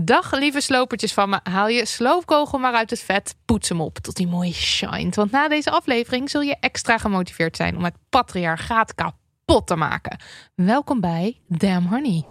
Dag 0.00 0.32
lieve 0.32 0.60
slopertjes 0.60 1.12
van 1.12 1.28
me. 1.28 1.40
Haal 1.42 1.68
je 1.68 1.86
sloopkogel 1.86 2.58
maar 2.58 2.74
uit 2.74 2.90
het 2.90 3.00
vet. 3.00 3.34
Poets 3.44 3.68
hem 3.68 3.80
op 3.80 3.98
tot 3.98 4.16
die 4.16 4.26
mooi 4.26 4.52
shined. 4.52 5.14
Want 5.14 5.30
na 5.30 5.48
deze 5.48 5.70
aflevering 5.70 6.30
zul 6.30 6.40
je 6.40 6.56
extra 6.60 6.98
gemotiveerd 6.98 7.56
zijn 7.56 7.76
om 7.76 7.84
het 7.84 7.94
patriarchaat 8.08 8.94
kapot 8.94 9.66
te 9.66 9.76
maken. 9.76 10.20
Welkom 10.54 11.00
bij 11.00 11.40
Damn 11.46 11.86
Honey. 11.86 12.24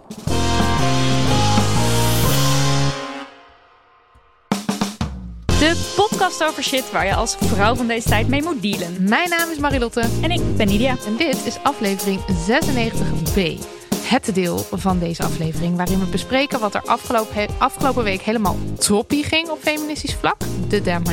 De 5.46 5.92
podcast 5.96 6.44
over 6.44 6.62
shit 6.62 6.90
waar 6.90 7.06
je 7.06 7.14
als 7.14 7.36
vrouw 7.36 7.74
van 7.74 7.86
deze 7.86 8.08
tijd 8.08 8.28
mee 8.28 8.42
moet 8.42 8.62
dealen. 8.62 9.08
Mijn 9.08 9.28
naam 9.28 9.50
is 9.50 9.58
Marilotte. 9.58 10.08
En 10.22 10.30
ik 10.30 10.56
ben 10.56 10.66
Nidia. 10.66 10.96
En 11.06 11.16
dit 11.16 11.46
is 11.46 11.58
aflevering 11.62 12.20
96b 12.20 13.77
het 14.08 14.34
deel 14.34 14.58
van 14.58 14.98
deze 14.98 15.22
aflevering 15.22 15.76
waarin 15.76 15.98
we 15.98 16.06
bespreken 16.06 16.60
wat 16.60 16.74
er 16.74 16.82
afgelopen, 16.84 17.46
afgelopen 17.58 18.04
week 18.04 18.20
helemaal 18.20 18.56
toppie 18.78 19.24
ging 19.24 19.48
op 19.48 19.58
feministisch 19.60 20.14
vlak, 20.14 20.36
de 20.68 20.82
Damn 20.82 21.04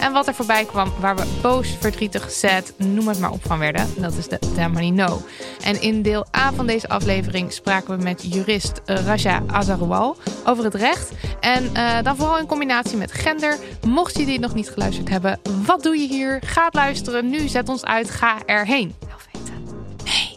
En 0.00 0.12
wat 0.12 0.26
er 0.26 0.34
voorbij 0.34 0.64
kwam 0.64 0.92
waar 1.00 1.16
we 1.16 1.38
boos, 1.42 1.76
verdrietig, 1.80 2.30
sad, 2.30 2.72
noem 2.76 3.08
het 3.08 3.18
maar 3.18 3.30
op 3.30 3.46
van 3.46 3.58
werden, 3.58 3.86
dat 3.96 4.12
is 4.12 4.28
de 4.28 4.38
Damn 4.54 4.94
No. 4.94 5.22
En 5.64 5.82
in 5.82 6.02
deel 6.02 6.26
A 6.36 6.52
van 6.52 6.66
deze 6.66 6.88
aflevering 6.88 7.52
spraken 7.52 7.96
we 7.96 8.02
met 8.02 8.34
jurist 8.34 8.80
Raja 8.84 9.42
Azaroual 9.46 10.16
over 10.44 10.64
het 10.64 10.74
recht. 10.74 11.10
En 11.40 11.70
uh, 11.74 12.02
dan 12.02 12.16
vooral 12.16 12.38
in 12.38 12.46
combinatie 12.46 12.96
met 12.96 13.12
gender. 13.12 13.58
Mocht 13.86 14.18
je 14.18 14.24
die 14.24 14.40
nog 14.40 14.54
niet 14.54 14.70
geluisterd 14.70 15.08
hebben, 15.08 15.40
wat 15.64 15.82
doe 15.82 15.96
je 15.96 16.08
hier? 16.08 16.42
Ga 16.44 16.68
luisteren 16.70 17.30
nu, 17.30 17.48
zet 17.48 17.68
ons 17.68 17.84
uit, 17.84 18.10
ga 18.10 18.38
erheen 18.46 18.94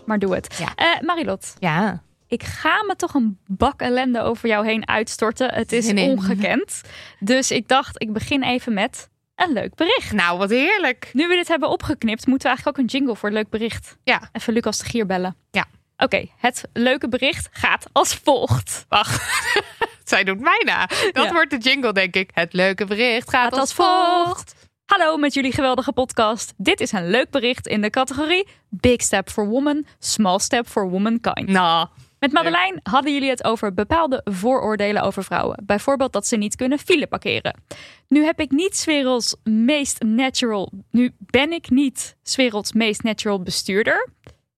maar 0.10 0.20
doe 0.20 0.34
het. 0.34 0.58
Ja. 0.58 0.96
Uh, 0.96 1.02
Marilot. 1.02 1.56
Ja. 1.60 2.02
Ik 2.28 2.44
ga 2.44 2.84
me 2.84 2.96
toch 2.96 3.14
een 3.14 3.40
bak 3.46 3.82
ellende 3.82 4.22
over 4.22 4.48
jou 4.48 4.66
heen 4.66 4.88
uitstorten. 4.88 5.54
Het 5.54 5.72
is 5.72 5.94
ongekend. 5.94 6.82
Dus 7.20 7.52
ik 7.52 7.68
dacht, 7.68 8.02
ik 8.02 8.14
begin 8.14 8.44
even 8.44 8.74
met 8.74 9.10
een 9.36 9.54
leuk 9.54 9.76
bericht. 9.76 10.12
Nou, 10.12 10.38
wat 10.38 10.50
heerlijk. 10.50 11.10
Nu 11.14 11.28
we 11.28 11.36
dit 11.36 11.48
hebben 11.48 11.70
opgeknipt, 11.70 12.28
moeten 12.28 12.50
we 12.50 12.56
eigenlijk 12.56 12.78
ook 12.78 12.84
een 12.84 13.00
jingle 13.00 13.16
voor 13.16 13.32
leuk 13.32 13.50
bericht. 13.50 13.98
Ja. 14.04 14.30
Even 14.32 14.54
Lucas 14.54 14.78
de 14.78 14.86
Gier 14.86 15.06
bellen. 15.06 15.36
Ja. 15.52 15.66
Oké, 15.98 16.26
het 16.38 16.64
leuke 16.74 17.10
bericht 17.10 17.50
gaat 17.52 17.88
als 17.92 18.16
volgt. 18.16 18.86
Wacht. 18.88 19.24
Zij 20.04 20.24
doet 20.24 20.40
mij 20.40 20.62
na. 20.66 20.90
Dat 21.12 21.32
wordt 21.32 21.50
de 21.50 21.58
jingle, 21.58 21.94
denk 21.94 22.16
ik. 22.16 22.30
Het 22.34 22.54
leuke 22.54 22.86
bericht 22.86 23.30
gaat, 23.30 23.52
als, 23.52 23.60
als 23.60 23.74
volgt. 23.74 24.69
Hallo 24.90 25.18
met 25.18 25.34
jullie 25.34 25.52
geweldige 25.52 25.92
podcast. 25.92 26.54
Dit 26.58 26.82
is 26.82 26.92
een 26.92 27.10
leuk 27.10 27.30
bericht 27.30 27.68
in 27.68 27.82
de 27.82 27.90
categorie 27.90 28.48
Big 28.70 29.02
Step 29.02 29.30
for 29.30 29.48
Woman, 29.48 29.86
Small 30.00 30.40
Step 30.40 30.68
for 30.68 30.90
Womankind. 30.90 31.48
Nou, 31.48 31.88
met 32.20 32.32
Madeleine 32.32 32.80
hadden 32.84 33.14
jullie 33.14 33.30
het 33.30 33.44
over 33.44 33.74
bepaalde 33.74 34.22
vooroordelen 34.24 35.02
over 35.02 35.24
vrouwen. 35.24 35.64
Bijvoorbeeld 35.66 36.14
dat 36.14 36.28
ze 36.28 36.36
niet 36.36 36.56
kunnen 36.56 36.80
file 36.80 37.08
parkeren. 37.08 37.60
Nu 38.08 38.24
heb 38.24 38.40
ik 38.40 38.52
niet 38.52 38.84
werelds 38.84 39.36
meest 39.44 40.04
natural. 40.04 40.72
Nu 40.92 41.12
ben 41.20 41.52
ik 41.52 41.70
niet 41.70 42.16
werelds 42.36 42.74
meest 42.74 43.04
natural 43.04 43.42
bestuurder. 43.42 44.10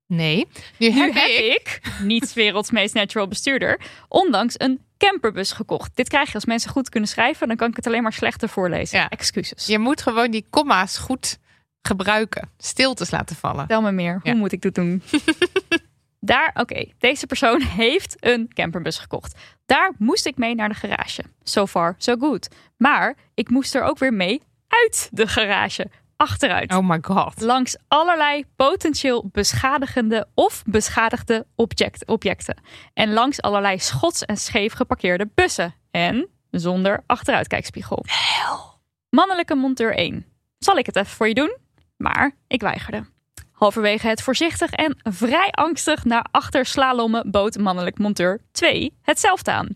Nee, 0.07 0.47
nu, 0.77 0.89
heb, 0.89 1.15
ik... 1.15 1.81
niet 2.03 2.33
werelds 2.33 2.71
meest 2.71 2.93
natural 2.93 3.27
bestuurder. 3.27 3.81
Ondanks 4.07 4.53
een 4.57 4.81
camperbus 5.07 5.51
gekocht. 5.51 5.95
Dit 5.95 6.09
krijg 6.09 6.27
je 6.27 6.33
als 6.33 6.45
mensen 6.45 6.71
goed 6.71 6.89
kunnen 6.89 7.09
schrijven. 7.09 7.47
Dan 7.47 7.57
kan 7.57 7.69
ik 7.69 7.75
het 7.75 7.87
alleen 7.87 8.03
maar 8.03 8.13
slechter 8.13 8.49
voorlezen. 8.49 8.99
Ja. 8.99 9.09
Excuses. 9.09 9.65
Je 9.65 9.79
moet 9.79 10.01
gewoon 10.01 10.31
die 10.31 10.45
komma's 10.49 10.97
goed 10.97 11.39
gebruiken. 11.81 12.49
Stiltes 12.57 13.11
laten 13.11 13.35
vallen. 13.35 13.67
Tel 13.67 13.81
me 13.81 13.91
meer. 13.91 14.19
Hoe 14.23 14.33
moet 14.33 14.51
ik 14.51 14.61
dat 14.61 14.73
doen? 14.73 15.01
Daar, 16.19 16.51
oké, 16.53 16.85
deze 16.97 17.27
persoon 17.27 17.61
heeft 17.61 18.15
een 18.19 18.53
camperbus 18.53 18.97
gekocht. 18.97 19.39
Daar 19.65 19.91
moest 19.97 20.25
ik 20.25 20.37
mee 20.37 20.55
naar 20.55 20.69
de 20.69 20.75
garage. 20.75 21.23
So 21.43 21.67
far, 21.67 21.95
so 21.97 22.15
good. 22.19 22.47
Maar 22.77 23.15
ik 23.33 23.49
moest 23.49 23.75
er 23.75 23.83
ook 23.83 23.99
weer 23.99 24.13
mee 24.13 24.41
uit 24.67 25.09
de 25.11 25.27
garage 25.27 25.89
achteruit. 26.21 26.71
Oh 26.71 26.89
my 26.89 26.97
god. 27.01 27.41
Langs 27.41 27.77
allerlei 27.87 28.45
potentieel 28.55 29.29
beschadigende 29.31 30.27
of 30.33 30.63
beschadigde 30.65 31.45
object, 31.55 32.07
objecten. 32.07 32.55
En 32.93 33.13
langs 33.13 33.41
allerlei 33.41 33.79
schots 33.79 34.25
en 34.25 34.37
scheef 34.37 34.73
geparkeerde 34.73 35.29
bussen. 35.35 35.73
En 35.91 36.29
zonder 36.51 37.03
achteruitkijkspiegel. 37.05 38.05
Hel. 38.07 38.79
Mannelijke 39.09 39.55
monteur 39.55 39.95
1. 39.95 40.25
Zal 40.57 40.77
ik 40.77 40.85
het 40.85 40.95
even 40.95 41.11
voor 41.11 41.27
je 41.27 41.33
doen? 41.33 41.57
Maar 41.97 42.31
ik 42.47 42.61
weigerde. 42.61 43.03
Halverwege 43.51 44.07
het 44.07 44.21
voorzichtig 44.21 44.71
en 44.71 44.97
vrij 45.03 45.49
angstig 45.51 46.05
naar 46.05 46.25
achter 46.31 46.65
slalommen 46.65 47.31
bood 47.31 47.57
mannelijk 47.57 47.97
monteur 47.97 48.41
2 48.51 48.97
hetzelfde 49.01 49.51
aan. 49.51 49.67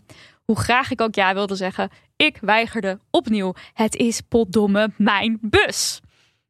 Hoe 0.44 0.58
graag 0.58 0.90
ik 0.90 1.00
ook 1.00 1.14
ja 1.14 1.34
wilde 1.34 1.54
zeggen, 1.54 1.90
ik 2.16 2.38
weigerde 2.40 2.98
opnieuw. 3.10 3.54
Het 3.72 3.94
is 3.94 4.20
potdomme 4.20 4.90
mijn 4.96 5.38
bus. 5.40 6.00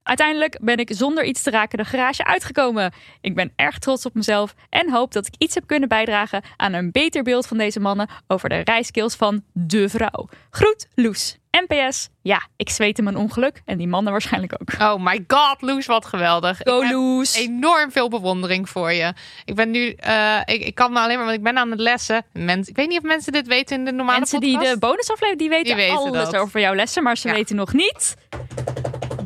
Uiteindelijk 0.07 0.59
ben 0.61 0.79
ik 0.79 0.91
zonder 0.93 1.25
iets 1.25 1.43
te 1.43 1.51
raken 1.51 1.79
de 1.79 1.85
garage 1.85 2.25
uitgekomen. 2.25 2.93
Ik 3.21 3.35
ben 3.35 3.53
erg 3.57 3.79
trots 3.79 4.07
op 4.07 4.15
mezelf 4.15 4.55
en 4.71 4.91
hoop 4.91 5.13
dat 5.13 5.27
ik 5.27 5.35
iets 5.39 5.55
heb 5.55 5.67
kunnen 5.67 5.89
bijdragen 5.89 6.43
aan 6.57 6.73
een 6.73 6.93
beter 6.93 7.23
beeld 7.23 7.47
van 7.47 7.59
deze 7.59 7.81
mannen 7.81 8.09
over 8.27 8.49
de 8.49 8.61
rijskills 8.65 9.15
van 9.15 9.43
de 9.53 9.89
vrouw. 9.89 10.29
Groet, 10.51 10.89
Loes. 10.95 11.39
NPS, 11.51 12.09
ja, 12.23 12.47
ik 12.57 12.71
zweet 12.71 12.97
hem 12.97 13.07
een 13.07 13.17
ongeluk 13.17 13.63
en 13.65 13.79
die 13.79 13.89
mannen 13.89 14.13
waarschijnlijk 14.13 14.57
ook. 14.61 14.81
Oh 14.81 15.05
my 15.05 15.25
god, 15.27 15.63
Loes, 15.63 15.87
wat 15.87 16.07
geweldig. 16.07 16.61
Go, 16.63 16.81
ik 16.81 16.91
Loes. 16.91 17.35
Enorm 17.35 17.93
veel 17.93 18.09
bewondering 18.09 18.69
voor 18.69 18.93
je. 18.93 19.13
Ik 19.45 19.55
ben 19.55 19.71
nu, 19.71 19.97
uh, 20.07 20.41
ik, 20.45 20.65
ik 20.65 20.75
kan 20.75 20.93
me 20.93 20.99
alleen 20.99 21.17
maar, 21.17 21.25
want 21.25 21.39
ik 21.39 21.45
ben 21.45 21.59
aan 21.59 21.71
het 21.71 21.81
lessen. 21.81 22.25
Mens, 22.33 22.69
ik 22.69 22.77
weet 22.77 22.89
niet 22.89 22.99
of 22.99 23.05
mensen 23.05 23.33
dit 23.33 23.47
weten 23.47 23.79
in 23.79 23.85
de 23.85 23.93
normale 23.93 24.19
mensen 24.19 24.39
podcast. 24.39 24.59
Mensen 24.59 24.79
die 24.79 24.81
de 24.81 24.87
bonusaflevering, 24.87 25.39
die 25.39 25.49
weten, 25.49 25.77
die 25.77 25.87
weten 25.87 25.97
alles 25.97 26.31
dat. 26.31 26.37
over 26.37 26.61
jouw 26.61 26.75
lessen, 26.75 27.03
maar 27.03 27.17
ze 27.17 27.31
weten 27.31 27.57
nog 27.57 27.73
niet 27.73 28.17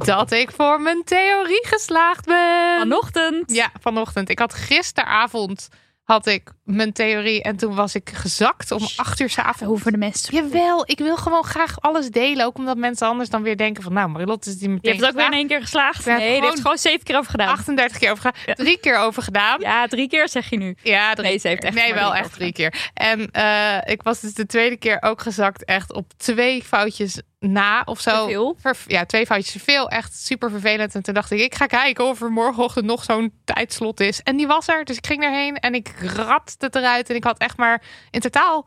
dat 0.04 0.32
ik 0.32 0.50
voor 0.50 0.80
mijn 0.80 1.04
theorie 1.04 1.66
geslaagd 1.66 2.24
ben. 2.24 2.78
Vanochtend? 2.78 3.52
Ja, 3.54 3.70
vanochtend. 3.80 4.28
Ik 4.28 4.38
had 4.38 4.54
gisteravond 4.54 5.68
had 6.10 6.26
ik 6.26 6.50
mijn 6.64 6.92
theorie 6.92 7.42
en 7.42 7.56
toen 7.56 7.74
was 7.74 7.94
ik 7.94 8.10
gezakt 8.12 8.70
om 8.70 8.88
acht 8.96 9.20
uur 9.20 9.30
s'avonds. 9.30 9.62
Hoeven 9.62 9.92
de 9.92 9.98
mensen 9.98 10.34
Jawel, 10.34 10.82
ik 10.86 10.98
wil 10.98 11.16
gewoon 11.16 11.44
graag 11.44 11.80
alles 11.80 12.10
delen. 12.10 12.46
Ook 12.46 12.56
omdat 12.56 12.76
mensen 12.76 13.06
anders 13.06 13.30
dan 13.30 13.42
weer 13.42 13.56
denken 13.56 13.82
van... 13.82 13.92
nou, 13.92 14.08
Marilotte 14.08 14.50
is 14.50 14.58
die 14.58 14.68
meteen 14.68 14.80
Je 14.82 14.88
hebt 14.88 15.00
het 15.00 15.10
ook 15.10 15.16
weer 15.16 15.26
in 15.26 15.38
één 15.38 15.48
keer 15.48 15.60
geslaagd. 15.60 16.06
Nee, 16.06 16.36
je 16.36 16.42
hebt 16.42 16.60
gewoon 16.60 16.78
zeven 16.78 17.02
keer 17.02 17.16
over 17.16 17.30
gedaan. 17.30 17.48
38 17.48 17.98
keer 17.98 18.10
over 18.10 18.32
gedaan. 18.34 18.54
Drie 18.54 18.78
keer 18.78 18.96
over 18.96 19.22
gedaan. 19.22 19.60
Ja, 19.60 19.86
drie 19.86 20.08
keer 20.08 20.28
zeg 20.28 20.50
je 20.50 20.56
nu. 20.56 20.76
Ja, 20.82 21.14
drie. 21.14 21.28
Nee, 21.28 21.38
ze 21.38 21.48
heeft 21.48 21.64
echt 21.64 21.74
nee 21.74 21.94
wel 21.94 22.14
echt 22.14 22.32
drie 22.32 22.52
keer. 22.52 22.90
En 22.94 23.28
uh, 23.36 23.76
ik 23.84 24.02
was 24.02 24.20
dus 24.20 24.34
de 24.34 24.46
tweede 24.46 24.76
keer 24.76 24.98
ook 25.00 25.22
gezakt 25.22 25.64
echt 25.64 25.92
op 25.92 26.12
twee 26.16 26.62
foutjes 26.62 27.22
na 27.40 27.82
of 27.84 28.00
zo. 28.00 28.26
Veel? 28.26 28.56
Ja, 28.86 29.04
twee 29.04 29.26
foutjes 29.26 29.52
te 29.52 29.58
veel. 29.58 29.88
Echt 29.88 30.14
super 30.14 30.50
vervelend. 30.50 30.94
En 30.94 31.02
toen 31.02 31.14
dacht 31.14 31.30
ik, 31.30 31.40
ik 31.40 31.54
ga 31.54 31.66
kijken 31.66 32.04
of 32.04 32.22
er 32.22 32.32
morgenochtend 32.32 32.86
nog 32.86 33.04
zo'n 33.04 33.32
tijdslot 33.44 34.00
is. 34.00 34.22
En 34.22 34.36
die 34.36 34.46
was 34.46 34.68
er. 34.68 34.84
Dus 34.84 34.96
ik 34.96 35.06
ging 35.06 35.22
erheen 35.22 35.56
en 35.56 35.74
ik 35.74 35.94
rat 36.00 36.54
het 36.58 36.74
eruit. 36.74 37.10
En 37.10 37.16
ik 37.16 37.24
had 37.24 37.38
echt 37.38 37.56
maar 37.56 37.82
in 38.10 38.20
totaal 38.20 38.66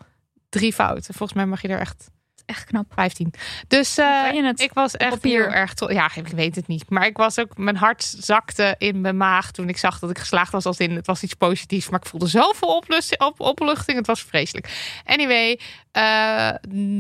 drie 0.50 0.74
fouten. 0.74 1.14
Volgens 1.14 1.34
mij 1.34 1.46
mag 1.46 1.62
je 1.62 1.68
er 1.68 1.80
echt 1.80 2.10
Echt 2.46 2.64
knap. 2.64 2.86
15. 2.94 3.34
Dus 3.68 3.98
uh, 3.98 4.32
het 4.32 4.60
ik 4.60 4.74
was 4.74 4.98
echt 4.98 5.24
heel 5.24 5.40
erg 5.40 5.74
Ja, 5.88 6.12
ik 6.16 6.28
weet 6.28 6.56
het 6.56 6.68
niet. 6.68 6.90
Maar 6.90 7.06
ik 7.06 7.18
was 7.18 7.40
ook, 7.40 7.58
mijn 7.58 7.76
hart 7.76 8.16
zakte 8.20 8.76
in 8.78 9.02
mijn 9.02 9.18
maag 9.18 9.52
toen 9.52 9.70
ik 9.70 9.78
zag 9.78 10.00
dat 10.00 10.10
ik 10.10 10.18
geslaagd 10.18 10.52
was. 10.52 10.66
Als 10.66 10.78
in, 10.78 10.96
het 10.96 11.08
was 11.08 11.24
iets 11.24 11.34
positiefs. 11.34 11.90
Maar 11.90 12.00
ik 12.00 12.06
voelde 12.06 12.28
zoveel 12.28 12.84
op, 13.18 13.40
opluchting. 13.40 13.98
Het 13.98 14.08
was 14.08 14.24
vreselijk. 14.24 15.00
Anyway, 15.06 15.60
eh, 15.92 16.50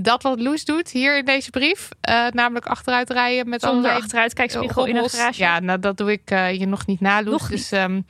dat 0.01 0.23
wat 0.23 0.39
Loes 0.39 0.65
doet 0.65 0.89
hier 0.89 1.17
in 1.17 1.25
deze 1.25 1.49
brief. 1.49 1.89
eh, 2.01 2.27
namelijk 2.27 2.65
achteruit 2.65 3.09
rijden 3.09 3.49
met 3.49 3.61
Zonder 3.61 3.79
allerlei 3.79 4.01
achteruitkijkspiegel 4.01 4.85
in 4.85 4.95
een 4.95 5.09
garage. 5.09 5.41
Ja, 5.41 5.59
nou 5.59 5.79
dat 5.79 5.97
doe 5.97 6.11
ik 6.11 6.29
eh, 6.29 6.59
je 6.59 6.67
nog 6.67 6.85
niet 6.85 6.99
na, 6.99 7.23
Loes. 7.23 7.47
Dus 7.47 7.71
ehm, 7.71 8.01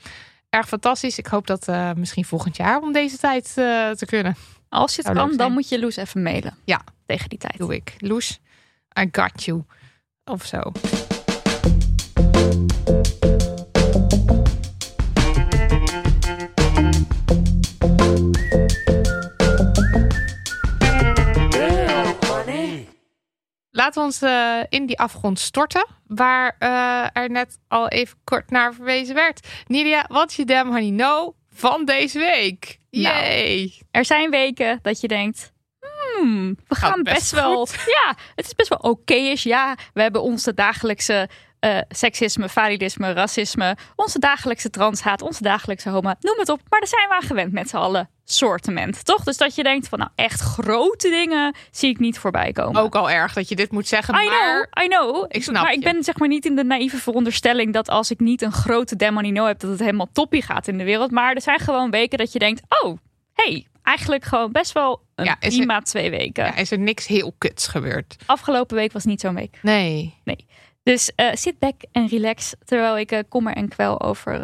erg 0.49 0.67
fantastisch. 0.67 1.17
Ik 1.17 1.27
hoop 1.27 1.47
dat 1.47 1.67
eh, 1.67 1.91
misschien 1.95 2.25
volgend 2.25 2.57
jaar 2.57 2.81
om 2.81 2.91
deze 2.91 3.17
tijd 3.17 3.45
eh, 3.55 3.89
te 3.89 4.05
kunnen. 4.05 4.35
Als 4.69 4.95
je 4.95 5.01
het 5.01 5.13
kan, 5.13 5.37
dan 5.37 5.51
moet 5.51 5.69
je 5.69 5.79
Loes 5.79 5.95
even 5.95 6.21
mailen. 6.21 6.57
Ja. 6.63 6.81
Tegen 7.13 7.29
die 7.29 7.39
tijd. 7.39 7.57
Doe 7.57 7.75
ik. 7.75 7.95
Loes, 7.97 8.39
I 8.99 9.07
got 9.11 9.43
you. 9.43 9.63
Of 10.23 10.45
zo. 10.45 10.71
Laten 23.71 24.01
we 24.01 24.05
ons 24.05 24.21
eh, 24.21 24.59
in 24.69 24.85
die 24.85 24.99
afgrond 24.99 25.39
storten, 25.39 25.87
waar 26.07 26.55
eh, 26.59 27.05
er 27.13 27.29
net 27.29 27.59
al 27.67 27.87
even 27.87 28.17
kort 28.23 28.49
naar 28.49 28.73
verwezen 28.73 29.15
werd. 29.15 29.47
Nidia, 29.67 30.05
wat 30.07 30.29
is 30.29 30.35
je 30.35 30.45
damn 30.45 30.71
honey 30.71 30.89
no 30.89 31.35
van 31.49 31.85
deze 31.85 32.19
week? 32.19 32.79
Nou, 32.89 33.15
Yay! 33.15 33.73
Er 33.91 34.05
zijn 34.05 34.29
weken 34.29 34.79
dat 34.81 35.01
je 35.01 35.07
denkt. 35.07 35.52
Hmm, 36.19 36.57
we 36.67 36.75
gaan 36.75 37.03
best, 37.03 37.15
best 37.15 37.31
wel. 37.31 37.67
Ja, 37.85 38.15
het 38.35 38.45
is 38.45 38.55
best 38.55 38.69
wel 38.69 38.91
oké 38.91 39.13
is. 39.13 39.43
Ja, 39.43 39.75
we 39.93 40.01
hebben 40.01 40.21
onze 40.21 40.53
dagelijkse 40.53 41.29
eh, 41.63 41.77
seksisme, 41.89 42.49
validisme, 42.49 43.13
racisme, 43.13 43.77
onze 43.95 44.19
dagelijkse 44.19 44.69
transhaat, 44.69 45.21
onze 45.21 45.43
dagelijkse 45.43 45.89
homo, 45.89 46.13
noem 46.19 46.39
het 46.39 46.49
op. 46.49 46.59
Maar 46.69 46.79
daar 46.79 46.89
zijn 46.89 47.07
we 47.07 47.13
aan 47.13 47.21
gewend 47.21 47.51
met 47.51 47.69
z'n 47.69 47.75
allen 47.75 48.09
sortiment, 48.25 49.05
toch? 49.05 49.23
Dus 49.23 49.37
dat 49.37 49.55
je 49.55 49.63
denkt 49.63 49.87
van 49.87 49.99
nou 49.99 50.11
echt 50.15 50.39
grote 50.39 51.09
dingen 51.09 51.55
zie 51.71 51.89
ik 51.89 51.99
niet 51.99 52.19
voorbij 52.19 52.51
komen. 52.51 52.81
Ook 52.81 52.95
al 52.95 53.09
erg 53.09 53.33
dat 53.33 53.49
je 53.49 53.55
dit 53.55 53.71
moet 53.71 53.87
zeggen, 53.87 54.13
I 54.13 54.29
maar... 54.29 54.67
know, 54.71 54.83
I 54.83 54.87
know. 54.87 55.25
Ik 55.27 55.43
snap 55.43 55.63
maar 55.63 55.73
ik 55.73 55.83
ben 55.83 56.03
zeg 56.03 56.17
maar 56.17 56.27
niet 56.27 56.45
in 56.45 56.55
de 56.55 56.63
naïeve 56.63 56.97
veronderstelling 56.97 57.73
dat 57.73 57.89
als 57.89 58.11
ik 58.11 58.19
niet 58.19 58.41
een 58.41 58.51
grote 58.51 58.95
demonino 58.95 59.45
heb, 59.45 59.59
dat 59.59 59.69
het 59.69 59.79
helemaal 59.79 60.09
toppie 60.13 60.41
gaat 60.41 60.67
in 60.67 60.77
de 60.77 60.83
wereld. 60.83 61.11
Maar 61.11 61.33
er 61.33 61.41
zijn 61.41 61.59
gewoon 61.59 61.91
weken 61.91 62.17
dat 62.17 62.31
je 62.31 62.39
denkt, 62.39 62.61
oh, 62.83 62.97
hey, 63.33 63.67
eigenlijk 63.83 64.23
gewoon 64.23 64.51
best 64.51 64.71
wel 64.71 65.01
een 65.15 65.25
Ja, 65.25 65.35
prima 65.39 65.79
twee 65.79 66.09
weken. 66.09 66.45
Ja, 66.45 66.55
is 66.55 66.71
er 66.71 66.79
niks 66.79 67.07
heel 67.07 67.33
kuts 67.37 67.67
gebeurd? 67.67 68.15
Afgelopen 68.25 68.75
week 68.75 68.91
was 68.91 69.03
niet 69.03 69.21
zo'n 69.21 69.35
week. 69.35 69.59
Nee. 70.23 70.47
Dus 70.83 71.11
eh 71.15 71.33
sit 71.33 71.59
back 71.59 71.81
en 71.91 72.07
relax 72.07 72.53
terwijl 72.65 72.97
ik 72.97 73.11
eh, 73.11 73.19
kommer 73.29 73.53
en 73.53 73.67
kwel 73.67 74.01
over 74.01 74.41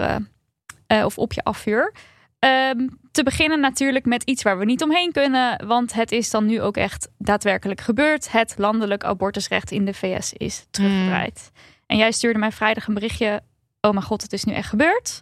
eh, 0.87 1.05
of 1.05 1.17
op 1.17 1.33
je 1.33 1.43
afvuur. 1.43 1.93
Ehm, 2.39 2.87
te 3.11 3.23
beginnen 3.23 3.59
natuurlijk 3.59 4.05
met 4.05 4.23
iets 4.23 4.43
waar 4.43 4.57
we 4.57 4.65
niet 4.65 4.83
omheen 4.83 5.11
kunnen, 5.11 5.67
want 5.67 5.93
het 5.93 6.11
is 6.11 6.29
dan 6.29 6.45
nu 6.45 6.61
ook 6.61 6.77
echt 6.77 7.09
daadwerkelijk 7.17 7.81
gebeurd. 7.81 8.31
Het 8.31 8.53
landelijk 8.57 9.03
abortusrecht 9.03 9.71
in 9.71 9.85
de 9.85 9.93
VS 9.93 10.33
is 10.33 10.65
teruggedraaid. 10.71 11.51
En 11.85 11.97
jij 11.97 12.11
stuurde 12.11 12.39
mij 12.39 12.51
vrijdag 12.51 12.87
een 12.87 12.93
berichtje. 12.93 13.41
Oh 13.81 13.91
mijn 13.91 14.05
god, 14.05 14.21
het 14.21 14.33
is 14.33 14.43
nu 14.43 14.53
echt 14.53 14.69
gebeurd. 14.69 15.21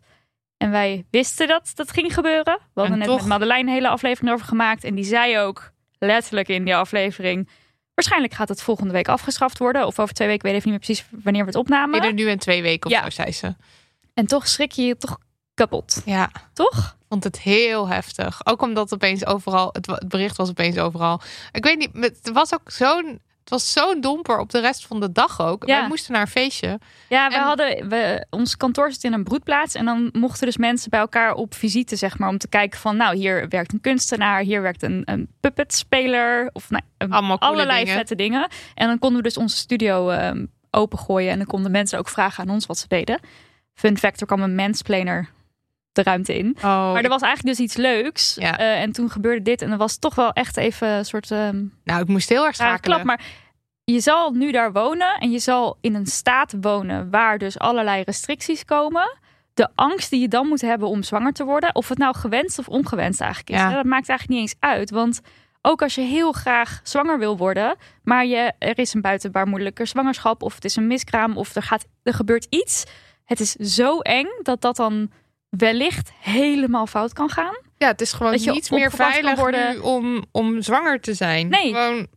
En 0.58 0.72
wij 0.72 1.06
wisten 1.12 1.48
dat 1.48 1.72
dat 1.76 1.92
ging 1.92 2.14
gebeuren. 2.14 2.58
We 2.74 2.80
hadden 2.82 2.92
En 2.94 2.98
net 3.00 3.08
toch- 3.08 3.20
met 3.20 3.28
Madeleine 3.28 3.68
een 3.68 3.74
hele 3.76 3.90
aflevering 3.90 4.34
over 4.34 4.46
gemaakt. 4.48 4.84
En 4.84 4.96
die 4.96 5.04
zei 5.06 5.40
ook 5.40 5.72
letterlijk 6.00 6.48
in 6.48 6.64
die 6.66 6.76
aflevering. 6.76 7.50
Waarschijnlijk 7.94 8.34
gaat 8.34 8.50
het 8.50 8.62
volgende 8.62 8.94
week 8.94 9.08
afgeschaft 9.08 9.58
worden. 9.58 9.86
Of 9.86 10.00
over 10.00 10.14
twee 10.14 10.28
weken, 10.28 10.44
weet 10.46 10.54
ik 10.54 10.60
even 10.60 10.72
niet 10.72 10.88
meer 10.88 10.96
precies 10.96 11.24
wanneer 11.24 11.42
we 11.42 11.48
het 11.48 11.58
opnamen. 11.60 12.16
Nu 12.16 12.30
en 12.30 12.40
twee 12.40 12.62
weken 12.62 12.90
of 12.90 12.96
Ja. 12.98 13.04
zo, 13.04 13.10
zei 13.10 13.32
ze. 13.32 13.56
En 14.14 14.26
toch 14.28 14.48
schrik 14.48 14.72
je 14.72 14.82
je 14.82 14.98
toch 14.98 15.18
kapot. 15.54 16.02
Ja, 16.06 16.32
Toch? 16.54 16.78
ik 17.00 17.06
vond 17.10 17.24
het 17.24 17.40
heel 17.40 17.88
heftig. 17.88 18.46
Ook 18.46 18.62
omdat 18.62 18.94
opeens 18.94 19.26
overal, 19.26 19.70
het 19.72 20.08
bericht 20.10 20.38
was 20.38 20.50
opeens 20.50 20.78
overal. 20.78 21.22
Ik 21.52 21.64
weet 21.64 21.78
niet, 21.78 21.90
het 21.94 22.30
was 22.34 22.54
ook 22.54 22.72
zo'n, 22.72 23.22
het 23.50 23.56
was 23.62 23.72
zo'n 23.74 24.02
domper 24.02 24.40
op 24.40 24.50
de 24.50 24.60
rest 24.60 24.86
van 24.88 25.00
de 25.00 25.12
dag 25.12 25.42
ook. 25.42 25.66
Ja. 25.68 25.80
Wij 25.80 25.88
moesten 25.88 26.12
naar 26.14 26.22
een 26.22 26.28
feestje. 26.28 26.80
Ja, 27.10 27.28
we 27.30 27.36
En- 27.36 27.42
hadden, 27.42 27.90
we, 27.90 28.26
ons 28.30 28.58
kantoor 28.58 28.92
zit 28.92 29.04
in 29.04 29.14
een 29.14 29.24
broedplaats. 29.24 29.76
En 29.76 29.86
dan 29.86 30.10
mochten 30.14 30.46
dus 30.46 30.58
mensen 30.58 30.90
bij 30.90 31.00
elkaar 31.00 31.34
op 31.34 31.54
visite, 31.56 31.96
zeg 31.96 32.18
maar. 32.18 32.30
Om 32.30 32.38
te 32.38 32.48
kijken 32.48 32.80
van, 32.80 32.98
nou, 32.98 33.16
hier 33.16 33.48
werkt 33.50 33.74
een 33.74 33.82
kunstenaar. 33.82 34.42
Hier 34.42 34.62
werkt 34.62 34.84
een, 34.84 35.02
een 35.06 35.28
puppetspeler. 35.40 36.50
Of 36.54 36.70
nou, 36.70 36.84
een- 36.98 37.12
Allemaal 37.12 37.40
allerlei 37.40 37.80
dingen. 37.80 37.98
vette 37.98 38.16
dingen. 38.16 38.48
En 38.76 38.88
dan 38.88 39.00
konden 39.00 39.18
we 39.18 39.24
dus 39.28 39.38
onze 39.38 39.58
studio 39.58 40.10
ehm, 40.10 40.46
opengooien. 40.72 41.32
En 41.32 41.38
dan 41.38 41.48
konden 41.48 41.72
mensen 41.72 42.00
ook 42.00 42.10
vragen 42.10 42.44
aan 42.44 42.54
ons 42.54 42.66
wat 42.66 42.78
ze 42.78 42.88
deden. 42.88 43.20
Fun 43.74 43.98
fact, 43.98 44.22
er 44.22 44.28
kwam 44.28 44.42
een 44.42 44.56
mansplainer 44.56 45.30
de 45.98 46.04
ruimte 46.04 46.38
in. 46.38 46.54
Oh, 46.58 46.64
Maar 46.64 47.04
er 47.04 47.10
was 47.10 47.22
eigenlijk 47.22 47.58
dus 47.58 47.66
iets 47.66 47.76
leuks. 47.76 48.36
Ja. 48.40 48.58
Eh, 48.58 48.82
en 48.82 48.92
toen 48.92 49.10
gebeurde 49.10 49.42
dit. 49.42 49.62
En 49.62 49.72
er 49.72 49.78
was 49.78 49.98
toch 49.98 50.16
wel 50.16 50.32
echt 50.34 50.58
even 50.58 50.88
een 50.88 51.06
soort... 51.06 51.32
ehm, 51.32 51.64
nou, 51.84 52.02
ik 52.02 52.08
moest 52.08 52.30
heel 52.30 52.46
erg 52.46 52.56
schakelen. 52.56 52.82
klap. 52.82 53.04
Maar 53.04 53.22
je 53.84 54.00
zal 54.00 54.32
nu 54.32 54.52
daar 54.52 54.72
wonen 54.72 55.18
en 55.20 55.32
je 55.32 55.40
zal 55.40 55.78
in 55.82 55.96
een 55.96 56.06
staat 56.06 56.54
wonen 56.62 57.10
waar 57.12 57.38
dus 57.38 57.60
allerlei 57.60 58.04
restricties 58.04 58.66
komen. 58.66 59.18
De 59.54 59.70
angst 59.76 60.10
die 60.10 60.20
je 60.22 60.28
dan 60.28 60.48
moet 60.48 60.62
hebben 60.62 60.88
om 60.88 61.04
zwanger 61.04 61.34
te 61.34 61.44
worden, 61.44 61.76
of 61.76 61.90
het 61.90 61.98
nou 61.98 62.16
gewenst 62.16 62.60
of 62.60 62.68
ongewenst 62.68 63.22
eigenlijk 63.22 63.50
is, 63.52 63.58
Ja. 63.60 63.72
dat 63.74 63.86
maakt 63.86 64.10
eigenlijk 64.10 64.40
niet 64.40 64.50
eens 64.50 64.60
uit. 64.72 64.90
Want 64.90 65.22
ook 65.62 65.82
als 65.82 65.96
je 65.96 66.02
heel 66.02 66.32
graag 66.32 66.80
zwanger 66.84 67.20
wil 67.20 67.38
worden, 67.38 67.76
maar 68.04 68.26
je, 68.26 68.52
er 68.60 68.78
is 68.80 68.94
een 68.94 69.02
buitenbaarmoedelijke 69.02 69.86
zwangerschap, 69.86 70.42
of 70.44 70.56
het 70.56 70.66
is 70.66 70.76
een 70.76 70.88
miskraam, 70.88 71.38
of 71.38 71.56
er, 71.56 71.62
gaat, 71.64 71.86
er 72.04 72.14
gebeurt 72.14 72.48
iets. 72.50 72.84
Het 73.26 73.40
is 73.40 73.52
zo 73.52 74.00
eng 74.00 74.28
dat 74.44 74.62
dat 74.62 74.76
dan 74.76 75.12
wellicht 75.50 76.12
helemaal 76.20 76.88
fout 76.88 77.14
kan 77.14 77.30
gaan. 77.30 77.58
Ja, 77.78 77.88
het 77.88 78.02
is 78.02 78.14
gewoon 78.14 78.32
Dat 78.32 78.44
je 78.44 78.52
niet 78.52 78.72
meer 78.72 78.92
veilig 78.92 79.36
worden. 79.36 79.84
om, 79.84 80.26
om 80.32 80.62
zwanger 80.62 81.00
te 81.02 81.14
zijn. 81.14 81.48
Nee. 81.48 81.74
Gewoon, 81.74 82.08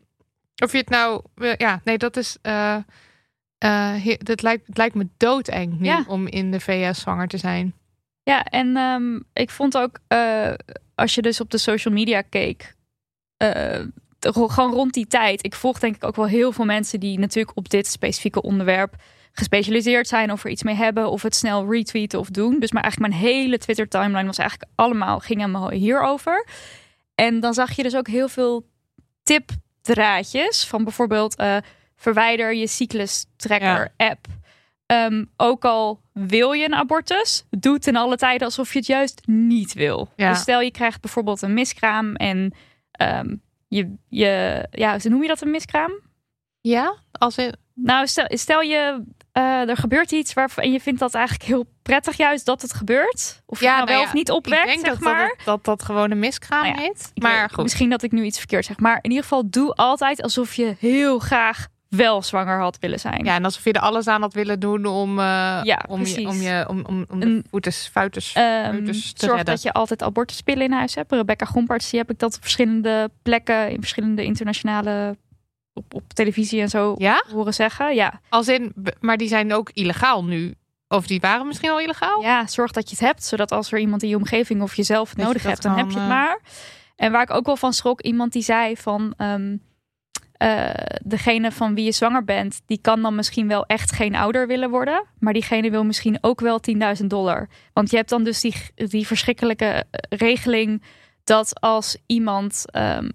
of 0.63 0.73
je 0.73 0.79
het 0.79 0.89
nou... 0.89 1.23
wil- 1.35 1.55
Ja, 1.57 1.81
nee, 1.85 1.99
dat 1.99 2.17
is... 2.17 2.37
eh 2.43 2.77
eh, 3.59 4.17
dat 4.19 4.43
lijkt, 4.43 4.67
het 4.67 4.77
lijkt 4.77 4.95
me 4.95 5.09
doodeng 5.17 5.79
nu 5.79 5.85
Ja. 5.87 6.05
om 6.07 6.27
in 6.27 6.51
de 6.51 6.61
VS 6.61 7.01
zwanger 7.01 7.29
te 7.29 7.39
zijn. 7.39 7.75
Ja, 8.23 8.45
en 8.45 8.77
ehm, 8.77 9.21
ik 9.33 9.51
vond 9.51 9.77
ook, 9.79 9.99
eh, 10.09 10.53
als 10.95 11.15
je 11.15 11.23
dus 11.23 11.41
op 11.41 11.51
de 11.51 11.59
social 11.59 11.95
media 11.95 12.21
keek, 12.21 12.75
eh, 13.37 13.81
gewoon 14.21 14.73
rond 14.73 14.93
die 14.95 15.07
tijd. 15.07 15.45
Ik 15.45 15.55
volg 15.55 15.79
denk 15.79 15.95
ik 15.97 16.05
ook 16.05 16.17
wel 16.17 16.27
heel 16.27 16.53
veel 16.53 16.65
mensen 16.65 17.01
die 17.01 17.19
natuurlijk 17.19 17.57
op 17.57 17.69
dit 17.71 17.87
specifieke 17.87 18.43
onderwerp 18.43 18.95
gespecialiseerd 19.33 20.09
zijn 20.09 20.33
of 20.33 20.45
er 20.45 20.51
iets 20.51 20.63
mee 20.63 20.75
hebben 20.75 21.11
of 21.11 21.23
het 21.23 21.35
snel 21.35 21.73
retweeten 21.73 22.19
of 22.19 22.29
doen. 22.29 22.59
Dus 22.59 22.73
maar 22.73 22.83
eigenlijk 22.83 23.13
mijn 23.13 23.23
hele 23.23 23.59
Twitter 23.59 23.89
timeline 23.89 24.27
was 24.27 24.39
eigenlijk 24.39 24.71
allemaal 24.75 25.19
ging 25.19 25.41
helemaal 25.41 25.71
hierover. 25.71 26.47
En 27.15 27.41
dan 27.41 27.55
zag 27.55 27.73
je 27.73 27.83
dus 27.83 27.97
ook 27.97 28.09
heel 28.09 28.29
veel 28.29 28.67
tipdraadjes 29.23 30.67
van 30.67 30.85
bijvoorbeeld 30.85 31.37
eh, 31.37 31.57
verwijder 31.97 32.55
je 32.55 32.67
cyclus 32.67 33.27
tracker 33.37 33.93
app. 33.97 34.27
Ehm, 34.87 35.25
ook 35.37 35.65
al 35.65 36.01
wil 36.13 36.53
je 36.53 36.65
een 36.65 36.75
abortus, 36.75 37.45
doe 37.51 37.79
ten 37.79 37.97
alle 37.97 38.17
tijden 38.17 38.47
alsof 38.47 38.73
je 38.73 38.79
het 38.79 38.87
juist 38.87 39.21
niet 39.27 39.73
wil. 39.73 40.13
Ja. 40.17 40.31
Dus 40.31 40.41
stel 40.41 40.61
je 40.61 40.71
krijgt 40.71 41.01
bijvoorbeeld 41.01 41.43
een 41.43 41.55
miskraam 41.55 42.15
en 42.15 42.55
ehm, 42.91 43.35
je, 43.69 43.95
je, 44.09 44.67
ja, 44.71 44.99
noem 45.03 45.23
je 45.23 45.29
dat 45.29 45.41
een 45.41 45.51
miskraam? 45.51 45.93
Ja? 46.61 46.97
Als 47.13 47.37
in, 47.37 47.55
Nou, 47.75 48.07
stel, 48.07 48.27
stel 48.29 48.61
je, 48.61 49.05
eh, 49.33 49.69
er 49.69 49.77
gebeurt 49.77 50.13
iets 50.13 50.33
waarvan 50.35 50.65
en 50.65 50.73
je 50.73 50.81
vindt 50.81 51.01
dat 51.01 51.15
eigenlijk 51.15 51.45
heel 51.47 51.67
prettig 51.83 52.17
juist 52.17 52.47
dat 52.47 52.63
het 52.63 52.75
gebeurt. 52.75 53.43
Of 53.47 53.59
je 53.61 53.65
Ja, 53.65 53.71
nou 53.77 53.85
nou 53.85 53.97
wel 53.97 54.01
ja, 54.01 54.09
of 54.09 54.15
niet 54.15 54.29
ik 54.29 54.35
opwekt, 54.35 54.67
denk 54.67 54.81
zeg 54.81 54.89
dat, 54.91 55.01
maar. 55.01 55.29
dat, 55.29 55.45
dat 55.45 55.65
dat 55.65 55.83
gewoon 55.83 56.11
een 56.11 56.19
miskraam 56.19 56.63
Nou 56.63 56.75
ja, 56.75 56.81
heet. 56.83 57.11
Ik 57.15 57.23
Maar 57.23 57.41
weet- 57.41 57.53
goed. 57.55 57.63
Misschien 57.63 57.91
dat 57.91 58.03
ik 58.03 58.13
nu 58.13 58.25
iets 58.25 58.39
verkeerd 58.39 58.65
zeg. 58.65 58.79
Maar 58.79 58.99
in 59.03 59.11
ieder 59.11 59.23
geval, 59.23 59.51
doe 59.51 59.75
altijd 59.75 60.23
alsof 60.23 60.55
je 60.55 60.75
heel 60.79 61.19
graag 61.19 61.67
wel 61.89 62.23
zwanger 62.23 62.61
had 62.61 62.79
willen 62.81 63.01
zijn. 63.01 63.25
Ja, 63.25 63.35
en 63.35 63.45
alsof 63.45 63.65
je 63.65 63.73
er 63.73 63.81
alles 63.81 64.07
aan 64.07 64.21
had 64.21 64.35
willen 64.35 64.61
doen 64.61 64.87
om, 64.87 65.19
eh, 65.19 65.61
Ja, 65.63 65.85
om, 65.89 66.05
je, 66.07 66.29
om, 66.29 66.37
je, 66.41 66.65
om, 66.69 66.85
om, 66.87 67.05
om 67.09 67.21
de 67.21 67.43
voetes, 67.51 67.91
foetus 67.93 68.33
te 68.33 68.41
zorg 69.15 69.37
redden. 69.37 69.45
dat 69.45 69.63
je 69.63 69.73
altijd 69.73 70.03
abortuspillen 70.03 70.65
in 70.65 70.73
huis 70.73 70.95
hebt. 70.95 71.13
Rebecca 71.13 71.45
Gomparts, 71.45 71.91
die 71.91 72.01
heb 72.01 72.11
ik 72.11 72.19
dat 72.19 72.35
op 72.35 72.41
verschillende 72.43 73.11
plekken, 73.23 73.71
in 73.71 73.79
verschillende 73.81 74.25
internationale, 74.25 75.17
op, 75.81 75.95
op 75.95 76.13
televisie 76.13 76.61
en 76.61 76.69
zo 76.69 76.95
Ja? 76.99 77.25
horen 77.33 77.55
zeggen. 77.55 77.95
Ja. 77.95 78.21
Als 78.29 78.49
in, 78.49 78.75
maar 79.01 79.17
die 79.17 79.29
zijn 79.29 79.53
ook 79.53 79.71
illegaal 79.73 80.25
nu. 80.25 80.55
Of 80.89 81.07
die 81.07 81.21
waren 81.21 81.47
misschien 81.47 81.71
al 81.71 81.81
illegaal? 81.81 82.23
ja, 82.23 82.47
zorg 82.47 82.71
dat 82.73 82.91
je 82.91 82.97
het 82.97 83.05
hebt, 83.05 83.25
zodat 83.25 83.53
als 83.53 83.73
er 83.73 83.79
iemand 83.79 84.03
in 84.03 84.09
je 84.09 84.17
omgeving 84.17 84.63
of 84.63 84.75
jezelf 84.75 85.09
het 85.09 85.19
je 85.19 85.25
nodig 85.25 85.43
dat 85.43 85.51
hebt, 85.51 85.63
dan 85.63 85.77
heb 85.77 85.87
je 85.87 85.95
het 85.95 86.03
eh, 86.03 86.09
maar. 86.09 86.41
En 86.97 87.13
waar 87.13 87.23
ik 87.23 87.31
ook 87.31 87.47
wel 87.47 87.57
van 87.57 87.73
schrok, 87.73 88.01
iemand 88.01 88.33
die 88.33 88.43
zei 88.43 88.77
van... 88.77 89.15
ehm, 89.17 89.57
eh, 90.41 90.71
degene 91.05 91.53
van 91.53 91.75
wie 91.75 91.85
je 91.85 91.93
zwanger 91.93 92.25
bent, 92.25 92.61
die 92.67 92.79
kan 92.81 93.03
dan 93.03 93.15
misschien 93.15 93.49
wel 93.49 93.67
echt 93.67 93.93
geen 93.93 94.15
ouder 94.15 94.47
willen 94.47 94.71
worden. 94.71 95.05
Maar 95.19 95.33
diegene 95.33 95.71
wil 95.71 95.85
misschien 95.85 96.19
ook 96.21 96.41
wel 96.41 96.61
10.000 97.01 97.07
dollar. 97.07 97.49
Want 97.73 97.91
je 97.91 97.97
hebt 97.97 98.09
dan 98.09 98.25
dus 98.25 98.41
die, 98.41 98.55
die 98.75 99.07
verschrikkelijke 99.07 99.65
eh, 99.65 100.19
regeling 100.19 100.83
dat 101.25 101.61
als 101.61 101.97
iemand 102.07 102.65
ehm, 102.71 103.09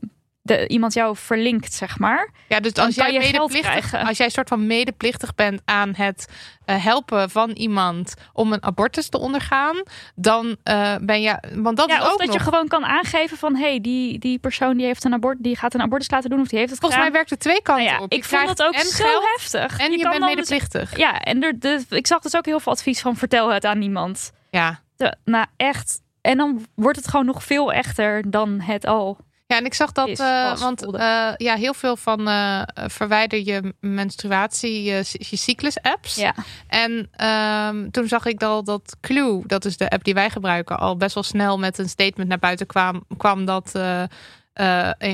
de, 0.45 0.67
iemand 0.67 0.93
jou 0.93 1.15
verlinkt, 1.17 1.73
zeg 1.73 1.99
maar. 1.99 2.29
Ja, 2.47 2.59
dus 2.59 2.73
als 2.73 2.95
jij 2.95 3.17
medeplichtig, 3.17 4.07
als 4.07 4.17
jij 4.17 4.29
soort 4.29 4.47
van 4.47 4.67
medeplichtig 4.67 5.35
bent 5.35 5.61
aan 5.65 5.93
het 5.95 6.27
eh, 6.65 6.83
helpen 6.83 7.29
van 7.29 7.49
iemand 7.49 8.13
om 8.33 8.53
een 8.53 8.63
abortus 8.63 9.09
te 9.09 9.17
ondergaan, 9.17 9.83
dan 10.15 10.55
eh, 10.63 10.95
ben 11.01 11.21
je, 11.21 11.37
want 11.55 11.77
dat 11.77 11.89
ja, 11.89 11.97
is 11.97 12.05
of 12.05 12.11
ook 12.11 12.17
dat 12.17 12.27
nog. 12.27 12.35
je 12.35 12.43
gewoon 12.43 12.67
kan 12.67 12.85
aangeven 12.85 13.37
van... 13.37 13.55
hé, 13.55 13.69
hey, 13.69 13.81
die, 13.81 14.19
die 14.19 14.39
persoon 14.39 14.77
die, 14.77 14.85
heeft 14.85 15.03
een 15.03 15.13
abort, 15.13 15.37
die 15.43 15.55
gaat 15.55 15.73
een 15.73 15.81
abortus 15.81 16.11
laten 16.11 16.29
doen... 16.29 16.39
of 16.39 16.47
die 16.47 16.59
heeft 16.59 16.71
het 16.71 16.79
Volgens 16.79 17.01
mij 17.01 17.11
werkt 17.11 17.29
het 17.29 17.39
twee 17.39 17.61
kanten 17.61 17.85
Nou 17.85 17.97
ja, 17.97 18.03
op. 18.03 18.11
ik 18.11 18.23
vond 18.23 18.41
krijgt 18.41 18.57
dat 18.57 18.67
ook 18.67 18.75
zo 18.75 19.03
geld 19.03 19.23
heftig. 19.35 19.79
en 19.79 19.91
je, 19.91 19.97
bent 19.97 20.13
dus- 20.13 20.25
medeplichtig. 20.25 20.97
ja, 20.97 21.19
en 21.19 21.43
er, 21.43 21.59
de, 21.59 21.85
ik 21.89 22.07
zag 22.07 22.19
dus 22.19 22.35
ook 22.35 22.45
heel 22.45 22.59
veel 22.59 22.71
advies 22.71 23.01
van... 23.01 23.15
vertel 23.15 23.49
het 23.49 23.65
aan 23.65 23.79
niemand. 23.79 24.31
Ja. 24.49 24.79
De, 24.95 25.15
nou, 25.23 25.45
echt... 25.57 26.03
En 26.21 26.37
dan 26.37 26.65
wordt 26.75 26.97
het 26.97 27.07
gewoon 27.07 27.25
nog 27.25 27.43
veel 27.43 27.73
echter 27.73 28.31
dan 28.31 28.59
het 28.59 28.85
al. 28.85 29.17
Ja, 29.47 29.57
en 29.57 29.65
ik 29.65 29.73
zag 29.73 29.91
dat, 29.91 30.19
eh, 30.19 30.57
want 30.57 30.85
eh, 30.85 31.31
ja, 31.37 31.55
heel 31.55 31.73
veel 31.73 31.95
van 31.95 32.27
eh, 32.27 32.61
verwijder 32.75 33.45
je 33.45 33.73
menstruatie, 33.79 34.83
je, 34.83 35.03
je 35.11 35.37
cyclus-apps. 35.37 36.15
Ja. 36.15 36.35
En 36.67 37.09
ehm, 37.11 37.89
toen 37.89 38.07
zag 38.07 38.25
ik 38.25 38.43
al 38.43 38.63
dat 38.63 38.97
Clue, 39.01 39.43
dat 39.45 39.65
is 39.65 39.77
de 39.77 39.89
app 39.89 40.03
die 40.03 40.13
wij 40.13 40.29
gebruiken, 40.29 40.79
al 40.79 40.97
best 40.97 41.13
wel 41.13 41.23
snel 41.23 41.59
met 41.59 41.77
een 41.77 41.89
statement 41.89 42.29
naar 42.29 42.39
buiten 42.39 42.65
kwam, 42.65 43.05
kwam 43.17 43.45
dat 43.45 43.79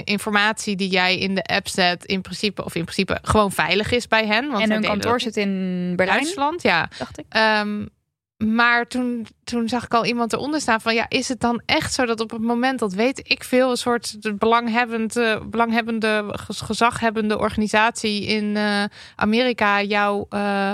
informatie 0.03 0.75
die 0.75 0.89
jij 0.89 1.17
in 1.17 1.35
de 1.35 1.43
app 1.43 1.67
zet, 1.67 2.05
in 2.05 2.21
principe, 2.21 2.63
of 2.63 2.75
in 2.75 2.83
principe 2.83 3.19
gewoon 3.21 3.51
veilig 3.51 3.91
is 3.91 4.07
bij 4.07 4.25
hen. 4.25 4.49
Want 4.49 4.63
en 4.63 4.71
hun 4.71 4.81
kantoor 4.81 5.21
zit 5.21 5.37
in 5.37 5.49
in 5.49 5.95
Berlijn, 5.95 6.19
Duitsland, 6.19 6.61
ja. 6.61 6.89
dacht 6.97 7.19
ik. 7.19 7.25
Ehm, 7.29 7.85
maar 8.41 8.87
toen, 8.87 9.27
toen 9.43 9.69
zag 9.69 9.83
ik 9.83 9.93
al 9.93 10.05
iemand 10.05 10.33
eronder 10.33 10.61
staan 10.61 10.81
van 10.81 10.93
ja, 10.93 11.05
is 11.09 11.27
het 11.27 11.39
dan 11.39 11.61
echt 11.65 11.93
zo 11.93 12.05
dat 12.05 12.19
op 12.19 12.31
het 12.31 12.41
moment 12.41 12.79
dat 12.79 12.93
weet 12.93 13.31
ik 13.31 13.43
veel, 13.43 13.69
een 13.69 13.77
soort 13.77 14.17
eh, 14.21 14.33
belanghebbende, 15.49 16.25
gez- 16.31 16.61
gezaghebbende 16.61 17.37
organisatie 17.39 18.25
in 18.25 18.55
eh, 18.57 18.83
Amerika 19.15 19.81
jou 19.81 20.25
eh, 20.29 20.73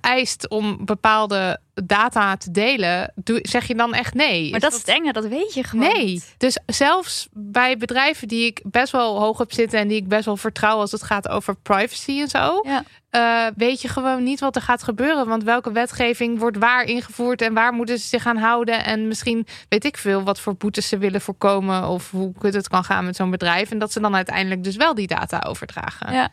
eist 0.00 0.48
om 0.48 0.84
bepaalde 0.84 1.60
data 1.84 2.36
te 2.36 2.50
delen, 2.50 3.12
doe, 3.14 3.38
zeg 3.42 3.66
je 3.66 3.74
dan 3.74 3.94
echt 3.94 4.14
nee? 4.14 4.50
Maar 4.50 4.60
dat 4.60 4.72
is 4.72 4.78
het 4.78 4.88
enge, 4.88 5.12
dat 5.12 5.26
weet 5.26 5.54
je 5.54 5.64
gewoon 5.64 5.88
Nee, 5.92 6.04
niet. 6.04 6.34
dus 6.38 6.58
zelfs 6.66 7.28
bij 7.32 7.76
bedrijven 7.76 8.28
die 8.28 8.46
ik 8.46 8.60
best 8.64 8.92
wel 8.92 9.20
hoog 9.20 9.40
op 9.40 9.52
zitten 9.52 9.78
en 9.78 9.88
die 9.88 9.96
ik 9.96 10.08
best 10.08 10.24
wel 10.24 10.36
vertrouw 10.36 10.76
als 10.78 10.92
het 10.92 11.02
gaat 11.02 11.28
over 11.28 11.56
privacy 11.56 12.20
en 12.20 12.28
zo, 12.28 12.60
Ja. 12.62 12.84
eh, 13.10 13.52
weet 13.56 13.82
je 13.82 13.88
gewoon 13.88 14.22
niet 14.22 14.40
wat 14.40 14.56
er 14.56 14.62
gaat 14.62 14.82
gebeuren. 14.82 15.26
Want 15.26 15.42
welke 15.44 15.72
wetgeving 15.72 16.38
wordt 16.38 16.56
waar 16.58 16.84
ingevoerd 16.84 17.42
en 17.42 17.54
waar 17.54 17.72
moeten 17.72 17.98
ze 17.98 18.06
zich 18.08 18.26
aan 18.26 18.36
houden? 18.36 18.84
En 18.84 19.08
misschien 19.08 19.46
weet 19.68 19.84
ik 19.84 19.96
veel 19.96 20.22
wat 20.22 20.40
voor 20.40 20.54
boetes 20.56 20.88
ze 20.88 20.98
willen 20.98 21.20
voorkomen 21.20 21.88
of 21.88 22.10
hoe 22.10 22.32
het 22.40 22.68
kan 22.68 22.84
gaan 22.84 23.04
met 23.04 23.16
zo'n 23.16 23.30
bedrijf. 23.30 23.70
En 23.70 23.78
dat 23.78 23.92
ze 23.92 24.00
dan 24.00 24.14
uiteindelijk 24.14 24.64
dus 24.64 24.76
wel 24.76 24.94
die 24.94 25.06
data 25.06 25.44
overdragen. 25.46 26.12
Ja. 26.12 26.28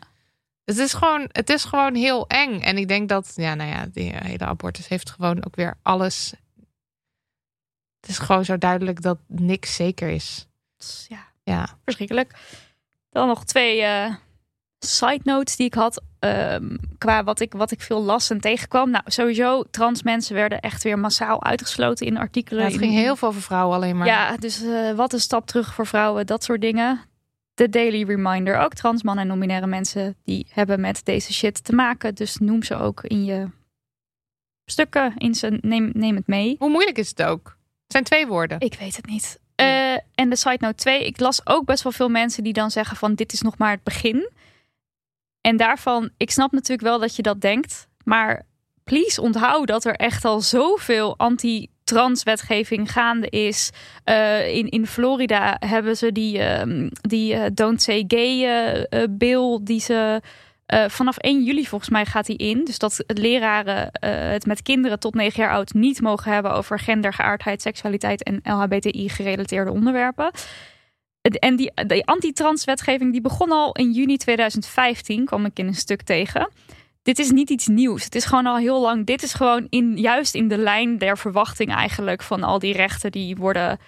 Het 0.70 0.78
is 0.78 0.94
gewoon, 0.94 1.30
het 1.32 1.50
is 1.50 1.64
gewoon 1.64 1.96
heel 1.96 2.28
eng. 2.28 2.60
En 2.60 2.78
ik 2.78 2.88
denk 2.88 3.10
dat, 3.10 3.32
ja, 3.36 3.54
nou 3.56 3.70
ja, 3.70 3.86
die 3.92 4.12
hele 4.16 4.46
abortus 4.46 4.88
heeft 4.88 5.10
gewoon 5.10 5.46
ook 5.46 5.56
weer 5.56 5.78
alles. 5.82 6.34
Het 8.02 8.10
is 8.10 8.18
gewoon 8.18 8.46
zo 8.46 8.58
duidelijk 8.58 9.02
dat 9.02 9.18
niks 9.28 9.76
zeker 9.76 10.10
is. 10.10 10.48
Ja, 11.08 11.26
Ja. 11.44 11.68
verschrikkelijk. 11.84 12.34
Dan 13.10 13.28
nog 13.28 13.46
twee 13.46 13.82
eh, 13.82 14.14
side 14.80 15.20
notes 15.24 15.56
die 15.56 15.66
ik 15.66 15.74
had. 15.74 16.02
ehm, 16.20 16.78
qua 16.98 17.24
wat 17.24 17.40
ik, 17.40 17.54
wat 17.54 17.72
ik 17.72 17.82
veel 17.82 18.04
las 18.04 18.30
en 18.30 18.40
tegenkwam. 18.42 18.90
Nou, 18.90 19.04
sowieso, 19.06 19.64
trans 19.64 20.04
mensen 20.04 20.36
werden 20.36 20.60
echt 20.60 20.84
weer 20.84 21.00
massaal 21.00 21.44
uitgesloten 21.44 22.06
in 22.06 22.18
artikelen. 22.18 22.64
het 22.64 22.74
in- 22.74 22.80
ging 22.80 22.92
heel 22.94 23.16
veel 23.16 23.28
over 23.28 23.42
vrouwen 23.42 23.76
alleen 23.76 23.98
maar. 23.98 24.08
Ja, 24.08 24.38
dus 24.38 24.62
eh, 24.64 24.92
wat 24.92 25.14
een 25.14 25.20
stap 25.20 25.46
terug 25.48 25.74
voor 25.74 25.88
vrouwen, 25.88 26.26
dat 26.26 26.44
soort 26.44 26.62
dingen. 26.62 27.02
De 27.60 27.70
Daily 27.70 28.04
Reminder, 28.04 28.58
ook 28.58 28.74
trans 28.74 29.04
mannen 29.04 29.24
en 29.24 29.30
non-binaire 29.30 29.68
mensen 29.68 30.16
die 30.24 30.48
hebben 30.50 30.82
met 30.82 31.06
deze 31.06 31.34
shit 31.34 31.64
te 31.64 31.74
maken. 31.74 32.16
Dus 32.16 32.38
noem 32.38 32.64
ze 32.64 32.76
ook 32.76 33.04
in 33.04 33.26
je 33.26 33.48
stukken, 34.66 35.14
in 35.18 35.36
ze, 35.36 35.58
neem, 35.62 35.90
neem 35.94 36.16
het 36.16 36.28
mee. 36.28 36.56
Hoe 36.60 36.70
moeilijk 36.70 36.98
is 36.98 37.10
het 37.10 37.24
ook? 37.24 37.46
Het 37.84 37.92
zijn 37.92 38.04
twee 38.04 38.28
woorden. 38.28 38.60
Ik 38.60 38.74
weet 38.80 38.96
het 38.96 39.06
niet. 39.06 39.40
Eh, 39.56 39.94
en 39.94 40.30
de 40.30 40.36
side 40.36 40.58
note 40.60 40.76
2, 40.76 41.06
ik 41.06 41.20
las 41.20 41.48
ook 41.48 41.66
best 41.66 41.84
wel 41.84 41.92
veel 41.92 42.10
mensen 42.10 42.44
die 42.44 42.54
dan 42.54 42.72
zeggen 42.72 42.98
van 42.98 43.16
dit 43.16 43.34
is 43.34 43.42
nog 43.42 43.58
maar 43.58 43.72
het 43.72 43.84
begin. 43.84 44.30
En 45.42 45.58
daarvan, 45.58 46.10
ik 46.18 46.32
snap 46.32 46.52
natuurlijk 46.52 46.88
wel 46.88 47.00
dat 47.00 47.16
je 47.16 47.22
dat 47.22 47.42
denkt, 47.42 47.88
maar 48.04 48.46
please 48.84 49.22
onthoud 49.22 49.68
dat 49.68 49.86
er 49.86 49.96
echt 49.96 50.26
al 50.26 50.42
zoveel 50.42 51.18
anti-trans 51.18 51.70
wetgeving 52.24 52.92
gaande 52.92 53.30
is. 53.30 53.72
Eh, 54.04 54.56
in, 54.56 54.70
in 54.70 54.88
Florida 54.88 55.58
hebben 55.60 55.98
ze 55.98 56.12
die, 56.12 56.40
ehm, 56.40 56.90
die 57.02 57.34
eh, 57.34 57.50
Don't 57.54 57.82
Say 57.82 58.04
Gay 58.08 58.46
eh, 58.84 59.04
bill 59.10 59.60
die 59.62 59.80
ze 59.80 60.22
vanaf 60.88 61.18
1 61.18 61.44
juli 61.44 61.66
volgens 61.68 61.90
mij 61.90 62.06
gaat 62.06 62.26
die 62.26 62.38
in. 62.38 62.66
Dus 62.66 62.78
dat 62.78 63.04
leraren 63.08 63.90
het 64.32 64.46
met 64.46 64.62
kinderen 64.62 65.00
tot 65.00 65.14
9 65.14 65.44
jaar 65.44 65.52
oud 65.52 65.74
niet 65.74 66.02
mogen 66.02 66.32
hebben 66.32 66.54
over 66.54 66.80
gender, 66.80 67.14
geaardheid, 67.14 67.62
seksualiteit 67.62 68.24
en 68.24 68.40
LHBTI-gerelateerde 68.44 69.72
onderwerpen. 69.72 70.32
En 71.22 71.56
die, 71.56 71.72
die 71.88 72.06
anti-trans 72.06 72.66
wetgeving 72.66 73.12
die 73.12 73.22
begon 73.22 73.52
al 73.52 73.72
in 73.72 73.92
juni 73.92 74.18
2015, 74.18 75.26
kwam 75.26 75.46
ik 75.46 75.60
in 75.60 75.68
een 75.68 75.76
stuk 75.76 76.02
tegen. 76.02 76.50
Dit 77.02 77.20
is 77.20 77.32
niet 77.32 77.50
iets 77.50 77.68
nieuws. 77.68 78.04
Het 78.04 78.16
is 78.16 78.26
gewoon 78.26 78.46
al 78.46 78.58
heel 78.58 78.82
lang. 78.82 79.06
Dit 79.06 79.24
is 79.24 79.34
gewoon 79.34 79.68
in, 79.70 79.98
juist 79.98 80.36
in 80.36 80.48
de 80.48 80.58
lijn 80.58 80.98
der 80.98 81.18
verwachting 81.18 81.74
eigenlijk 81.74 82.24
van 82.24 82.44
al 82.44 82.60
die 82.60 82.74
rechten 82.74 83.12
die 83.12 83.36
worden 83.36 83.80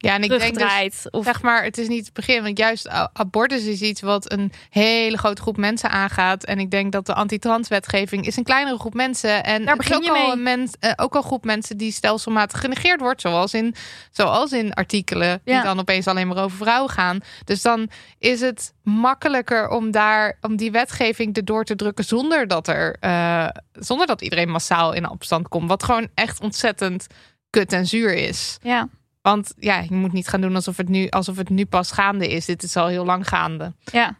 Ja, 0.00 0.14
en 0.14 0.22
ik 0.22 0.38
denk 0.38 0.58
dus, 0.58 1.10
of, 1.10 1.24
zeg 1.24 1.42
maar, 1.42 1.64
het 1.64 1.78
is 1.78 1.88
niet 1.88 2.04
het 2.04 2.14
begin. 2.14 2.42
Want 2.42 2.58
juist 2.58 2.88
abortus 3.12 3.64
is 3.64 3.80
iets 3.80 4.00
wat 4.00 4.32
een 4.32 4.52
hele 4.70 5.18
grote 5.18 5.42
groep 5.42 5.56
mensen 5.56 5.90
aangaat. 5.90 6.44
En 6.44 6.58
ik 6.58 6.70
denk 6.70 6.92
dat 6.92 7.06
de 7.06 7.14
anti-trans-wetgeving 7.14 8.26
is 8.26 8.36
een 8.36 8.44
kleinere 8.44 8.78
groep 8.78 8.94
mensen. 8.94 9.44
En 9.44 9.64
Daar 9.64 9.76
begin 9.76 9.96
ook 9.96 10.04
je 10.04 10.10
al 10.10 10.16
mee. 10.16 10.32
Een 10.32 10.42
mens, 10.42 10.72
eh, 10.80 10.92
ook 10.96 11.12
al 11.12 11.20
een 11.20 11.26
groep 11.26 11.44
mensen 11.44 11.76
die 11.76 11.92
stelselmatig 11.92 12.60
genegeerd 12.60 13.00
wordt. 13.00 13.20
Zoals 13.20 13.54
in, 13.54 13.74
zoals 14.10 14.52
in 14.52 14.72
artikelen 14.72 15.40
die 15.44 15.62
dan 15.62 15.78
opeens 15.78 16.06
alleen 16.06 16.28
maar 16.28 16.42
over 16.42 16.56
vrouwen 16.56 16.90
gaan. 16.90 17.20
Dus 17.44 17.62
dan 17.62 17.90
is 18.18 18.40
het 18.40 18.72
makkelijker 18.82 19.68
om 19.68 19.90
daar 19.90 20.38
om 20.40 20.56
die 20.56 20.70
wetgeving 20.70 21.36
erdoor 21.36 21.64
te 21.64 21.76
drukken 21.76 22.04
zonder 22.04 22.46
dat 22.46 22.68
er 22.68 22.96
eh, 23.00 23.48
zonder 23.72 24.06
dat 24.06 24.22
iedereen 24.22 24.50
massaal 24.50 24.92
in 24.92 25.10
opstand 25.10 25.48
komt. 25.48 25.68
Wat 25.68 25.82
gewoon 25.82 26.08
echt 26.14 26.40
ontzettend 26.40 27.06
kut 27.50 27.72
en 27.72 27.86
zuur 27.86 28.14
is. 28.14 28.58
ja, 28.62 28.88
Want 29.30 29.54
ja, 29.58 29.78
je 29.78 29.94
moet 29.94 30.12
niet 30.12 30.28
gaan 30.28 30.40
doen 30.40 30.54
alsof 30.54 30.76
het 30.76 30.88
nu, 30.88 31.08
alsof 31.08 31.36
het 31.36 31.48
nu 31.48 31.66
pas 31.66 31.90
gaande 31.90 32.28
is. 32.28 32.44
Dit 32.44 32.62
is 32.62 32.76
al 32.76 32.86
heel 32.86 33.04
lang 33.04 33.28
gaande. 33.28 33.72
ja. 33.84 34.18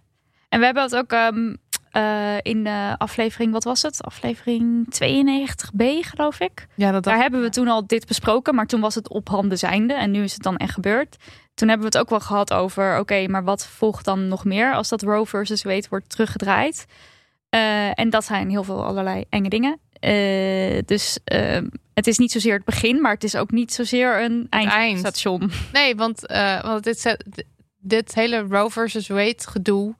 En 0.49 0.59
we 0.59 0.65
hebben 0.65 0.83
het 0.83 0.97
ook 0.97 1.13
ehm, 1.13 1.55
eh, 1.91 2.37
in 2.43 2.65
de 2.65 2.95
aflevering, 2.99 3.53
wat 3.53 3.65
was 3.65 3.83
het? 3.83 4.03
Aflevering 4.03 4.87
92b, 4.91 5.85
geloof 6.01 6.41
ik. 6.41 6.67
Ja, 6.75 6.91
dat 6.91 7.05
Daar 7.05 7.17
hebben 7.19 7.43
we 7.43 7.49
toen 7.49 7.69
al 7.69 7.87
dit 7.87 8.07
besproken, 8.07 8.55
maar 8.55 8.67
toen 8.67 8.81
was 8.81 8.95
het 8.95 9.09
op 9.09 9.29
handen 9.29 9.59
zijnde. 9.59 9.95
En 9.95 10.11
nu 10.11 10.23
is 10.23 10.33
het 10.33 10.43
dan 10.43 10.57
echt 10.57 10.73
gebeurd. 10.73 11.17
Toen 11.55 11.69
hebben 11.69 11.91
we 11.91 11.99
het 11.99 12.05
ook 12.05 12.11
wel 12.11 12.27
gehad 12.27 12.53
over, 12.53 12.99
oké, 12.99 13.29
maar 13.29 13.45
wat 13.45 13.67
volgt 13.67 14.05
dan 14.05 14.29
nog 14.29 14.45
meer 14.45 14.75
als 14.75 14.89
dat 14.89 15.03
Roe 15.03 15.27
versus 15.27 15.63
Wade 15.63 15.87
wordt 15.91 16.09
teruggedraaid? 16.11 16.87
Eh, 17.49 17.99
en 17.99 18.11
dat 18.11 18.25
zijn 18.25 18.51
heel 18.51 18.65
veel 18.65 18.85
allerlei 18.85 19.25
enge 19.29 19.49
dingen. 19.49 19.81
Eh, 20.01 20.79
dus 20.85 21.19
eh, 21.25 21.61
het 21.95 22.07
is 22.07 22.19
niet 22.19 22.33
zozeer 22.33 22.55
het 22.55 22.65
begin, 22.65 23.01
maar 23.01 23.13
het 23.13 23.25
is 23.25 23.37
ook 23.37 23.51
niet 23.51 23.73
zozeer 23.73 24.23
een 24.23 24.47
eind. 24.51 24.71
eindstation. 24.71 25.51
Nee, 25.73 25.97
want, 25.97 26.27
eh, 26.27 26.63
want 26.63 26.85
dit, 26.85 27.01
zet, 27.01 27.45
dit 27.79 28.15
hele 28.15 28.39
Roe 28.39 28.71
versus 28.71 29.09
Wade 29.09 29.37
gedoe 29.39 29.95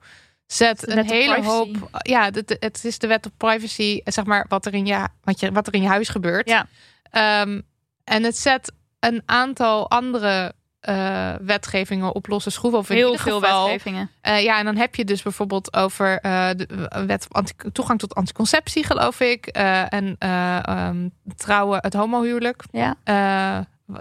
zet 0.45 0.89
een 0.89 1.05
hele 1.05 1.43
hoop. 1.43 1.89
Ja, 2.01 2.31
dit, 2.31 2.57
het 2.59 2.85
is 2.85 2.99
de 2.99 3.07
wet 3.07 3.25
op 3.25 3.31
privacy. 3.37 4.01
Zeg 4.03 4.25
maar 4.25 4.45
wat 4.49 4.65
er 4.65 4.73
in 4.73 4.85
je, 4.85 5.07
wat 5.23 5.39
je, 5.39 5.51
wat 5.51 5.67
er 5.67 5.73
in 5.73 5.81
je 5.81 5.87
huis 5.87 6.09
gebeurt. 6.09 6.49
Ja. 6.49 6.67
Ehm, 7.11 7.61
en 8.03 8.23
het 8.23 8.37
zet 8.37 8.71
een 8.99 9.21
aantal 9.25 9.89
andere 9.89 10.53
eh, 10.79 11.33
wetgevingen 11.41 12.15
op 12.15 12.27
losse 12.27 12.49
schroeven. 12.49 12.79
Of 12.79 12.89
in 12.89 12.95
Heel 12.95 13.17
veel 13.17 13.39
geval, 13.39 13.63
wetgevingen. 13.63 14.09
Eh, 14.21 14.43
ja, 14.43 14.59
en 14.59 14.65
dan 14.65 14.75
heb 14.75 14.95
je 14.95 15.05
dus 15.05 15.21
bijvoorbeeld 15.21 15.73
over 15.73 16.19
eh, 16.19 16.49
de 16.55 16.89
wet 17.05 17.27
toegang 17.71 17.99
tot 17.99 18.15
anticonceptie, 18.15 18.83
geloof 18.83 19.19
ik. 19.19 19.47
en 19.47 20.15
ehm, 20.19 21.09
trouwen, 21.35 21.79
het 21.81 21.93
homohuwelijk. 21.93 22.63
Ja. 22.71 22.95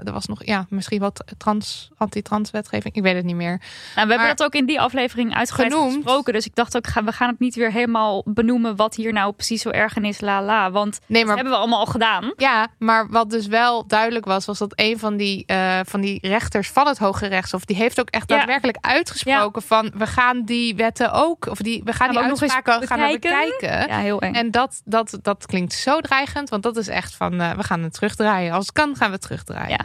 Er 0.04 0.12
was 0.12 0.26
nog, 0.26 0.45
ja, 0.45 0.66
misschien 0.68 1.00
wat 1.00 1.25
trans, 1.38 1.90
anti-trans 1.97 2.50
wetgeving. 2.50 2.95
Ik 2.95 3.02
weet 3.02 3.14
het 3.14 3.25
niet 3.25 3.35
meer. 3.37 3.61
Nou, 3.95 4.07
we 4.09 4.12
hebben 4.14 4.37
dat 4.37 4.42
ook 4.47 4.54
in 4.54 4.66
die 4.66 4.80
aflevering 4.80 5.35
uitgebreid 5.35 5.73
Genoemd. 5.73 5.95
gesproken. 5.95 6.33
Dus 6.33 6.47
ik 6.47 6.54
dacht 6.54 6.76
ook, 6.76 6.87
we 7.04 7.12
gaan 7.12 7.28
het 7.28 7.38
niet 7.38 7.54
weer 7.54 7.73
helemaal 7.73 8.23
benoemen 8.25 8.76
wat 8.76 8.95
hier 8.95 9.12
nou 9.12 9.33
precies 9.33 9.62
zo 9.62 9.71
erg 9.71 9.97
in 9.97 10.04
is, 10.04 10.21
la 10.21 10.42
la. 10.42 10.71
Want 10.71 10.99
Nee, 11.07 11.18
dat 11.18 11.26
maar 11.26 11.35
hebben 11.37 11.52
we 11.54 11.59
allemaal 11.59 11.78
al 11.78 11.87
gedaan. 11.87 12.33
ja, 12.37 12.66
maar 12.78 13.09
wat 13.11 13.30
dus 13.30 13.47
wel 13.47 13.87
duidelijk 13.87 14.25
was, 14.25 14.45
was 14.45 14.59
dat 14.59 14.73
een 14.75 14.99
van 14.99 15.16
die, 15.16 15.47
eh, 15.47 15.80
van 15.85 16.00
die 16.00 16.18
rechters 16.28 16.71
van 16.71 16.87
het 16.87 16.99
Hoge 16.99 17.26
Rechtshof, 17.26 17.64
die 17.64 17.76
heeft 17.76 18.00
ook 18.00 18.11
echt 18.11 18.30
Ja. 18.30 18.37
daadwerkelijk 18.37 18.76
uitgesproken 18.80 19.62
van 19.62 19.92
we 19.95 20.07
gaan 20.07 20.45
die 20.45 20.76
wetten 20.76 21.12
ook, 21.12 21.47
of 21.47 21.59
die, 21.59 21.83
we 21.85 21.92
gaan, 21.92 21.97
Gaan 21.99 22.07
we 22.09 22.12
die 22.12 22.23
ook 22.23 22.28
nog 22.30 22.40
eens 22.42 22.52
uitspraken 22.52 22.87
gaan 22.88 22.99
we 23.00 23.12
bekijken? 23.12 23.50
bekijken. 23.61 23.88
Ja, 23.95 24.00
heel 24.00 24.21
eng. 24.21 24.35
En 24.35 24.50
dat, 24.50 24.80
dat, 24.85 25.18
dat 25.23 25.47
klinkt 25.47 25.73
zo 25.73 26.00
dreigend, 26.00 26.49
want 26.49 26.62
dat 26.62 26.76
is 26.76 26.88
echt 26.88 27.14
van, 27.14 27.40
eh, 27.40 27.50
we 27.52 27.62
gaan 27.62 27.83
het 27.83 27.92
terugdraaien. 27.92 28.52
Als 28.52 28.66
het 28.66 28.75
kan, 28.75 28.97
gaan 28.97 29.11
we 29.11 29.18
terugdraaien. 29.18 29.68
Ja. 29.71 29.77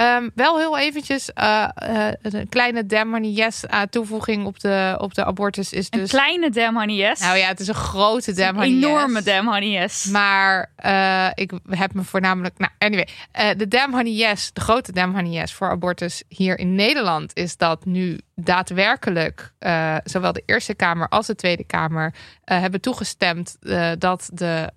Ehm, 0.00 0.28
wel 0.34 0.58
heel 0.58 0.78
eventjes 0.78 1.32
eh, 1.32 1.68
eh, 1.74 2.14
een 2.22 2.48
kleine 2.48 2.86
damn 2.86 3.24
yes 3.24 3.64
uh, 3.70 3.80
toevoeging 3.90 4.46
op 4.46 4.60
de, 4.60 4.96
op 4.98 5.14
de 5.14 5.24
abortus 5.24 5.72
is 5.72 5.90
dus... 5.90 6.00
Een 6.00 6.08
kleine 6.08 6.50
damn 6.50 6.78
honey 6.78 6.94
yes? 6.94 7.20
Nou 7.20 7.36
ja, 7.36 7.46
het 7.46 7.60
is 7.60 7.68
een 7.68 7.74
grote 7.74 8.32
damn 8.32 8.58
Een 8.58 8.64
honey 8.64 8.88
enorme 8.88 9.22
damn 9.22 9.48
honey 9.48 9.68
yes. 9.68 10.04
Maar 10.04 10.70
eh, 10.76 11.28
ik 11.34 11.52
heb 11.68 11.94
me 11.94 12.02
voornamelijk... 12.02 12.58
Nou, 12.58 12.72
anyway. 12.78 13.08
eh, 13.32 13.48
de 13.56 13.68
damn 13.68 13.94
honey 13.94 14.12
yes, 14.12 14.50
de 14.52 14.60
grote 14.60 14.92
damn 14.92 15.14
honey 15.14 15.30
yes 15.30 15.52
voor 15.52 15.70
abortus 15.70 16.22
hier 16.28 16.58
in 16.58 16.74
Nederland... 16.74 17.30
is 17.34 17.56
dat 17.56 17.84
nu 17.84 18.20
daadwerkelijk 18.44 19.52
eh, 19.58 19.96
zowel 20.04 20.32
de 20.32 20.42
Eerste 20.46 20.74
Kamer 20.74 21.08
als 21.08 21.26
de 21.26 21.34
Tweede 21.34 21.64
Kamer... 21.64 22.14
eh, 22.44 22.60
hebben 22.60 22.80
toegestemd 22.80 23.56
eh, 23.60 23.90
dat 23.98 24.30
de 24.32 24.68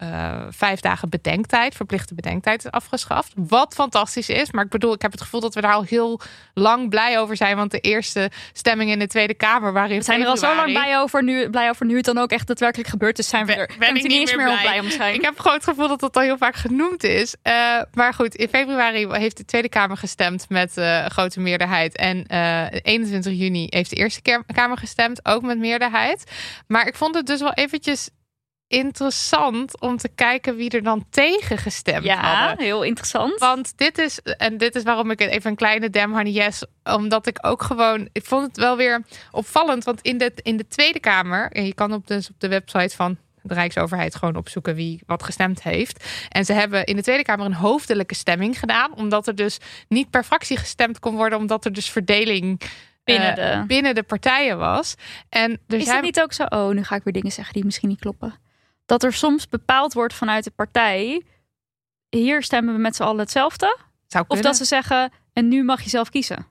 vijf 0.49 0.79
dagen 0.79 1.09
bedenktijd, 1.09 1.75
verplichte 1.75 2.15
bedenktijd, 2.15 2.65
is 2.65 2.71
afgeschaft. 2.71 3.31
Wat 3.35 3.73
fantastisch 3.73 4.29
is. 4.29 4.51
Maar 4.51 4.63
ik 4.63 4.69
bedoel, 4.69 4.93
ik 4.93 5.01
heb 5.01 5.11
het 5.11 5.21
gevoel 5.21 5.39
dat 5.41 5.55
we 5.55 5.61
daar 5.61 5.73
al 5.73 5.83
heel 5.83 6.21
lang 6.53 6.89
blij 6.89 7.19
over 7.19 7.35
zijn. 7.35 7.55
Want 7.55 7.71
de 7.71 7.79
eerste 7.79 8.31
stemming 8.53 8.89
in 8.91 8.99
de 8.99 9.07
Tweede 9.07 9.33
Kamer 9.33 9.73
waren 9.73 9.91
in 9.91 9.97
We 9.97 10.03
zijn 10.03 10.21
er 10.21 10.27
al 10.27 10.37
zo 10.37 10.55
lang 10.55 10.71
blij 10.71 10.99
over, 10.99 11.23
nu, 11.23 11.49
blij 11.49 11.69
over 11.69 11.85
nu 11.85 11.95
het 11.95 12.05
dan 12.05 12.17
ook 12.17 12.31
echt 12.31 12.47
daadwerkelijk 12.47 12.89
gebeurd 12.89 13.19
is. 13.19 13.27
Zijn 13.27 13.45
we 13.45 13.55
Ben- 13.55 13.67
er 13.67 13.75
ben 13.79 13.95
ik 13.95 14.03
niet 14.03 14.11
eens 14.11 14.35
meer 14.35 14.45
meer 14.45 14.53
op 14.53 14.61
blij. 14.61 14.79
om 14.79 14.89
te 14.89 14.95
zijn. 14.95 15.13
Ik 15.13 15.21
heb 15.21 15.39
gewoon 15.39 15.57
het 15.57 15.63
gevoel 15.63 15.87
dat 15.87 15.99
dat 15.99 16.15
al 16.15 16.21
heel 16.21 16.37
vaak 16.37 16.55
genoemd 16.55 17.03
is. 17.03 17.35
Maar 17.93 18.13
goed, 18.13 18.35
in 18.35 18.47
februari 18.47 19.07
heeft 19.07 19.37
de 19.37 19.45
Tweede 19.45 19.69
Kamer 19.69 19.97
gestemd 19.97 20.45
met 20.49 20.81
grote 21.07 21.39
meerderheid. 21.39 21.95
En 21.95 22.25
eh 22.27 22.65
21 22.81 23.33
juni 23.33 23.52
heeft 23.69 23.89
de 23.89 23.95
Eerste 23.95 24.43
Kamer 24.53 24.77
gestemd, 24.77 25.25
ook 25.25 25.41
met 25.41 25.57
meerderheid. 25.57 26.31
Maar 26.67 26.87
ik 26.87 26.95
vond 26.95 27.15
het 27.15 27.25
dus 27.25 27.39
wel 27.39 27.53
eventjes 27.53 28.09
interessant 28.67 29.79
om 29.81 29.97
te 29.97 30.09
kijken 30.15 30.55
wie 30.55 30.69
er 30.69 30.83
dan 30.83 31.05
tegen 31.09 31.57
gestemd 31.57 32.03
Ja, 32.03 32.37
hadden. 32.37 32.65
heel 32.65 32.83
interessant. 32.83 33.39
Want 33.39 33.77
dit 33.77 33.97
is, 33.97 34.19
en 34.19 34.57
dit 34.57 34.75
is 34.75 34.83
waarom 34.83 35.11
ik 35.11 35.19
het 35.19 35.29
even 35.29 35.49
een 35.49 35.55
kleine 35.55 35.89
damn 35.89 36.13
honey 36.15 36.31
yes, 36.31 36.65
omdat 36.83 37.27
ik 37.27 37.37
ook 37.41 37.61
gewoon, 37.63 38.09
ik 38.11 38.25
vond 38.25 38.47
het 38.47 38.57
wel 38.57 38.77
weer 38.77 39.03
opvallend, 39.31 39.83
want 39.83 40.01
in 40.01 40.17
de, 40.17 40.31
in 40.41 40.57
de 40.57 40.67
Tweede 40.67 40.99
Kamer, 40.99 41.51
en 41.51 41.65
je 41.65 41.73
kan 41.73 41.93
op, 41.93 42.07
dus 42.07 42.29
op 42.29 42.35
de 42.39 42.47
website 42.47 42.95
van 42.95 43.17
de 43.41 43.53
Rijksoverheid 43.53 44.15
gewoon 44.15 44.35
opzoeken 44.35 44.75
wie 44.75 45.01
wat 45.05 45.23
gestemd 45.23 45.63
heeft. 45.63 46.05
En 46.29 46.45
ze 46.45 46.53
hebben 46.53 46.83
in 46.83 46.95
de 46.95 47.01
Tweede 47.03 47.23
Kamer 47.23 47.45
een 47.45 47.53
hoofdelijke 47.53 48.15
stemming 48.15 48.59
gedaan, 48.59 48.93
omdat 48.95 49.27
er 49.27 49.35
dus 49.35 49.57
niet 49.87 50.09
per 50.09 50.23
fractie 50.23 50.57
gestemd 50.57 50.99
kon 50.99 51.15
worden, 51.15 51.37
omdat 51.39 51.65
er 51.65 51.73
dus 51.73 51.89
verdeling 51.89 52.61
Binnen 53.03 53.37
eh, 53.37 53.59
de- 53.59 53.65
binnen 53.65 53.95
de 53.95 54.03
partijen 54.03 54.57
was. 54.57 54.95
En 55.29 55.51
er 55.67 55.77
Is 55.77 55.83
zijn 55.83 55.95
het 55.95 56.05
niet 56.05 56.21
ook 56.21 56.33
zo? 56.33 56.43
Oh, 56.43 56.69
nu 56.69 56.83
ga 56.83 56.95
ik 56.95 57.03
weer 57.03 57.13
dingen 57.13 57.31
zeggen 57.31 57.53
die 57.53 57.65
misschien 57.65 57.89
niet 57.89 57.99
kloppen. 57.99 58.33
Dat 58.85 59.03
er 59.03 59.13
soms 59.13 59.47
bepaald 59.49 59.93
wordt 59.93 60.13
vanuit 60.13 60.43
de 60.43 60.51
partij. 60.51 61.23
Hier 62.09 62.43
stemmen 62.43 62.73
we 62.73 62.79
met 62.79 62.95
z'n 62.95 63.03
allen 63.03 63.19
hetzelfde. 63.19 63.77
zou 64.07 64.25
Of 64.27 64.39
dat 64.41 64.55
ze 64.55 64.65
zeggen, 64.65 65.11
en 65.33 65.47
nu 65.47 65.63
mag 65.63 65.81
je 65.81 65.89
zelf 65.89 66.09
kiezen. 66.09 66.45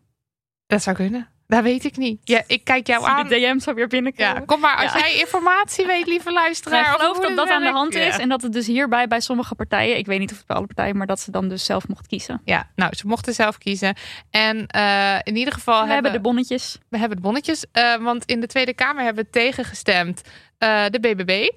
dat 0.66 0.82
zou 0.82 0.96
kunnen. 0.96 1.28
Dat 1.52 1.62
weet 1.62 1.84
ik 1.84 1.96
niet. 1.96 2.20
Ja, 2.24 2.42
ik 2.46 2.64
kijk 2.64 2.86
jou 2.86 3.02
Zie 3.02 3.10
aan. 3.12 3.28
de 3.28 3.34
DM's 3.40 3.66
alweer 3.68 3.86
binnenkomen. 3.88 4.34
Ja, 4.34 4.40
kom 4.46 4.60
maar 4.60 4.76
als 4.76 4.92
Ja. 4.92 4.98
jij 4.98 5.18
informatie 5.18 5.86
weet, 5.86 6.06
lieve 6.06 6.32
luisteraar. 6.32 6.92
Ik 6.94 7.00
geloof 7.00 7.18
dat 7.20 7.36
dat 7.36 7.48
aan 7.48 7.62
de 7.62 7.70
hand 7.70 7.94
is. 7.94 8.16
Ja. 8.16 8.18
En 8.20 8.28
dat 8.28 8.42
het 8.42 8.52
dus 8.52 8.66
hierbij 8.66 9.08
bij 9.08 9.20
sommige 9.20 9.54
partijen, 9.54 9.96
ik 9.96 10.06
weet 10.06 10.18
niet 10.18 10.30
of 10.30 10.36
het 10.36 10.46
bij 10.46 10.56
alle 10.56 10.66
partijen, 10.66 10.96
maar 10.96 11.06
dat 11.06 11.20
ze 11.20 11.30
dan 11.30 11.48
dus 11.48 11.64
zelf 11.64 11.88
mocht 11.88 12.06
kiezen. 12.06 12.40
Ja, 12.44 12.68
nou, 12.76 12.94
ze 12.94 13.06
mochten 13.06 13.34
zelf 13.34 13.58
kiezen. 13.58 13.96
En 14.30 14.66
eh, 14.66 15.16
in 15.22 15.36
ieder 15.36 15.54
geval 15.54 15.86
we 15.86 15.92
hebben 15.92 16.12
de 16.12 16.20
bonnetjes. 16.20 16.78
we 16.88 16.98
hebben 16.98 17.16
de 17.16 17.22
bonnetjes. 17.22 17.64
eh, 17.72 17.96
want 17.96 18.24
in 18.24 18.40
de 18.40 18.46
Tweede 18.46 18.74
Kamer 18.74 19.04
hebben 19.04 19.30
tegengestemd 19.30 20.22
eh, 20.58 20.84
de 20.90 21.00
BBB. 21.00 21.48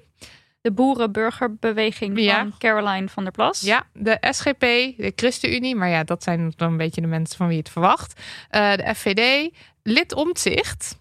De 0.66 0.72
boerenburgerbeweging 0.72 2.20
Ja. 2.20 2.36
van 2.38 2.54
Caroline 2.58 3.08
van 3.08 3.22
der 3.22 3.32
Plas. 3.32 3.60
Ja, 3.60 3.82
de 3.92 4.16
SGP, 4.20 4.60
de 4.96 5.12
ChristenUnie. 5.16 5.76
Maar 5.76 5.88
ja, 5.88 6.04
dat 6.04 6.22
zijn 6.22 6.52
dan 6.56 6.70
een 6.70 6.76
beetje 6.76 7.00
de 7.00 7.06
mensen 7.06 7.36
van 7.36 7.46
wie 7.46 7.56
je 7.56 7.62
het 7.62 7.72
verwacht. 7.72 8.20
Eh, 8.50 8.72
de 8.72 8.94
FVD, 8.94 9.50
lid 9.82 10.14
Omtzigt. 10.14 10.98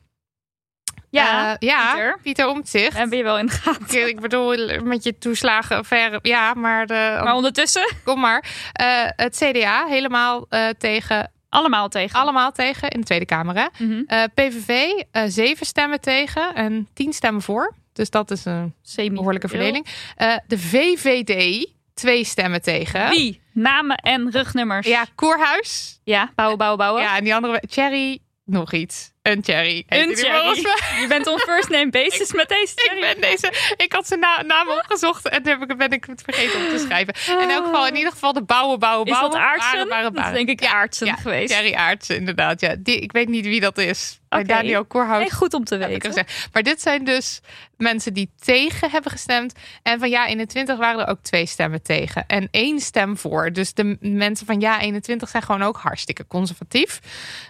Ja, 1.09 1.51
Eh, 1.51 1.55
ja 1.69 1.91
Pieter. 1.93 2.19
Pieter 2.21 2.47
Omtzigt. 2.47 2.97
hebben 2.97 3.17
je 3.17 3.23
wel 3.23 3.39
in 3.39 3.45
de 3.45 3.51
gaten. 3.51 4.07
Ik 4.07 4.19
bedoel, 4.19 4.81
met 4.83 5.03
je 5.03 5.17
toeslagen 5.17 5.85
ver, 5.85 6.19
ja, 6.21 6.53
maar, 6.53 6.85
de, 6.87 7.19
Maar 7.23 7.35
ondertussen 7.35 7.93
kom 8.03 8.19
maar. 8.19 8.69
Eh, 8.73 8.87
het 9.15 9.35
CDA 9.43 9.85
helemaal 9.85 10.47
tegen, 10.77 11.31
allemaal 11.49 11.89
tegen. 11.89 12.19
allemaal 12.19 12.51
tegen 12.51 12.89
in 12.89 12.99
de 12.99 13.05
Tweede 13.05 13.25
Kamer. 13.25 13.55
Hè? 13.55 13.85
Mhm. 13.85 14.27
PVV, 14.33 14.89
zeven 15.27 15.65
stemmen 15.65 16.01
tegen 16.01 16.55
en 16.55 16.87
tien 16.93 17.13
stemmen 17.13 17.41
voor. 17.41 17.73
Dus 17.95 18.09
dat 18.09 18.31
is 18.31 18.45
een 18.45 18.73
Semi 18.81 19.15
behoorlijke 19.15 19.47
verdeling. 19.47 19.85
Eh, 20.15 20.35
de 20.47 20.59
VVD, 20.59 21.67
twee 21.93 22.23
stemmen 22.23 22.61
tegen. 22.61 23.09
Wie? 23.09 23.41
Namen 23.53 23.97
en 23.97 24.31
rugnummers. 24.31 24.87
Ja, 24.87 25.05
Koerhuis. 25.15 25.99
Ja, 26.03 26.31
bouwen, 26.35 26.57
bouwen, 26.57 26.79
bouwen. 26.79 27.01
Ja, 27.03 27.17
en 27.17 27.23
die 27.23 27.35
andere, 27.35 27.63
Cherry, 27.69 28.19
nog 28.45 28.73
iets. 28.73 29.11
Een 29.21 29.43
Cherry. 29.43 29.83
Een 29.87 30.15
Cherry. 30.15 30.55
Je 31.01 31.05
bent 31.07 31.27
on 31.27 31.39
first 31.39 31.69
name 31.69 31.89
basis 31.89 32.33
met 32.33 32.49
deze 32.49 32.71
Ik 32.75 32.79
Cherry. 32.79 32.99
ben 33.01 33.21
deze. 33.21 33.53
Ik 33.77 33.93
had 33.93 34.07
zijn 34.07 34.19
na- 34.19 34.41
naam 34.41 34.69
opgezocht 34.69 35.29
en 35.29 35.43
toen 35.43 35.59
heb 35.59 35.69
ik- 35.71 35.77
ben 35.77 35.91
ik 35.91 36.05
het 36.05 36.21
vergeten 36.21 36.59
om 36.59 36.69
te 36.69 36.77
schrijven. 36.77 37.13
In 37.41 37.49
elk 37.49 37.65
geval, 37.65 37.87
in 37.87 37.95
ieder 37.95 38.11
geval 38.11 38.33
de 38.33 38.43
bouwen, 38.43 38.79
bouwen, 38.79 39.07
Is 39.07 39.11
dat 39.19 39.21
bouwen. 39.31 39.41
Aartsen? 39.49 39.71
Baren, 39.71 39.87
baren, 39.89 40.13
Dat 40.13 40.25
is 40.25 40.31
denk 40.45 40.49
ik 40.61 40.65
Aartsen 40.65 41.07
ja, 41.07 41.15
geweest. 41.15 41.53
Thierry 41.53 41.73
Aartsen, 41.73 42.15
inderdaad. 42.15 42.61
Ja. 42.61 42.75
Die, 42.79 42.99
ik 42.99 43.11
weet 43.11 43.27
niet 43.27 43.45
wie 43.45 43.59
dat 43.59 43.77
is. 43.77 44.19
Bij. 44.29 44.43
Daniel 44.43 44.85
Korhout. 44.85 45.19
Nee, 45.19 45.31
goed 45.31 45.53
om 45.53 45.63
te 45.63 45.77
weten. 45.77 46.25
Maar 46.53 46.63
dit 46.63 46.81
zijn 46.81 47.03
dus 47.03 47.39
mensen 47.77 48.13
die 48.13 48.31
tegen 48.39 48.89
hebben 48.91 49.11
gestemd. 49.11 49.53
En 49.83 49.99
van 49.99 50.09
ja 50.09 50.27
21 50.27 50.77
waren 50.77 51.01
er 51.01 51.07
ook 51.07 51.21
twee 51.21 51.45
stemmen 51.45 51.81
tegen. 51.83 52.25
En 52.27 52.47
één 52.51 52.79
stem 52.79 53.17
voor. 53.17 53.51
Dus 53.53 53.73
de 53.73 53.97
mensen 53.99 54.45
van 54.45 54.59
ja 54.59 54.79
21 54.81 55.29
zijn 55.29 55.43
gewoon 55.43 55.61
ook 55.63 55.77
hartstikke 55.77 56.27
conservatief. 56.27 56.99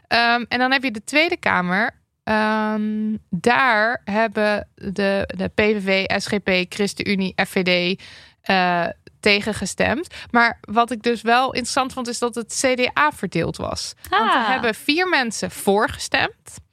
Ehm, 0.08 0.44
en 0.48 0.60
dan 0.60 0.72
heb 0.72 0.84
je 0.84 0.92
de 0.92 1.04
Tweede 1.04 1.38
Kamer. 1.38 1.92
Ehm, 2.24 3.16
daar 3.30 4.02
hebben 4.04 4.68
de, 4.76 5.30
de 5.38 5.48
PVV, 5.48 6.06
SGP, 6.22 6.66
ChristenUnie, 6.74 7.34
FVD 7.48 8.02
eh, 8.42 8.86
tegen 9.20 9.54
gestemd. 9.54 10.08
Maar 10.32 10.58
wat 10.62 10.92
ik 10.92 11.02
dus 11.04 11.22
wel 11.22 11.46
interessant 11.46 11.94
vond, 11.94 12.08
is 12.08 12.20
dat 12.20 12.36
het 12.36 12.62
CDA 12.66 13.12
verdeeld 13.14 13.58
was. 13.58 13.94
Want 14.10 14.34
er 14.34 14.40
Ah. 14.40 14.48
hebben 14.50 14.76
vier 14.76 15.08
mensen 15.10 15.52
voor 15.52 15.90
gestemd. 15.90 16.64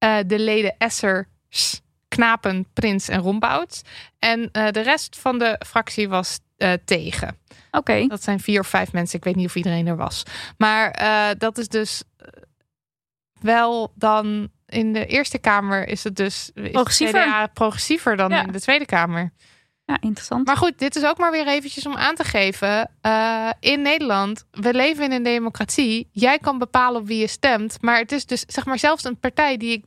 Eh, 0.00 0.18
de 0.26 0.38
leden 0.38 0.74
Essers, 0.78 1.80
Knapen, 2.08 2.66
Prins 2.72 3.08
en 3.08 3.20
Rombout. 3.20 3.82
En 4.18 4.48
eh, 4.52 4.70
de 4.70 4.80
rest 4.80 5.18
van 5.18 5.38
de 5.38 5.60
fractie 5.66 6.08
was 6.08 6.38
eh, 6.56 6.72
tegen. 6.84 7.36
Oké. 7.70 8.06
Dat 8.06 8.22
zijn 8.22 8.40
vier 8.40 8.60
of 8.60 8.66
vijf 8.66 8.92
mensen. 8.92 9.18
Ik 9.18 9.24
weet 9.24 9.36
niet 9.36 9.46
of 9.46 9.54
iedereen 9.56 9.86
er 9.86 9.96
was. 9.96 10.22
Maar 10.58 10.94
dat 11.38 11.58
is 11.58 11.68
dus 11.68 12.02
wel 13.40 13.92
dan 13.94 14.50
in 14.66 14.92
de 14.92 15.06
Eerste 15.06 15.38
Kamer 15.38 15.88
is 15.88 16.04
het 16.04 16.16
dus 16.16 16.50
is 16.54 16.70
Progressiever. 16.70 17.22
CDA 17.22 17.46
progressiever 17.46 18.16
dan 18.16 18.30
Ja. 18.30 18.42
in 18.46 18.52
de 18.52 18.60
Tweede 18.60 18.86
Kamer. 18.86 19.32
Ja, 19.90 19.96
interessant. 20.00 20.46
Maar 20.46 20.56
goed, 20.56 20.78
dit 20.78 20.96
is 20.96 21.04
ook 21.04 21.18
maar 21.18 21.30
weer 21.30 21.46
eventjes 21.48 21.86
om 21.86 21.96
aan 21.96 22.14
te 22.14 22.24
geven. 22.24 22.90
eh, 23.00 23.50
in 23.60 23.82
Nederland, 23.82 24.44
we 24.50 24.74
leven 24.74 25.04
in 25.04 25.12
een 25.12 25.22
democratie. 25.22 26.08
Jij 26.12 26.38
kan 26.38 26.58
bepalen 26.58 27.00
op 27.00 27.06
wie 27.06 27.18
je 27.18 27.26
stemt. 27.26 27.82
Maar 27.82 27.98
het 27.98 28.12
is 28.12 28.26
dus, 28.26 28.44
zeg 28.46 28.64
maar, 28.66 28.78
zelfs 28.78 29.04
een 29.04 29.18
partij 29.18 29.56
die 29.56 29.72
ik 29.72 29.84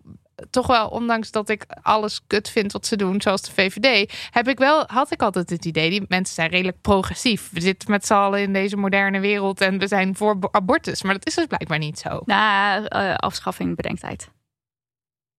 toch 0.50 0.68
wel, 0.68 0.88
ondanks 0.88 1.32
dat 1.32 1.50
ik 1.50 1.66
alles 1.82 2.22
kut 2.28 2.50
vind 2.50 2.72
wat 2.72 2.86
ze 2.86 2.96
doen, 2.96 3.22
zoals 3.22 3.42
de 3.42 3.52
VVD, 3.52 4.14
heb 4.32 4.48
ik 4.48 4.58
wel, 4.58 4.84
had 4.88 5.12
ik 5.12 5.22
altijd 5.22 5.50
het 5.50 5.66
idee, 5.66 5.90
die 5.90 6.06
mensen 6.08 6.36
zijn 6.36 6.50
redelijk 6.50 6.82
progressief. 6.82 7.50
We 7.52 7.62
zitten 7.62 7.92
met 7.92 8.06
z'n 8.06 8.14
allen 8.14 8.42
in 8.42 8.54
deze 8.54 8.78
moderne 8.78 9.20
wereld 9.20 9.62
en 9.62 9.80
we 9.80 9.88
zijn 9.88 10.16
voor 10.16 10.40
bo- 10.40 10.50
abortus. 10.52 11.04
Maar 11.04 11.14
dat 11.14 11.28
is 11.28 11.36
dus 11.36 11.46
blijkbaar 11.46 11.78
niet 11.78 12.00
zo. 12.00 12.22
Na 12.26 12.84
eh, 12.88 13.16
afschaffing 13.16 13.76
bedenktijd. 13.76 14.30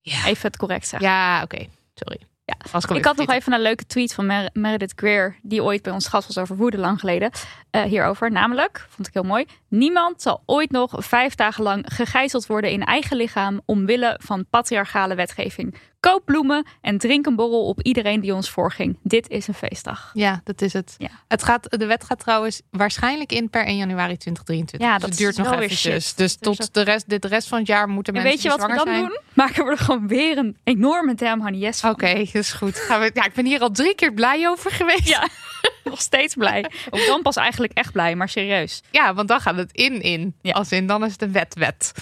Ja, 0.00 0.26
Even 0.26 0.46
het 0.46 0.56
correct 0.56 0.86
zeggen. 0.88 1.08
ja 1.08 1.42
oké. 1.42 1.66
Sorry. 1.94 2.20
Ja. 2.44 2.54
Ik 2.96 3.04
had 3.04 3.16
nog 3.16 3.30
even 3.30 3.52
een 3.52 3.60
leuke 3.60 3.86
tweet 3.86 4.14
van 4.14 4.26
Mer- 4.26 4.50
Meredith 4.52 4.92
Greer, 4.96 5.36
die 5.42 5.62
ooit 5.62 5.82
bij 5.82 5.92
ons 5.92 6.06
gast 6.06 6.26
was 6.26 6.38
over 6.38 6.56
woede 6.56 6.78
lang 6.78 7.00
geleden, 7.00 7.30
eh, 7.70 7.82
hierover. 7.82 8.30
Namelijk, 8.30 8.86
vond 8.88 9.06
ik 9.08 9.14
heel 9.14 9.22
mooi, 9.22 9.46
niemand 9.68 10.22
zal 10.22 10.42
ooit 10.46 10.70
nog 10.70 10.92
vijf 10.96 11.34
dagen 11.34 11.62
lang 11.62 11.86
gegijzeld 11.92 12.46
worden 12.46 12.70
in 12.70 12.84
eigen 12.84 13.16
lichaam 13.16 13.60
omwille 13.64 14.20
van 14.22 14.46
patriarchale 14.50 15.14
wetgeving. 15.14 15.74
Koop 16.10 16.24
bloemen 16.24 16.66
en 16.80 16.98
drink 16.98 17.26
een 17.26 17.36
borrel 17.36 17.66
op 17.66 17.82
iedereen 17.82 18.20
die 18.20 18.34
ons 18.34 18.50
voorging. 18.50 18.98
Dit 19.02 19.28
is 19.28 19.48
een 19.48 19.54
feestdag. 19.54 20.10
Ja, 20.14 20.40
dat 20.44 20.62
is 20.62 20.72
het. 20.72 20.94
Ja. 20.98 21.08
het 21.28 21.42
gaat, 21.42 21.78
de 21.78 21.86
wet 21.86 22.04
gaat 22.04 22.18
trouwens 22.18 22.62
waarschijnlijk 22.70 23.32
in 23.32 23.50
per 23.50 23.64
1 23.66 23.76
januari 23.76 24.16
2023. 24.16 24.88
Ja, 24.88 24.92
Dus 24.92 25.00
dat 25.00 25.10
het 25.10 25.18
duurt 25.18 25.36
nog 25.36 25.60
eventjes. 25.60 26.14
Dus 26.14 26.36
tot 26.36 26.74
de 26.74 26.82
rest, 26.82 27.08
dit 27.08 27.22
de 27.22 27.28
rest 27.28 27.48
van 27.48 27.58
het 27.58 27.66
jaar 27.66 27.88
moeten 27.88 28.14
En 28.14 28.22
mensen 28.22 28.42
weet 28.42 28.52
je 28.52 28.58
wat 28.60 28.70
we 28.70 28.76
dan 28.76 28.86
zijn. 28.94 29.00
doen? 29.06 29.18
Maken 29.32 29.64
we 29.64 29.70
er 29.70 29.78
gewoon 29.78 30.08
weer 30.08 30.38
een 30.38 30.56
enorme 30.64 31.14
damn 31.14 31.42
honey 31.42 31.58
yes 31.58 31.80
van. 31.80 31.90
Oké, 31.90 32.14
dat 32.14 32.34
is 32.34 32.52
goed. 32.52 32.76
Gaan 32.76 33.00
we, 33.00 33.10
ja, 33.14 33.24
ik 33.24 33.32
ben 33.32 33.46
hier 33.46 33.60
al 33.60 33.70
drie 33.70 33.94
keer 33.94 34.12
blij 34.12 34.48
over 34.48 34.70
geweest. 34.70 35.08
Ja. 35.08 35.28
Nog 35.84 36.00
steeds 36.00 36.34
blij. 36.34 36.70
Ook 36.90 37.06
dan 37.06 37.22
pas 37.22 37.36
eigenlijk 37.36 37.72
echt 37.72 37.92
blij, 37.92 38.14
maar 38.16 38.28
serieus. 38.28 38.82
Ja, 38.90 39.14
want 39.14 39.28
dan 39.28 39.40
gaat 39.40 39.56
het 39.56 39.72
in 39.72 40.00
in. 40.02 40.34
Ja. 40.40 40.52
Als 40.52 40.72
in, 40.72 40.86
dan 40.86 41.04
is 41.04 41.12
het 41.12 41.22
een 41.22 41.32
wet 41.32 41.54
wet. 41.54 41.92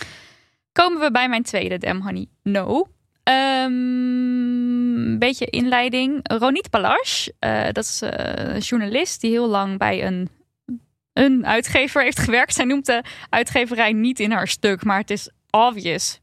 komen 0.73 1.01
we 1.01 1.11
bij 1.11 1.29
mijn 1.29 1.43
tweede 1.43 1.79
Damn 1.79 2.03
Honey 2.03 2.27
No. 2.43 2.87
Ehm, 3.23 3.73
Een 5.13 5.19
beetje 5.19 5.47
inleiding. 5.47 6.21
Ronit 6.23 6.71
Palash, 6.71 7.29
eh, 7.39 7.65
dat 7.73 7.85
is 7.85 8.03
eh, 8.03 8.55
een 8.55 8.61
journalist 8.61 9.21
die 9.21 9.31
heel 9.31 9.49
lang 9.49 9.79
bij 9.79 10.07
een 10.07 10.29
een 11.13 11.47
uitgever 11.47 12.03
heeft 12.03 12.19
gewerkt. 12.19 12.55
Zij 12.55 12.65
noemt 12.65 12.87
de 12.87 13.03
uitgeverij 13.29 13.93
niet 13.93 14.21
in 14.21 14.31
haar 14.31 14.49
stuk, 14.49 14.85
maar 14.85 14.99
het 14.99 15.11
is 15.11 15.31
obvious 15.51 16.21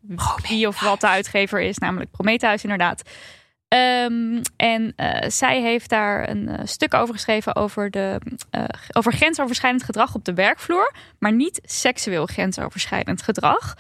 wie 0.48 0.68
of 0.68 0.80
wat 0.80 1.02
de 1.02 1.08
uitgever 1.08 1.62
is, 1.62 1.78
namelijk 1.78 2.12
Prometheus 2.12 2.64
inderdaad. 2.64 3.02
Ehm, 3.68 4.42
en 4.56 4.94
eh, 4.96 5.30
zij 5.30 5.62
heeft 5.62 5.90
daar 5.90 6.30
een 6.30 6.68
stuk 6.68 6.94
over 6.94 7.14
geschreven 7.14 7.56
over, 7.56 7.92
de, 7.92 8.22
uh, 8.52 8.64
over 8.92 9.14
grensoverschrijdend 9.14 9.84
gedrag 9.84 10.16
op 10.16 10.26
de 10.26 10.34
werkvloer, 10.34 10.94
maar 11.20 11.34
niet 11.34 11.60
seksueel 11.64 12.26
grensoverschrijdend 12.26 13.22
gedrag, 13.22 13.76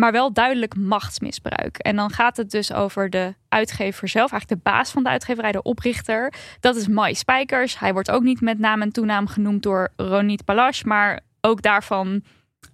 maar 0.00 0.12
wel 0.12 0.32
duidelijk 0.32 0.76
machtsmisbruik. 0.76 1.78
En 1.78 1.96
dan 1.96 2.10
gaat 2.10 2.36
het 2.36 2.50
dus 2.50 2.72
over 2.72 3.10
de 3.10 3.34
uitgever 3.48 4.08
zelf, 4.08 4.32
eigenlijk 4.32 4.62
de 4.62 4.70
baas 4.70 4.90
van 4.90 5.02
de 5.02 5.08
uitgeverij, 5.08 5.52
de 5.52 5.62
oprichter. 5.62 6.32
Dat 6.60 6.76
is 6.76 6.88
Mai 6.88 7.14
Spijkers. 7.14 7.78
Hij 7.78 7.92
wordt 7.92 8.10
ook 8.10 8.22
niet 8.22 8.40
met 8.40 8.58
naam 8.58 8.82
en 8.82 8.92
toenaam 8.92 9.26
genoemd 9.26 9.62
door 9.62 9.92
Ronit 9.96 10.44
Palash, 10.44 10.82
maar 10.82 11.20
ook 11.40 11.62
daarvan 11.62 12.24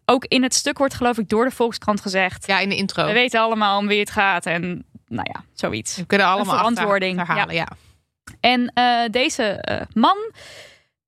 ook 0.04 0.24
in 0.24 0.42
het 0.42 0.54
stuk 0.54 0.78
wordt 0.78 0.94
geloof 0.94 1.18
ik 1.18 1.28
door 1.28 1.44
de 1.44 1.50
Volkskrant 1.50 2.00
gezegd. 2.00 2.46
Ja, 2.46 2.58
in 2.58 2.68
de 2.68 2.76
intro. 2.76 3.06
We 3.06 3.12
weten 3.12 3.40
allemaal 3.40 3.78
om 3.78 3.86
wie 3.86 4.00
het 4.00 4.10
gaat 4.10 4.46
en 4.46 4.84
nou 5.08 5.28
ja, 5.32 5.44
zoiets. 5.52 5.96
We 5.96 6.06
kunnen 6.06 6.26
allemaal 6.26 6.56
verantwoording 6.56 7.16
herhalen, 7.16 7.54
ja. 7.54 7.68
En 8.40 8.72
uh, 8.74 9.02
deze 9.10 9.64
uh, 9.70 9.80
man, 9.94 10.16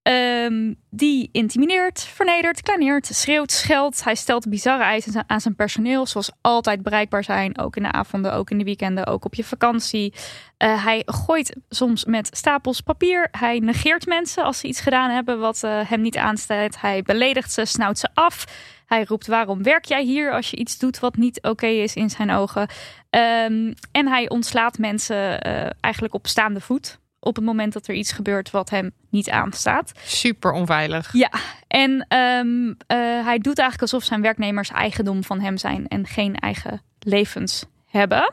um, 0.08 0.76
die 0.90 1.28
intimideert, 1.32 2.00
vernedert, 2.00 2.62
kleineert, 2.62 3.06
schreeuwt, 3.06 3.52
scheldt. 3.52 4.04
Hij 4.04 4.14
stelt 4.14 4.48
bizarre 4.48 4.82
eisen 4.82 5.24
aan 5.26 5.40
zijn 5.40 5.54
personeel, 5.54 6.06
zoals 6.06 6.30
altijd 6.40 6.82
bereikbaar 6.82 7.24
zijn, 7.24 7.58
ook 7.58 7.76
in 7.76 7.82
de 7.82 7.92
avonden, 7.92 8.34
ook 8.34 8.50
in 8.50 8.58
de 8.58 8.64
weekenden, 8.64 9.06
ook 9.06 9.24
op 9.24 9.34
je 9.34 9.44
vakantie. 9.44 10.14
Uh, 10.58 10.84
hij 10.84 11.02
gooit 11.06 11.56
soms 11.68 12.04
met 12.04 12.36
stapels 12.36 12.80
papier. 12.80 13.28
Hij 13.30 13.58
negeert 13.58 14.06
mensen 14.06 14.44
als 14.44 14.58
ze 14.58 14.66
iets 14.66 14.80
gedaan 14.80 15.10
hebben 15.10 15.38
wat 15.38 15.60
hem 15.60 16.00
niet 16.00 16.16
aanstaat. 16.16 16.80
Hij 16.80 17.02
beledigt 17.02 17.52
ze, 17.52 17.64
snauwt 17.64 17.98
ze 17.98 18.08
af. 18.14 18.44
Hij 18.86 19.04
roept: 19.04 19.26
Waarom 19.26 19.62
werk 19.62 19.84
jij 19.84 20.02
hier 20.02 20.32
als 20.32 20.50
je 20.50 20.56
iets 20.56 20.78
doet 20.78 20.98
wat 20.98 21.16
niet 21.16 21.42
oké 21.42 21.66
is 21.66 21.94
in 21.94 22.10
zijn 22.10 22.30
ogen? 22.30 22.68
Um, 23.10 23.74
en 23.92 24.08
hij 24.08 24.28
ontslaat 24.28 24.78
mensen 24.78 25.16
uh, 25.46 25.66
eigenlijk 25.80 26.14
op 26.14 26.26
staande 26.26 26.60
voet. 26.60 26.98
Op 27.24 27.37
het 27.37 27.44
moment 27.44 27.72
dat 27.72 27.87
er 27.87 27.94
iets 27.94 28.12
gebeurt 28.12 28.50
wat 28.50 28.70
hem 28.70 28.92
niet 29.10 29.30
aanstaat. 29.30 29.92
Super 30.04 30.52
onveilig. 30.52 31.12
Ja, 31.12 31.30
en 31.66 32.06
um, 32.18 32.66
uh, 32.66 32.76
hij 33.24 33.38
doet 33.38 33.58
eigenlijk 33.58 33.80
alsof 33.80 34.04
zijn 34.04 34.22
werknemers 34.22 34.70
eigendom 34.70 35.24
van 35.24 35.40
hem 35.40 35.56
zijn 35.56 35.88
en 35.88 36.06
geen 36.06 36.34
eigen 36.34 36.82
levens 36.98 37.64
hebben. 37.87 38.32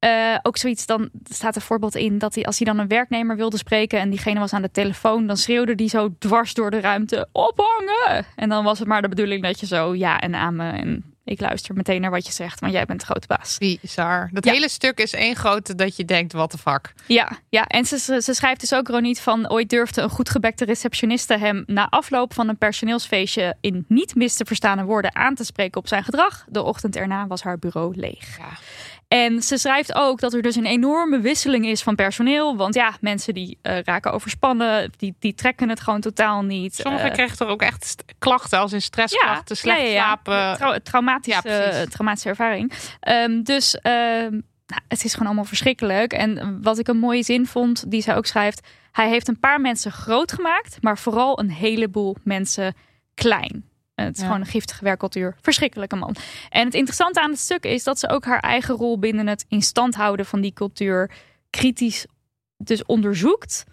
Uh, 0.00 0.36
ook 0.42 0.56
zoiets, 0.56 0.86
dan 0.86 1.10
staat 1.24 1.56
er 1.56 1.62
voorbeeld 1.62 1.94
in 1.94 2.18
dat 2.18 2.34
hij, 2.34 2.44
als 2.44 2.58
hij 2.58 2.66
dan 2.66 2.78
een 2.78 2.88
werknemer 2.88 3.36
wilde 3.36 3.56
spreken 3.56 4.00
en 4.00 4.10
diegene 4.10 4.40
was 4.40 4.52
aan 4.52 4.62
de 4.62 4.70
telefoon, 4.70 5.26
dan 5.26 5.36
schreeuwde 5.36 5.74
die 5.74 5.88
zo 5.88 6.14
dwars 6.18 6.54
door 6.54 6.70
de 6.70 6.80
ruimte: 6.80 7.28
ophangen! 7.32 8.26
En 8.36 8.48
dan 8.48 8.64
was 8.64 8.78
het 8.78 8.88
maar 8.88 9.02
de 9.02 9.08
bedoeling 9.08 9.42
dat 9.42 9.60
je 9.60 9.66
zo 9.66 9.94
ja 9.94 10.20
en 10.20 10.34
amen 10.34 10.72
en 10.72 11.15
ik 11.26 11.40
luister 11.40 11.74
meteen 11.74 12.00
naar 12.00 12.10
wat 12.10 12.26
je 12.26 12.32
zegt, 12.32 12.60
want 12.60 12.72
jij 12.72 12.84
bent 12.84 13.00
de 13.00 13.06
grote 13.06 13.26
baas. 13.26 13.58
Bizar. 13.58 14.28
Dat 14.32 14.44
ja. 14.44 14.52
hele 14.52 14.68
stuk 14.68 14.98
is 14.98 15.12
één 15.12 15.36
grote 15.36 15.74
dat 15.74 15.96
je 15.96 16.04
denkt, 16.04 16.32
wat 16.32 16.50
de 16.50 16.58
fuck. 16.58 16.94
Ja, 17.06 17.38
ja. 17.48 17.64
en 17.64 17.84
ze, 17.84 17.98
ze, 17.98 18.34
schrijft 18.34 18.60
dus 18.60 18.74
ook, 18.74 18.88
Roniet, 18.88 19.20
van 19.20 19.50
ooit 19.50 19.68
durfde 19.68 20.02
een 20.02 20.10
goed 20.10 20.30
gebekte 20.30 20.64
receptioniste 20.64 21.36
hem 21.36 21.62
na 21.66 21.88
afloop 21.90 22.34
van 22.34 22.48
een 22.48 22.58
personeelsfeestje 22.58 23.56
in 23.60 23.84
niet 23.88 24.14
mis 24.14 24.34
te 24.34 24.44
verstaande 24.44 24.84
woorden 24.84 25.14
aan 25.14 25.34
te 25.34 25.44
spreken 25.44 25.80
op 25.80 25.88
zijn 25.88 26.04
gedrag. 26.04 26.44
De 26.48 26.62
ochtend 26.62 26.96
erna 26.96 27.26
was 27.26 27.42
haar 27.42 27.58
bureau 27.58 27.96
leeg. 27.96 28.38
Ja. 28.38 28.58
En 29.08 29.42
ze 29.42 29.58
schrijft 29.58 29.94
ook 29.94 30.20
dat 30.20 30.34
er 30.34 30.42
dus 30.42 30.56
een 30.56 30.66
enorme 30.66 31.20
wisseling 31.20 31.66
is 31.66 31.82
van 31.82 31.94
personeel. 31.94 32.56
Want 32.56 32.74
ja, 32.74 32.96
mensen 33.00 33.34
die 33.34 33.58
uh, 33.62 33.78
raken 33.80 34.12
overspannen, 34.12 34.92
die, 34.96 35.14
die 35.18 35.34
trekken 35.34 35.68
het 35.68 35.80
gewoon 35.80 36.00
totaal 36.00 36.42
niet. 36.42 36.74
Sommigen 36.74 37.06
uh, 37.06 37.12
krijgen 37.12 37.46
er 37.46 37.52
ook 37.52 37.62
echt 37.62 38.04
klachten 38.18 38.58
als 38.58 38.72
in 38.72 38.82
stressklachten, 38.82 39.54
ja, 39.54 39.54
slecht 39.54 39.80
ja, 39.80 39.86
ja, 39.86 39.92
slapen. 39.92 40.56
Trau 40.56 40.80
traumatische, 40.80 41.86
traumatische 41.90 42.28
ervaring. 42.28 42.72
Um, 43.08 43.42
dus 43.42 43.74
uh, 43.74 43.92
nou, 44.66 44.82
het 44.88 45.04
is 45.04 45.12
gewoon 45.12 45.26
allemaal 45.26 45.44
verschrikkelijk. 45.44 46.12
En 46.12 46.62
wat 46.62 46.78
ik 46.78 46.88
een 46.88 46.98
mooie 46.98 47.22
zin 47.22 47.46
vond, 47.46 47.90
die 47.90 48.02
zij 48.02 48.16
ook 48.16 48.26
schrijft. 48.26 48.68
Hij 48.92 49.08
heeft 49.08 49.28
een 49.28 49.40
paar 49.40 49.60
mensen 49.60 49.92
groot 49.92 50.32
gemaakt, 50.32 50.76
maar 50.80 50.98
vooral 50.98 51.38
een 51.38 51.50
heleboel 51.50 52.16
mensen 52.22 52.74
klein. 53.14 53.64
Het 54.04 54.14
is 54.14 54.20
ja. 54.20 54.26
gewoon 54.26 54.40
een 54.40 54.46
giftige 54.46 54.84
werkcultuur. 54.84 55.36
Verschrikkelijke 55.40 55.96
man. 55.96 56.16
En 56.48 56.64
het 56.64 56.74
interessante 56.74 57.20
aan 57.20 57.30
het 57.30 57.38
stuk 57.38 57.64
is 57.64 57.84
dat 57.84 57.98
ze 57.98 58.08
ook 58.08 58.24
haar 58.24 58.40
eigen 58.40 58.74
rol 58.74 58.98
binnen 58.98 59.26
het 59.26 59.44
in 59.48 59.62
stand 59.62 59.94
houden 59.94 60.26
van 60.26 60.40
die 60.40 60.52
cultuur 60.52 61.10
kritisch 61.50 62.06
dus 62.56 62.84
onderzoekt. 62.84 63.64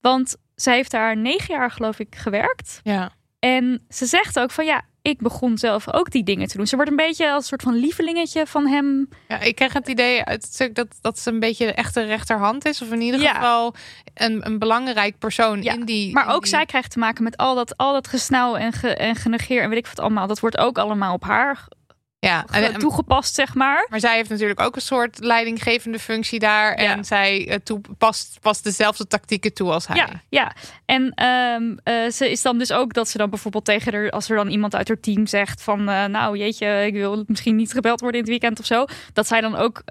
Want 0.00 0.36
zij 0.54 0.74
heeft 0.74 0.90
daar 0.90 1.16
negen 1.16 1.54
jaar 1.54 1.70
geloof 1.70 1.98
ik 1.98 2.14
gewerkt. 2.14 2.80
Ja. 2.82 3.10
En 3.38 3.84
ze 3.88 4.06
zegt 4.06 4.38
ook 4.38 4.50
van 4.50 4.64
ja, 4.64 4.84
ik 5.06 5.18
begon 5.18 5.58
zelf 5.58 5.92
ook 5.92 6.10
die 6.10 6.24
dingen 6.24 6.48
te 6.48 6.56
doen. 6.56 6.66
Ze 6.66 6.74
wordt 6.76 6.90
een 6.90 6.96
beetje 6.96 7.26
als 7.30 7.36
een 7.42 7.48
soort 7.48 7.62
van 7.62 7.74
lievelingetje 7.74 8.46
van 8.46 8.66
hem. 8.66 9.08
Ja, 9.28 9.40
ik 9.40 9.54
krijg 9.54 9.72
het 9.72 9.88
idee 9.88 10.24
uit 10.24 10.42
het 10.42 10.52
stuk 10.54 10.74
dat, 10.74 10.86
dat 11.00 11.18
ze 11.18 11.30
een 11.30 11.40
beetje 11.40 11.66
de 11.66 11.72
echte 11.72 12.02
rechterhand 12.02 12.66
is. 12.66 12.82
Of 12.82 12.90
in 12.92 13.00
ieder 13.00 13.20
Ja. 13.20 13.34
geval 13.34 13.74
een, 14.14 14.46
een 14.46 14.58
belangrijk 14.58 15.18
persoon 15.18 15.62
Ja, 15.62 15.72
in 15.72 15.84
die... 15.84 16.12
Maar 16.12 16.26
in 16.26 16.32
ook 16.32 16.40
die- 16.42 16.50
zij 16.50 16.66
krijgt 16.66 16.90
te 16.90 16.98
maken 16.98 17.24
met 17.24 17.36
al 17.36 17.54
dat, 17.54 17.76
al 17.76 17.92
dat 17.92 18.08
gesnauw 18.08 18.54
en, 18.56 18.72
ge, 18.72 18.94
en 18.96 19.14
genegeer 19.14 19.62
en 19.62 19.68
weet 19.68 19.78
ik 19.78 19.86
wat 19.86 20.00
allemaal. 20.00 20.26
Dat 20.26 20.40
wordt 20.40 20.58
ook 20.58 20.78
allemaal 20.78 21.14
op 21.14 21.22
haar 21.24 21.68
Ja, 22.18 22.44
toegepast, 22.78 23.34
zeg 23.34 23.54
maar. 23.54 23.86
maar 23.90 24.00
zij 24.00 24.16
heeft 24.16 24.30
natuurlijk 24.30 24.60
ook 24.60 24.76
een 24.76 24.82
soort 24.82 25.24
leidinggevende 25.24 25.98
functie 25.98 26.38
daar. 26.38 26.82
Ja. 26.82 26.92
En 26.92 27.04
zij 27.04 27.48
eh, 27.48 27.76
past, 27.98 28.38
past 28.40 28.64
dezelfde 28.64 29.06
tactieken 29.06 29.54
toe 29.54 29.70
als 29.70 29.86
hij. 29.86 29.96
Ja, 29.96 30.08
ja. 30.28 30.52
En 30.84 31.12
ehm, 31.14 31.76
eh, 31.82 32.10
ze 32.10 32.30
is 32.30 32.42
dan 32.42 32.58
dus 32.58 32.72
ook 32.72 32.94
dat 32.94 33.08
ze 33.08 33.18
dan 33.18 33.30
bijvoorbeeld 33.30 33.64
tegen 33.64 33.94
haar, 33.94 34.10
als 34.10 34.30
er 34.30 34.36
dan 34.36 34.48
iemand 34.48 34.74
uit 34.74 34.88
haar 34.88 35.00
team 35.00 35.26
zegt 35.26 35.62
van, 35.62 35.88
eh, 35.88 36.04
nou 36.04 36.38
jeetje, 36.38 36.86
ik 36.86 36.92
wil 36.92 37.24
misschien 37.26 37.56
niet 37.56 37.72
gebeld 37.72 38.00
worden 38.00 38.20
in 38.20 38.26
het 38.26 38.40
weekend 38.40 38.60
of 38.60 38.66
zo, 38.66 38.84
dat 39.12 39.26
zij 39.26 39.40
dan 39.40 39.56
ook, 39.56 39.82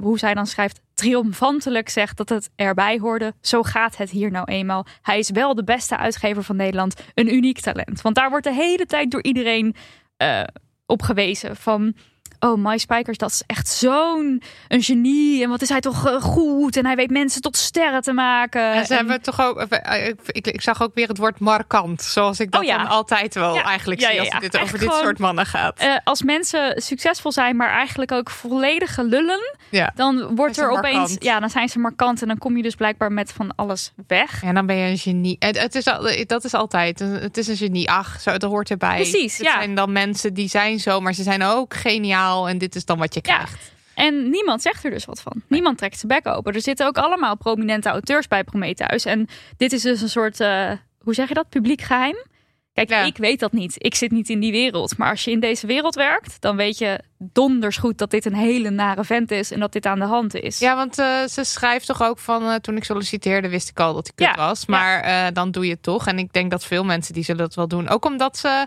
hoe 0.00 0.18
zij 0.18 0.34
dan 0.34 0.46
schrijft, 0.46 0.80
triomfantelijk 0.94 1.88
zegt 1.88 2.16
dat 2.16 2.28
het 2.28 2.50
erbij 2.56 2.98
hoorde. 2.98 3.34
Zo 3.40 3.62
gaat 3.62 3.96
het 3.96 4.10
hier 4.10 4.30
nou 4.30 4.44
eenmaal. 4.44 4.86
Hij 5.02 5.18
is 5.18 5.30
wel 5.30 5.54
de 5.54 5.64
beste 5.64 5.96
uitgever 5.96 6.42
van 6.42 6.56
Nederland, 6.56 6.94
een 7.14 7.34
uniek 7.34 7.60
talent. 7.60 8.02
Want 8.02 8.14
daar 8.14 8.30
wordt 8.30 8.44
de 8.44 8.54
hele 8.54 8.86
tijd 8.86 9.10
door 9.10 9.22
iedereen 9.22 9.76
op 10.90 11.02
gewezen 11.02 11.56
van. 11.56 11.94
Oh, 12.40 12.58
My 12.64 12.78
Spijkers, 12.78 13.18
dat 13.18 13.30
is 13.30 13.42
echt 13.46 13.68
zo'n 13.68 14.42
een 14.68 14.82
genie. 14.82 15.42
En 15.42 15.48
wat 15.50 15.62
is 15.62 15.68
hij 15.68 15.80
toch 15.80 16.06
eh, 16.06 16.20
goed. 16.22 16.76
En 16.76 16.86
hij 16.86 16.96
weet 16.96 17.10
mensen 17.10 17.40
tot 17.40 17.56
sterren 17.56 18.02
te 18.02 18.12
maken. 18.12 18.72
En 18.72 18.86
ze 18.86 18.92
En- 18.92 18.98
hebben 18.98 19.22
toch 19.22 19.40
ook. 19.40 19.58
eh, 19.58 20.06
Ik, 20.08 20.20
ik, 20.26 20.46
ik 20.46 20.60
zag 20.60 20.82
ook 20.82 20.90
weer 20.94 21.08
het 21.08 21.18
woord 21.18 21.38
markant. 21.38 22.02
Zoals 22.02 22.40
ik 22.40 22.50
dat 22.50 22.60
Oh 22.60 22.66
ja. 22.66 22.76
dan 22.76 22.86
altijd 22.86 23.34
wel 23.34 23.54
Ja. 23.54 23.62
eigenlijk 23.62 24.00
Ja, 24.00 24.10
zie 24.10 24.18
als 24.20 24.28
het 24.28 24.40
dit 24.40 24.58
over 24.60 24.78
dit 24.78 24.92
soort 24.92 25.18
mannen 25.18 25.46
gaat. 25.46 25.78
Eh, 25.78 25.94
als 26.04 26.22
mensen 26.22 26.82
succesvol 26.82 27.32
zijn, 27.32 27.56
maar 27.56 27.70
eigenlijk 27.70 28.12
ook 28.12 28.30
volledige 28.30 29.04
lullen, 29.04 29.56
dan 29.94 30.34
wordt 30.36 30.58
er 30.58 30.70
opeens, 30.70 30.96
markant. 30.96 31.22
ja, 31.24 31.40
dan 31.40 31.50
zijn 31.50 31.68
ze 31.68 31.78
markant 31.78 32.22
en 32.22 32.28
dan 32.28 32.38
kom 32.38 32.56
je 32.56 32.62
dus 32.62 32.74
blijkbaar 32.74 33.12
met 33.12 33.32
van 33.32 33.52
alles 33.56 33.92
weg. 34.06 34.42
En 34.42 34.54
dan 34.54 34.66
ben 34.66 34.76
je 34.76 34.90
een 34.90 34.98
genie. 34.98 35.36
Het, 35.38 35.60
het 35.60 35.74
is, 35.74 35.84
dat 36.26 36.44
is 36.44 36.54
altijd. 36.54 36.98
Het 36.98 37.36
is 37.36 37.48
een 37.48 37.56
genie. 37.56 37.90
Ach, 37.90 38.20
zo, 38.20 38.30
dat 38.38 38.50
hoort 38.50 38.70
erbij. 38.70 38.94
Precies, 38.96 39.36
Het 39.36 39.46
ja. 39.46 39.52
zijn 39.52 39.74
dan 39.74 39.92
mensen 39.92 40.34
die 40.34 40.48
zijn 40.48 40.78
zo, 40.80 41.00
maar 41.00 41.12
ze 41.12 41.22
zijn 41.22 41.42
ook 41.42 41.74
geniaal. 41.74 42.28
En 42.48 42.58
dit 42.58 42.74
is 42.74 42.84
dan 42.84 42.98
wat 42.98 43.14
je 43.14 43.20
Ja. 43.22 43.34
krijgt. 43.34 43.72
En 43.94 44.30
niemand 44.30 44.62
zegt 44.62 44.84
er 44.84 44.90
dus 44.90 45.04
wat 45.04 45.20
van. 45.20 45.42
Niemand 45.48 45.78
trekt 45.78 45.98
zijn 45.98 46.20
bek 46.22 46.34
open. 46.34 46.52
Er 46.54 46.60
zitten 46.60 46.86
ook 46.86 46.98
allemaal 46.98 47.36
prominente 47.36 47.88
auteurs 47.88 48.28
bij 48.28 48.44
Prometheus. 48.44 49.04
En 49.04 49.28
dit 49.56 49.72
is 49.72 49.82
dus 49.82 50.00
een 50.00 50.08
soort, 50.08 50.40
eh, 50.40 50.70
hoe 50.98 51.14
zeg 51.14 51.28
je 51.28 51.34
dat, 51.34 51.48
publiek 51.48 51.80
geheim? 51.80 52.16
Kijk, 52.72 52.88
Ja. 52.88 53.02
ik 53.02 53.16
weet 53.16 53.40
dat 53.40 53.52
niet. 53.52 53.74
Ik 53.78 53.94
zit 53.94 54.10
niet 54.10 54.28
in 54.28 54.40
die 54.40 54.52
wereld. 54.52 54.96
Maar 54.98 55.10
als 55.10 55.24
je 55.24 55.30
in 55.30 55.40
deze 55.40 55.66
wereld 55.66 55.94
werkt, 55.94 56.40
dan 56.40 56.56
weet 56.56 56.78
je 56.78 57.00
donders 57.18 57.76
goed 57.76 57.98
dat 57.98 58.10
dit 58.10 58.24
een 58.24 58.34
hele 58.34 58.70
nare 58.70 59.04
vent 59.04 59.30
is 59.30 59.50
en 59.50 59.60
dat 59.60 59.72
dit 59.72 59.86
aan 59.86 59.98
de 59.98 60.04
hand 60.04 60.34
is. 60.34 60.58
Ja, 60.58 60.76
want 60.76 60.98
eh, 60.98 61.24
ze 61.26 61.44
schrijft 61.44 61.86
toch 61.86 62.02
ook 62.02 62.18
van 62.18 62.48
eh, 62.48 62.54
toen 62.54 62.76
ik 62.76 62.84
solliciteerde 62.84 63.48
wist 63.48 63.68
ik 63.68 63.80
al 63.80 63.94
dat 63.94 64.08
ik 64.08 64.12
kut 64.16 64.26
Ja, 64.26 64.34
was. 64.34 64.66
Maar 64.66 65.32
dan 65.32 65.50
doe 65.50 65.64
je 65.64 65.70
het 65.72 65.82
toch. 65.82 66.06
En 66.06 66.18
ik 66.18 66.32
denk 66.32 66.50
dat 66.50 66.64
veel 66.64 66.84
mensen 66.84 67.14
die 67.14 67.24
zullen 67.24 67.44
het 67.44 67.54
wel 67.54 67.68
doen. 67.68 67.88
Ook 67.88 68.04
omdat 68.04 68.36
ze 68.36 68.66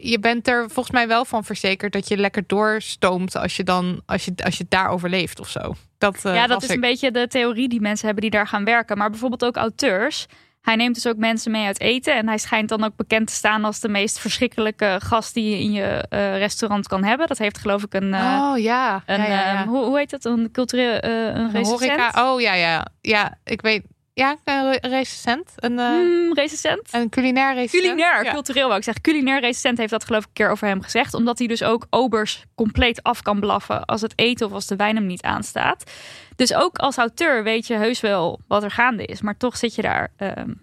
je 0.00 0.18
bent 0.18 0.48
er 0.48 0.70
volgens 0.70 0.94
mij 0.94 1.08
wel 1.08 1.24
van 1.24 1.44
verzekerd 1.44 1.92
dat 1.92 2.08
je 2.08 2.16
lekker 2.16 2.42
doorstoomt 2.46 3.36
als 3.36 3.56
je 3.56 3.64
dan 3.64 4.02
als 4.06 4.24
je, 4.24 4.32
als 4.44 4.56
je 4.56 4.62
het 4.62 4.70
daar 4.70 4.88
overleeft 4.88 5.40
of 5.40 5.48
zo. 5.48 5.74
Dat, 5.98 6.24
eh, 6.24 6.34
ja, 6.34 6.46
dat 6.46 6.62
is 6.62 6.68
ik. 6.68 6.74
een 6.74 6.80
beetje 6.80 7.10
de 7.10 7.26
theorie 7.26 7.68
die 7.68 7.80
mensen 7.80 8.04
hebben 8.04 8.22
die 8.22 8.32
daar 8.32 8.46
gaan 8.46 8.64
werken. 8.64 8.98
Maar 8.98 9.10
bijvoorbeeld 9.10 9.44
ook 9.44 9.56
auteurs. 9.56 10.26
Hij 10.60 10.76
neemt 10.76 10.94
dus 10.94 11.06
ook 11.06 11.16
mensen 11.16 11.50
mee 11.50 11.66
uit 11.66 11.80
eten. 11.80 12.14
En 12.14 12.28
hij 12.28 12.38
schijnt 12.38 12.68
dan 12.68 12.84
ook 12.84 12.96
bekend 12.96 13.26
te 13.26 13.32
staan 13.32 13.64
als 13.64 13.80
de 13.80 13.88
meest 13.88 14.18
verschrikkelijke 14.18 14.96
gast 15.02 15.34
die 15.34 15.50
je 15.50 15.58
in 15.58 15.72
je 15.72 16.04
eh, 16.08 16.36
restaurant 16.36 16.88
kan 16.88 17.04
hebben. 17.04 17.26
Dat 17.26 17.38
heeft 17.38 17.58
geloof 17.58 17.82
ik 17.82 17.94
een, 17.94 18.14
eh, 18.14 18.50
oh 18.52 18.58
ja, 18.58 19.02
een 19.06 19.20
ja, 19.20 19.26
ja, 19.26 19.52
ja. 19.52 19.66
hoe, 19.66 19.84
hoe 19.84 19.98
heet 19.98 20.10
het? 20.10 20.24
Een 20.24 20.50
cultureel 20.52 20.98
eh 20.98 21.10
een 21.10 21.54
Een 21.54 21.64
horeca. 21.64 22.32
Oh 22.32 22.40
ja, 22.40 22.54
ja, 22.54 22.86
ja. 23.00 23.38
Ik 23.44 23.60
weet. 23.60 23.82
Ja, 24.20 24.36
een 24.44 24.70
re- 24.70 24.88
recensent. 24.88 25.52
Een, 25.56 25.78
eh, 25.78 25.86
Hmm, 25.86 26.34
recensent? 26.34 26.88
een 26.94 27.08
culinair 27.08 27.54
recensent. 27.54 27.82
Culinair, 27.82 28.24
Ja. 28.24 28.32
cultureel 28.32 28.66
wou 28.66 28.76
ik 28.78 28.84
zeggen. 28.84 29.02
Culinair 29.02 29.40
recensent 29.40 29.78
heeft 29.78 29.90
dat 29.90 30.04
geloof 30.04 30.20
ik 30.22 30.26
een 30.26 30.32
keer 30.32 30.50
over 30.50 30.66
hem 30.66 30.82
gezegd. 30.82 31.14
Omdat 31.14 31.38
hij 31.38 31.46
dus 31.46 31.62
ook 31.62 31.86
obers 31.90 32.44
compleet 32.54 33.02
af 33.02 33.22
kan 33.22 33.40
blaffen 33.40 33.84
als 33.84 34.00
het 34.00 34.12
eten 34.16 34.46
of 34.46 34.52
als 34.52 34.66
de 34.66 34.76
wijn 34.76 34.96
hem 34.96 35.06
niet 35.06 35.22
aanstaat. 35.22 35.90
Dus 36.36 36.54
ook 36.54 36.78
als 36.78 36.96
auteur 36.96 37.42
weet 37.42 37.66
je 37.66 37.74
heus 37.74 38.00
wel 38.00 38.40
wat 38.48 38.62
er 38.62 38.70
gaande 38.70 39.04
is. 39.04 39.20
Maar 39.20 39.36
toch 39.36 39.56
zit 39.56 39.74
je 39.74 39.82
daar 39.82 40.12
ehm, 40.16 40.54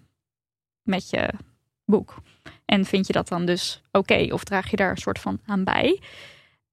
met 0.84 1.10
je 1.10 1.30
boek. 1.86 2.16
En 2.66 2.86
vind 2.86 3.08
je 3.08 3.14
dat 3.14 3.28
dan 3.28 3.46
dus 3.46 3.82
oké? 3.92 4.28
of 4.32 4.44
draag 4.44 4.70
je 4.70 4.76
daar 4.78 4.90
een 4.90 4.98
soort 4.98 5.20
van 5.20 5.40
aan 5.46 5.64
bij? 5.64 6.02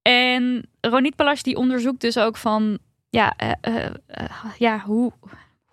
En 0.01 0.69
Ronit 0.81 1.15
Palas 1.15 1.43
die 1.43 1.55
onderzoekt 1.55 2.01
dus 2.01 2.17
ook 2.17 2.37
van... 2.37 2.77
Ja, 3.09 3.33
eh, 3.37 3.51
eh, 3.61 3.85
eh, 4.07 4.29
ja 4.57 4.79
hoe, 4.79 5.11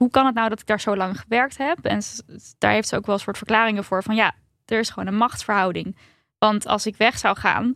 hoe 0.03 0.11
kan 0.11 0.27
het 0.27 0.35
nou 0.35 0.49
dat 0.49 0.61
ik 0.61 0.67
daar 0.67 0.81
zo 0.81 0.97
lang 0.97 1.21
gewerkt 1.21 1.59
heb? 1.59 1.79
En 1.85 2.01
daar 2.59 2.73
heeft 2.73 2.89
ze 2.89 2.97
ook 2.97 3.07
wel 3.07 3.15
een 3.15 3.21
soort 3.21 3.37
verklaringen 3.37 3.85
voor. 3.85 4.03
Van 4.03 4.15
ja, 4.15 4.33
er 4.67 4.79
is 4.79 4.91
gewoon 4.91 5.09
een 5.09 5.17
machtsverhouding. 5.17 5.97
Want 6.39 6.67
als 6.67 6.87
ik 6.87 6.97
weg 6.97 7.19
zou 7.19 7.37
gaan, 7.37 7.73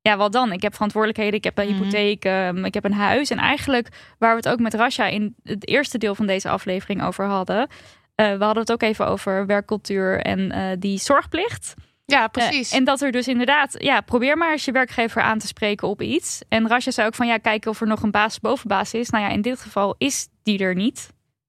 ja, 0.00 0.16
wat 0.16 0.32
dan? 0.32 0.52
Ik 0.52 0.62
heb 0.62 0.72
verantwoordelijkheden, 0.74 1.34
ik 1.34 1.44
heb 1.44 1.58
een 1.58 1.66
Mhm. 1.68 1.74
hypotheek, 1.76 2.24
ehm, 2.24 2.64
ik 2.64 2.74
heb 2.74 2.84
een 2.84 2.92
huis. 2.92 3.30
En 3.30 3.38
eigenlijk, 3.38 3.88
waar 4.18 4.30
we 4.30 4.36
het 4.36 4.48
ook 4.48 4.58
met 4.58 4.74
Rasha 4.74 5.06
in 5.06 5.34
het 5.42 5.68
eerste 5.68 5.98
deel 5.98 6.14
van 6.14 6.26
deze 6.26 6.48
aflevering 6.48 7.02
over 7.04 7.24
hadden. 7.24 7.68
eh, 8.14 8.36
we 8.38 8.44
hadden 8.44 8.62
het 8.62 8.72
ook 8.72 8.82
even 8.82 9.06
over 9.06 9.46
werkcultuur 9.46 10.20
en 10.20 10.50
eh, 10.52 10.76
die 10.78 10.98
zorgplicht. 10.98 11.74
Ja, 12.04 12.22
Eh, 12.22 12.28
precies. 12.30 12.70
en 12.72 12.84
dat 12.84 13.00
er 13.00 13.12
dus 13.12 13.28
inderdaad, 13.28 13.74
ja, 13.82 14.00
probeer 14.00 14.36
maar 14.36 14.50
eens 14.52 14.64
je 14.64 14.72
werkgever 14.72 15.22
aan 15.22 15.38
te 15.38 15.46
spreken 15.46 15.88
op 15.88 16.02
iets. 16.02 16.42
En 16.48 16.68
Rasha 16.68 16.90
zei 16.90 17.06
ook 17.06 17.14
van, 17.14 17.26
ja, 17.26 17.36
kijken 17.38 17.70
of 17.70 17.80
er 17.80 17.86
nog 17.86 18.02
een 18.02 18.10
baas 18.10 18.40
boven 18.40 18.68
baas 18.68 18.94
is. 18.94 19.10
Nou 19.10 19.24
ja, 19.24 19.30
in 19.30 19.42
dit 19.42 19.60
geval 19.60 19.94
is 19.98 20.28
die 20.42 20.58
er 20.58 20.74
niet. 20.74 21.08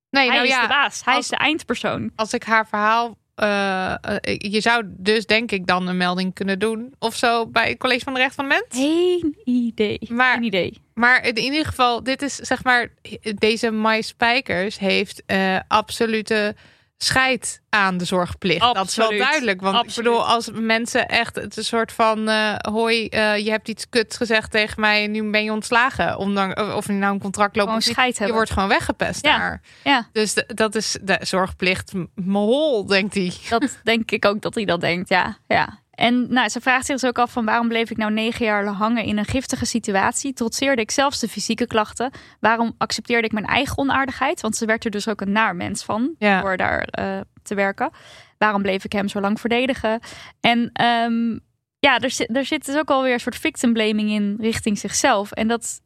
Nee, 0.10 0.26
Hij 0.26 0.36
nou 0.36 0.48
is 0.48 0.54
ja, 0.54 0.62
de 0.62 0.68
baas, 0.68 1.02
hij 1.06 1.14
als- 1.16 1.24
is 1.24 1.30
de 1.30 1.38
eindpersoon. 1.38 2.12
als 2.16 2.34
ik 2.34 2.44
haar 2.44 2.68
verhaal. 2.68 3.18
eh, 3.36 3.92
eh, 3.92 4.00
je 4.38 4.62
zou 4.62 4.84
dus 4.88 5.26
denk 5.26 5.52
ik 5.52 5.68
dan 5.68 5.88
een 5.88 5.98
melding 5.98 6.34
kunnen 6.34 6.60
doen 6.60 6.94
of 7.00 7.16
zo 7.16 7.48
bij 7.48 7.70
het 7.70 7.78
College 7.78 8.04
van 8.04 8.14
de 8.14 8.20
Recht 8.20 8.36
van 8.36 8.50
de 8.50 8.56
Mens. 8.70 8.86
Geen 8.88 9.38
idee. 9.44 10.00
Maar- 10.10 10.34
Geen 10.34 10.44
idee. 10.44 10.82
Maar 10.94 11.26
in 11.28 11.38
ieder 11.38 11.66
geval, 11.66 12.04
dit 12.04 12.22
is 12.22 12.36
zeg 12.36 12.64
maar, 12.64 12.88
deze 13.36 13.72
Mai 13.72 14.02
Spijkers 14.04 14.80
heeft 14.80 15.24
eh, 15.26 15.60
absolute 15.68 16.56
scheid 17.04 17.62
aan 17.70 17.98
de 17.98 18.06
zorgplicht. 18.06 18.60
Dat 18.60 18.88
is 18.88 18.96
wel 18.96 19.06
Absoluut. 19.06 19.20
duidelijk. 19.28 19.62
Want 19.62 19.76
ik 19.76 19.82
Absoluut. 19.82 20.10
bedoel, 20.10 20.28
als 20.28 20.50
mensen 20.54 21.08
echt 21.08 21.36
het 21.36 21.52
is 21.52 21.58
een 21.58 21.64
soort 21.64 21.92
van 21.92 22.28
eh 22.28 22.56
hoi, 22.72 23.08
eh, 23.08 23.38
je 23.38 23.50
hebt 23.50 23.68
iets 23.68 23.90
kuts 23.90 24.18
gezegd 24.18 24.52
tegen 24.52 24.80
mij 24.82 25.04
en 25.04 25.12
nu 25.12 25.30
ben 25.30 25.44
je 25.44 25.52
ontslagen. 25.52 26.18
Ondanks, 26.18 26.62
of 26.62 26.88
je 26.88 26.94
nou 26.94 27.14
een 27.14 27.20
contract 27.22 27.56
loopt. 27.56 27.68
Gewoon 27.68 27.82
scheid 27.82 28.12
je 28.12 28.18
hebben. 28.18 28.36
wordt 28.36 28.52
gewoon 28.52 28.70
weggepest 28.70 29.26
Ja. 29.26 29.38
daar. 29.38 29.62
Ja. 29.84 30.08
Dus 30.12 30.34
de- 30.34 30.46
dat 30.56 30.76
is 30.76 30.98
de 31.02 31.18
zorgplicht 31.22 31.92
mol, 32.16 32.86
denkt 32.86 33.14
hij. 33.14 33.34
Dat 33.50 33.80
denk 33.84 34.12
ik 34.12 34.26
ook 34.26 34.42
dat 34.42 34.56
hij 34.56 34.66
dat 34.66 34.82
denkt, 34.82 35.10
ja. 35.10 35.38
ja. 35.48 35.80
En 36.00 36.34
nou, 36.34 36.50
ze 36.50 36.62
vraagt 36.62 36.86
zich 36.86 37.00
dus 37.00 37.10
ook 37.10 37.20
af 37.20 37.32
van 37.32 37.46
waarom 37.46 37.68
bleef 37.68 37.90
ik 37.90 37.98
nou 37.98 38.12
negen 38.12 38.46
jaar 38.46 38.64
lang 38.64 38.78
hangen 38.78 39.04
in 39.04 39.18
een 39.18 39.26
giftige 39.26 39.66
situatie? 39.66 40.34
Trotseerde 40.34 40.82
ik 40.82 40.92
zelfs 40.92 41.20
de 41.20 41.28
fysieke 41.28 41.68
klachten? 41.68 42.12
Waarom 42.40 42.74
accepteerde 42.78 43.28
ik 43.28 43.34
mijn 43.34 43.46
eigen 43.46 43.78
onaardigheid? 43.78 44.42
Want 44.42 44.56
ze 44.56 44.66
werd 44.66 44.86
er 44.86 44.92
dus 44.92 45.08
ook 45.08 45.22
een 45.22 45.32
naar 45.32 45.56
mens 45.56 45.84
van 45.84 46.16
Ja. 46.18 46.42
door 46.42 46.58
daar 46.58 46.82
eh, 46.82 47.20
te 47.44 47.56
werken. 47.56 47.92
Waarom 48.38 48.62
bleef 48.62 48.84
ik 48.84 48.92
hem 48.92 49.08
zo 49.08 49.20
lang 49.20 49.40
verdedigen? 49.40 50.00
En 50.40 50.70
ehm, 50.74 51.38
ja, 51.80 52.00
er 52.00 52.12
zit, 52.12 52.36
er 52.36 52.46
zit 52.46 52.66
dus 52.66 52.76
ook 52.78 52.90
alweer 52.90 53.14
een 53.14 53.20
soort 53.20 53.38
victim 53.38 53.74
blaming 53.74 54.10
in 54.10 54.38
richting 54.40 54.78
zichzelf. 54.78 55.32
En 55.32 55.48
dat 55.48 55.64
is, 55.64 55.80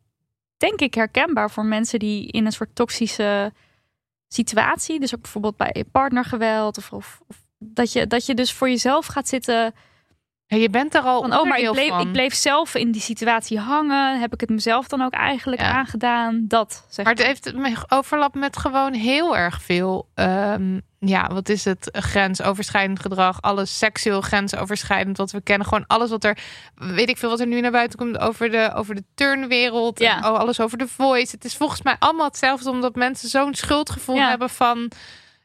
denk 0.57 0.79
ik 0.79 0.93
herkenbaar 0.93 1.51
voor 1.51 1.65
mensen 1.65 1.99
die 1.99 2.27
in 2.27 2.45
een 2.45 2.51
soort 2.51 2.75
toxische 2.75 3.53
situatie, 4.27 4.99
dus 4.99 5.15
ook 5.15 5.21
bijvoorbeeld 5.21 5.57
bij 5.57 5.85
partnergeweld 5.91 6.77
of, 6.77 6.91
of, 6.91 7.21
of 7.27 7.37
dat, 7.57 7.91
je, 7.91 8.07
dat 8.07 8.25
je 8.25 8.33
dus 8.33 8.53
voor 8.53 8.69
jezelf 8.69 9.05
gaat 9.05 9.27
zitten 9.27 9.73
Ja, 10.53 10.59
je 10.59 10.69
bent 10.69 10.95
er 10.95 11.01
al 11.01 11.21
van, 11.21 11.33
oh, 11.35 11.43
maar 11.47 11.59
ik 11.59 11.71
bleef, 11.71 11.89
van. 11.89 12.01
ik 12.07 12.11
bleef 12.11 12.33
zelf 12.33 12.75
in 12.75 12.91
die 12.91 13.01
situatie 13.01 13.59
hangen. 13.59 14.19
Heb 14.19 14.33
ik 14.33 14.39
het 14.41 14.49
mezelf 14.49 14.87
dan 14.87 15.01
ook 15.01 15.13
eigenlijk 15.13 15.61
Ja. 15.61 15.71
aangedaan? 15.71 16.45
Dat, 16.47 16.85
zeg 16.89 17.05
Maar 17.05 17.13
het 17.13 17.23
heeft 17.23 17.53
overlap 17.87 18.35
met 18.35 18.57
gewoon 18.57 18.93
heel 18.93 19.37
erg 19.37 19.61
veel. 19.61 20.07
ehm, 20.15 20.79
ja, 20.99 21.27
wat 21.33 21.49
is 21.49 21.65
het? 21.65 21.89
Grensoverschrijdend 21.91 22.99
gedrag. 22.99 23.41
Alles 23.41 23.77
seksueel 23.77 24.21
grensoverschrijdend. 24.21 25.17
Wat 25.17 25.31
we 25.31 25.41
kennen. 25.41 25.67
Gewoon 25.67 25.87
alles 25.87 26.09
wat 26.09 26.23
er. 26.23 26.37
Weet 26.75 27.09
ik 27.09 27.17
veel 27.17 27.29
wat 27.29 27.39
er 27.39 27.47
nu 27.47 27.61
naar 27.61 27.71
buiten 27.71 27.99
komt 27.99 28.17
over 28.19 28.51
de, 28.51 28.71
over 28.75 28.95
de 28.95 29.03
turnwereld. 29.15 29.99
Ja. 29.99 30.17
En, 30.17 30.25
oh, 30.31 30.39
alles 30.39 30.59
over 30.59 30.77
de 30.77 30.87
voice. 30.87 31.31
Het 31.35 31.45
is 31.45 31.55
volgens 31.55 31.81
mij 31.81 31.95
allemaal 31.99 32.27
hetzelfde. 32.27 32.69
Omdat 32.69 32.95
mensen 32.95 33.29
zo'n 33.29 33.53
schuldgevoel 33.53 34.15
Ja. 34.15 34.29
hebben 34.29 34.49
van. 34.49 34.91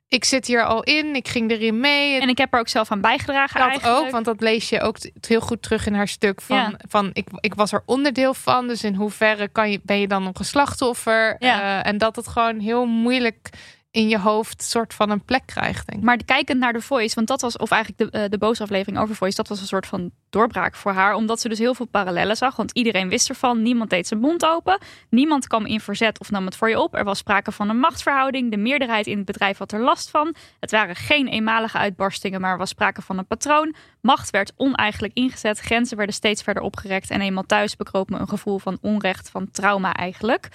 Ik 0.09 0.25
zit 0.25 0.47
hier 0.47 0.65
al 0.65 0.83
in. 0.83 1.15
Ik 1.15 1.29
ging 1.29 1.51
erin 1.51 1.81
mee. 1.81 2.21
En 2.21 2.29
ik 2.29 2.39
heb 2.39 2.53
er 2.55 2.59
ook 2.61 2.69
zelf 2.69 2.91
aan 2.91 3.01
bijgedragen 3.01 3.61
Dat 3.61 3.69
eigenlijk. 3.69 3.99
ook, 4.05 4.11
want 4.11 4.25
dat 4.25 4.41
lees 4.41 4.69
je 4.69 4.81
ook 4.81 4.97
heel 5.27 5.41
goed 5.41 5.63
terug 5.63 5.87
in 5.87 5.95
haar 5.95 6.09
stuk. 6.09 6.41
Van, 6.41 6.57
Ja. 6.57 6.73
van 6.89 7.11
ik, 7.13 7.29
ik 7.41 7.55
was 7.55 7.73
er 7.73 7.83
onderdeel 7.87 8.35
van. 8.35 8.69
Dus 8.69 8.85
in 8.85 8.95
hoeverre 8.95 9.49
kan 9.49 9.71
je, 9.71 9.81
ben 9.83 10.01
je 10.01 10.09
dan 10.09 10.23
nog 10.23 10.39
een 10.39 10.45
slachtoffer? 10.45 11.37
Ja. 11.39 11.81
Eh, 11.83 11.91
en 11.91 11.99
dat 11.99 12.17
het 12.17 12.29
gewoon 12.29 12.59
heel 12.59 12.87
moeilijk 12.87 13.51
in 13.99 14.09
je 14.09 14.19
hoofd 14.19 14.63
soort 14.63 14.95
van 14.95 15.11
een 15.11 15.25
plek 15.25 15.43
krijgt. 15.47 15.87
Denk. 15.87 16.03
Maar 16.03 16.25
kijkend 16.25 16.59
naar 16.59 16.73
de 16.73 16.81
Voice, 16.81 17.15
want 17.15 17.29
dat 17.29 17.41
was, 17.41 17.57
of 17.57 17.71
eigenlijk 17.71 18.13
de, 18.13 18.19
eh, 18.19 18.31
de 18.31 18.39
boze 18.39 18.63
aflevering 18.63 18.99
over 18.99 19.15
Voice, 19.15 19.37
dat 19.37 19.49
was 19.49 19.61
een 19.61 19.67
soort 19.67 19.87
van 19.87 20.11
doorbraak 20.31 20.77
voor 20.77 20.93
haar. 20.93 21.15
Omdat 21.15 21.41
ze 21.41 21.49
dus 21.49 21.59
heel 21.59 21.75
veel 21.75 21.87
parallellen 21.87 22.37
zag. 22.37 22.57
Want 22.57 22.71
iedereen 22.73 23.09
wist 23.09 23.29
ervan, 23.29 23.63
niemand 23.63 23.91
deed 23.91 24.07
zijn 24.07 24.21
mond 24.21 24.47
open. 24.47 24.79
Niemand 25.11 25.47
kwam 25.47 25.67
in 25.67 25.81
verzet 25.81 26.21
of 26.21 26.31
nam 26.31 26.45
het 26.45 26.57
voor 26.57 26.69
je 26.69 26.81
op. 26.81 26.95
Er 26.95 27.05
was 27.05 27.19
sprake 27.19 27.53
van 27.53 27.69
een 27.69 27.79
machtsverhouding. 27.79 28.51
De 28.51 28.57
meerderheid 28.57 29.07
in 29.07 29.17
het 29.17 29.27
bedrijf 29.27 29.59
had 29.59 29.73
er 29.73 29.81
last 29.81 30.11
van. 30.11 30.35
Het 30.61 30.71
waren 30.71 30.97
geen 30.97 31.29
eenmalige 31.29 31.79
uitbarstingen, 31.79 32.41
maar 32.41 32.53
er 32.53 32.59
was 32.59 32.69
sprake 32.69 33.03
van 33.03 33.19
een 33.19 33.27
patroon. 33.27 33.75
Macht 34.01 34.31
werd 34.31 34.53
oneigenlijk 34.57 35.15
ingezet. 35.15 35.59
Grenzen 35.59 35.97
werden 35.97 36.15
steeds 36.15 36.43
verder 36.43 36.63
opgerekt. 36.63 37.11
En 37.11 37.21
eenmaal 37.21 37.47
thuis 37.47 37.77
bekroop 37.77 38.11
me 38.11 38.19
een 38.19 38.29
gevoel 38.29 38.59
van 38.59 38.79
onrecht, 38.81 39.31
van 39.31 39.51
trauma 39.51 39.93
eigenlijk. 39.93 40.49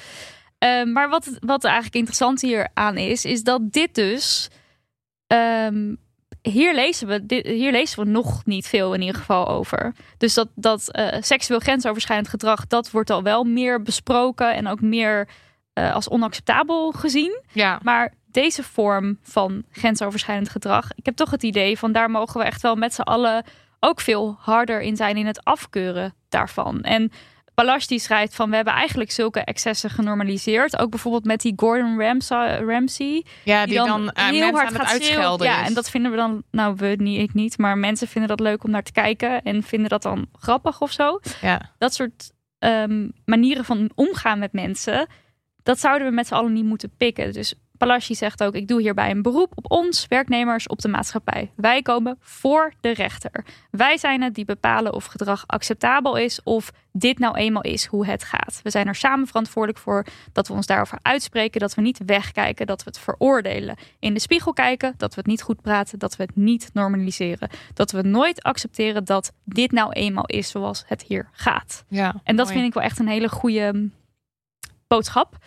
Eh, 0.63 0.83
maar 0.83 1.09
wat, 1.09 1.37
wat 1.39 1.63
eigenlijk 1.63 1.95
interessant 1.95 2.41
hier 2.41 2.69
aan 2.73 2.97
is, 2.97 3.25
is 3.25 3.43
dat 3.43 3.71
dit 3.71 3.95
dus. 3.95 4.49
ehm, 5.27 5.95
hier, 6.41 6.75
lezen 6.75 7.07
we, 7.07 7.25
dit, 7.25 7.45
hier 7.45 7.71
lezen 7.71 8.03
we 8.03 8.09
nog 8.09 8.45
niet 8.45 8.67
veel 8.67 8.93
in 8.93 9.01
ieder 9.01 9.15
geval 9.15 9.47
over. 9.47 9.93
Dus 10.17 10.33
dat, 10.33 10.47
dat 10.55 10.91
eh, 10.91 11.21
seksueel 11.21 11.59
grensoverschrijdend 11.59 12.29
gedrag, 12.29 12.67
dat 12.67 12.91
wordt 12.91 13.09
al 13.09 13.23
wel 13.23 13.43
meer 13.43 13.81
besproken 13.81 14.55
en 14.55 14.67
ook 14.67 14.81
meer 14.81 15.27
eh, 15.73 15.93
als 15.93 16.09
onacceptabel 16.09 16.91
gezien. 16.91 17.41
Ja, 17.51 17.79
Maar 17.81 18.13
deze 18.31 18.63
vorm 18.63 19.17
van 19.21 19.63
grensoverschrijdend 19.71 20.49
gedrag, 20.49 20.87
ik 20.95 21.05
heb 21.05 21.15
toch 21.15 21.31
het 21.31 21.43
idee 21.43 21.77
van 21.77 21.91
daar 21.91 22.11
mogen 22.11 22.39
we 22.39 22.45
echt 22.45 22.61
wel 22.61 22.75
met 22.75 22.93
z'n 22.93 23.01
allen 23.01 23.43
ook 23.79 24.01
veel 24.01 24.35
harder 24.39 24.81
in 24.81 24.95
zijn 24.95 25.17
in 25.17 25.25
het 25.25 25.43
afkeuren 25.43 26.13
daarvan. 26.29 26.81
En 26.81 27.11
Balash 27.55 27.85
die 27.85 27.99
schrijft 27.99 28.35
van 28.35 28.49
we 28.49 28.55
hebben 28.55 28.73
eigenlijk 28.73 29.11
zulke 29.11 29.39
excessen 29.39 29.89
genormaliseerd. 29.89 30.79
Ook 30.79 30.89
bijvoorbeeld 30.89 31.25
met 31.25 31.41
die 31.41 31.53
Gordon 31.55 31.99
Ramsay. 31.99 32.63
Ramsay 32.65 33.25
ja 33.43 33.65
die, 33.65 33.75
dan, 33.75 34.11
eh, 34.11 34.29
mensen 34.29 34.59
aan 34.59 34.65
het 34.65 34.75
gaat 34.75 34.91
uitschelden 34.91 35.47
Ja, 35.47 35.65
en 35.65 35.73
dat 35.73 35.89
vinden 35.89 36.11
we 36.11 36.17
dan, 36.17 36.43
nou 36.51 36.75
we 36.77 36.95
niet, 36.97 37.19
ik 37.19 37.33
niet, 37.33 37.57
maar 37.57 37.77
mensen 37.77 38.07
vinden 38.07 38.29
dat 38.37 38.39
leuk 38.39 38.63
om 38.63 38.69
naar 38.69 38.83
te 38.83 38.91
kijken 38.91 39.41
en 39.41 39.63
vinden 39.63 39.89
dat 39.89 40.01
dan 40.01 40.27
grappig 40.39 40.81
of 40.81 40.91
zo. 40.91 41.19
ja. 41.41 41.71
Dat 41.77 41.93
soort 41.93 42.31
ehm, 42.59 43.07
manieren 43.25 43.65
van 43.65 43.91
omgaan 43.95 44.39
met 44.39 44.53
mensen, 44.53 45.07
dat 45.63 45.79
zouden 45.79 46.07
we 46.07 46.13
met 46.13 46.27
z'n 46.27 46.33
allen 46.33 46.53
niet 46.53 46.65
moeten 46.65 46.95
pikken. 46.97 47.33
Dus 47.33 47.53
Palashi 47.77 48.15
zegt 48.15 48.43
ook: 48.43 48.55
Ik 48.55 48.67
doe 48.67 48.81
hierbij 48.81 49.11
een 49.11 49.21
beroep 49.21 49.51
op 49.55 49.71
ons, 49.71 50.07
werknemers, 50.07 50.67
op 50.67 50.81
de 50.81 50.87
maatschappij. 50.87 51.51
Wij 51.55 51.81
komen 51.81 52.17
voor 52.19 52.73
de 52.81 52.93
rechter. 52.93 53.45
Wij 53.71 53.97
zijn 53.97 54.21
het 54.21 54.35
die 54.35 54.45
bepalen 54.45 54.93
of 54.93 55.05
gedrag 55.05 55.43
acceptabel 55.47 56.15
is 56.15 56.43
of 56.43 56.71
dit 56.91 57.19
nou 57.19 57.35
eenmaal 57.35 57.61
is 57.61 57.85
hoe 57.85 58.05
het 58.05 58.23
gaat. 58.23 58.59
We 58.63 58.69
zijn 58.69 58.87
er 58.87 58.95
samen 58.95 59.27
verantwoordelijk 59.27 59.79
voor 59.83 60.05
dat 60.31 60.47
we 60.47 60.53
ons 60.53 60.65
daarover 60.65 60.99
uitspreken, 61.01 61.59
dat 61.59 61.75
we 61.75 61.81
niet 61.81 61.99
wegkijken, 62.05 62.65
dat 62.65 62.83
we 62.83 62.89
het 62.89 62.99
veroordelen. 62.99 63.75
In 63.99 64.13
de 64.13 64.19
spiegel 64.19 64.53
kijken, 64.53 64.93
dat 64.97 65.09
we 65.15 65.19
het 65.21 65.29
niet 65.29 65.41
goed 65.41 65.61
praten, 65.61 65.99
dat 65.99 66.15
we 66.15 66.23
het 66.23 66.35
niet 66.35 66.69
normaliseren. 66.73 67.49
Dat 67.73 67.91
we 67.91 68.01
nooit 68.01 68.43
accepteren 68.43 69.05
dat 69.05 69.33
dit 69.43 69.71
nou 69.71 69.91
eenmaal 69.91 70.25
is 70.25 70.49
zoals 70.49 70.83
het 70.87 71.01
hier 71.03 71.29
gaat. 71.31 71.85
ja, 71.87 72.21
En 72.23 72.35
dat 72.35 72.45
mooi. 72.45 72.57
vind 72.57 72.67
ik 72.67 72.73
wel 72.73 72.83
echt 72.83 72.99
een 72.99 73.07
hele 73.07 73.29
goede 73.29 73.71
mm, 73.73 73.93
boodschap. 74.87 75.37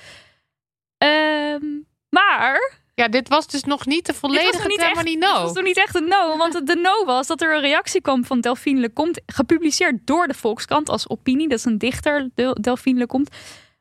Ehm, 0.98 1.64
maar 2.10 2.72
Ja, 2.94 3.08
dit 3.08 3.28
was 3.28 3.46
dus 3.46 3.62
nog 3.64 3.86
niet 3.86 4.06
de 4.06 4.14
volledige 4.14 4.66
niet 4.66 4.80
echt, 4.80 5.04
dit 5.04 5.18
No. 5.18 5.42
was 5.42 5.52
nog 5.52 5.64
niet 5.64 5.76
echt 5.76 5.94
een 5.94 6.08
no. 6.08 6.36
Want 6.36 6.52
het 6.54 6.66
de 6.66 6.74
no 6.76 7.04
was 7.04 7.26
dat 7.26 7.40
er 7.42 7.54
een 7.54 7.60
reactie 7.60 8.00
kwam 8.00 8.24
van 8.24 8.40
Delphine 8.40 8.80
Lecomte. 8.80 9.22
Gepubliceerd 9.26 10.06
door 10.06 10.26
de 10.26 10.34
Volkskrant 10.34 10.88
als 10.88 11.08
opinie. 11.08 11.48
Dat 11.48 11.58
is 11.58 11.64
een 11.64 11.78
dichter, 11.78 12.30
Del- 12.34 12.54
Delphine 12.60 12.98
Lecomte. 12.98 13.30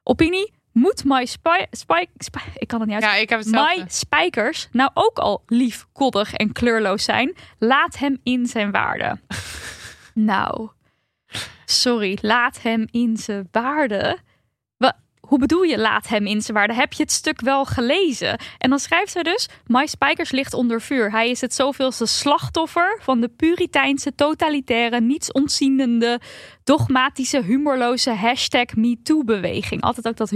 Opinie. 0.04 0.54
Moet 0.72 1.04
My 1.06 1.26
Spy, 1.26 1.66
Spy, 1.72 2.06
Spy- 2.18 2.40
ik 2.58 2.68
kan 2.68 2.80
het 2.80 2.90
niet 2.90 2.98
uit. 3.04 3.06
Ja, 3.14 3.16
ik 3.20 3.30
heb. 3.30 3.46
My 3.46 3.84
Spijkers 3.88 4.68
nou 4.72 4.90
ook 4.94 5.18
al 5.18 5.44
lief, 5.48 5.86
koddig 5.94 6.34
en 6.34 6.52
kleurloos 6.52 7.04
zijn? 7.04 7.36
Laat 7.60 7.98
hem 7.98 8.20
in 8.24 8.46
zijn 8.46 8.72
waarde. 8.72 9.20
nou, 10.14 10.70
sorry, 11.66 12.18
laat 12.22 12.62
hem 12.62 12.88
in 12.92 13.18
zijn 13.18 13.48
waarde. 13.52 14.18
Hoe 15.28 15.40
bedoel 15.40 15.62
je 15.62 15.80
laat 15.80 16.08
hem 16.08 16.26
in 16.26 16.42
zijn 16.42 16.58
waarde? 16.58 16.74
Heb 16.74 16.94
je 16.94 17.04
het 17.04 17.12
stuk 17.12 17.42
wel 17.42 17.66
gelezen? 17.66 18.40
En 18.58 18.70
dan 18.70 18.80
schrijft 18.80 19.12
ze 19.12 19.24
dus: 19.24 19.50
My 19.66 19.86
Spijkers 19.86 20.32
ligt 20.32 20.54
onder 20.54 20.82
vuur. 20.82 21.12
Hij 21.12 21.30
is 21.30 21.42
het 21.42 21.54
zoveelste 21.54 22.06
slachtoffer 22.06 23.00
van 23.02 23.22
de 23.22 23.28
puriteinse, 23.28 24.16
totalitaire, 24.16 25.02
niets 25.02 25.32
ontzienende, 25.32 26.20
dogmatische, 26.64 27.42
humorloze 27.42 28.12
hashtag 28.12 28.76
MeToo-beweging. 28.76 29.82
Altijd 29.82 30.08
ook 30.08 30.18
dat? 30.18 30.30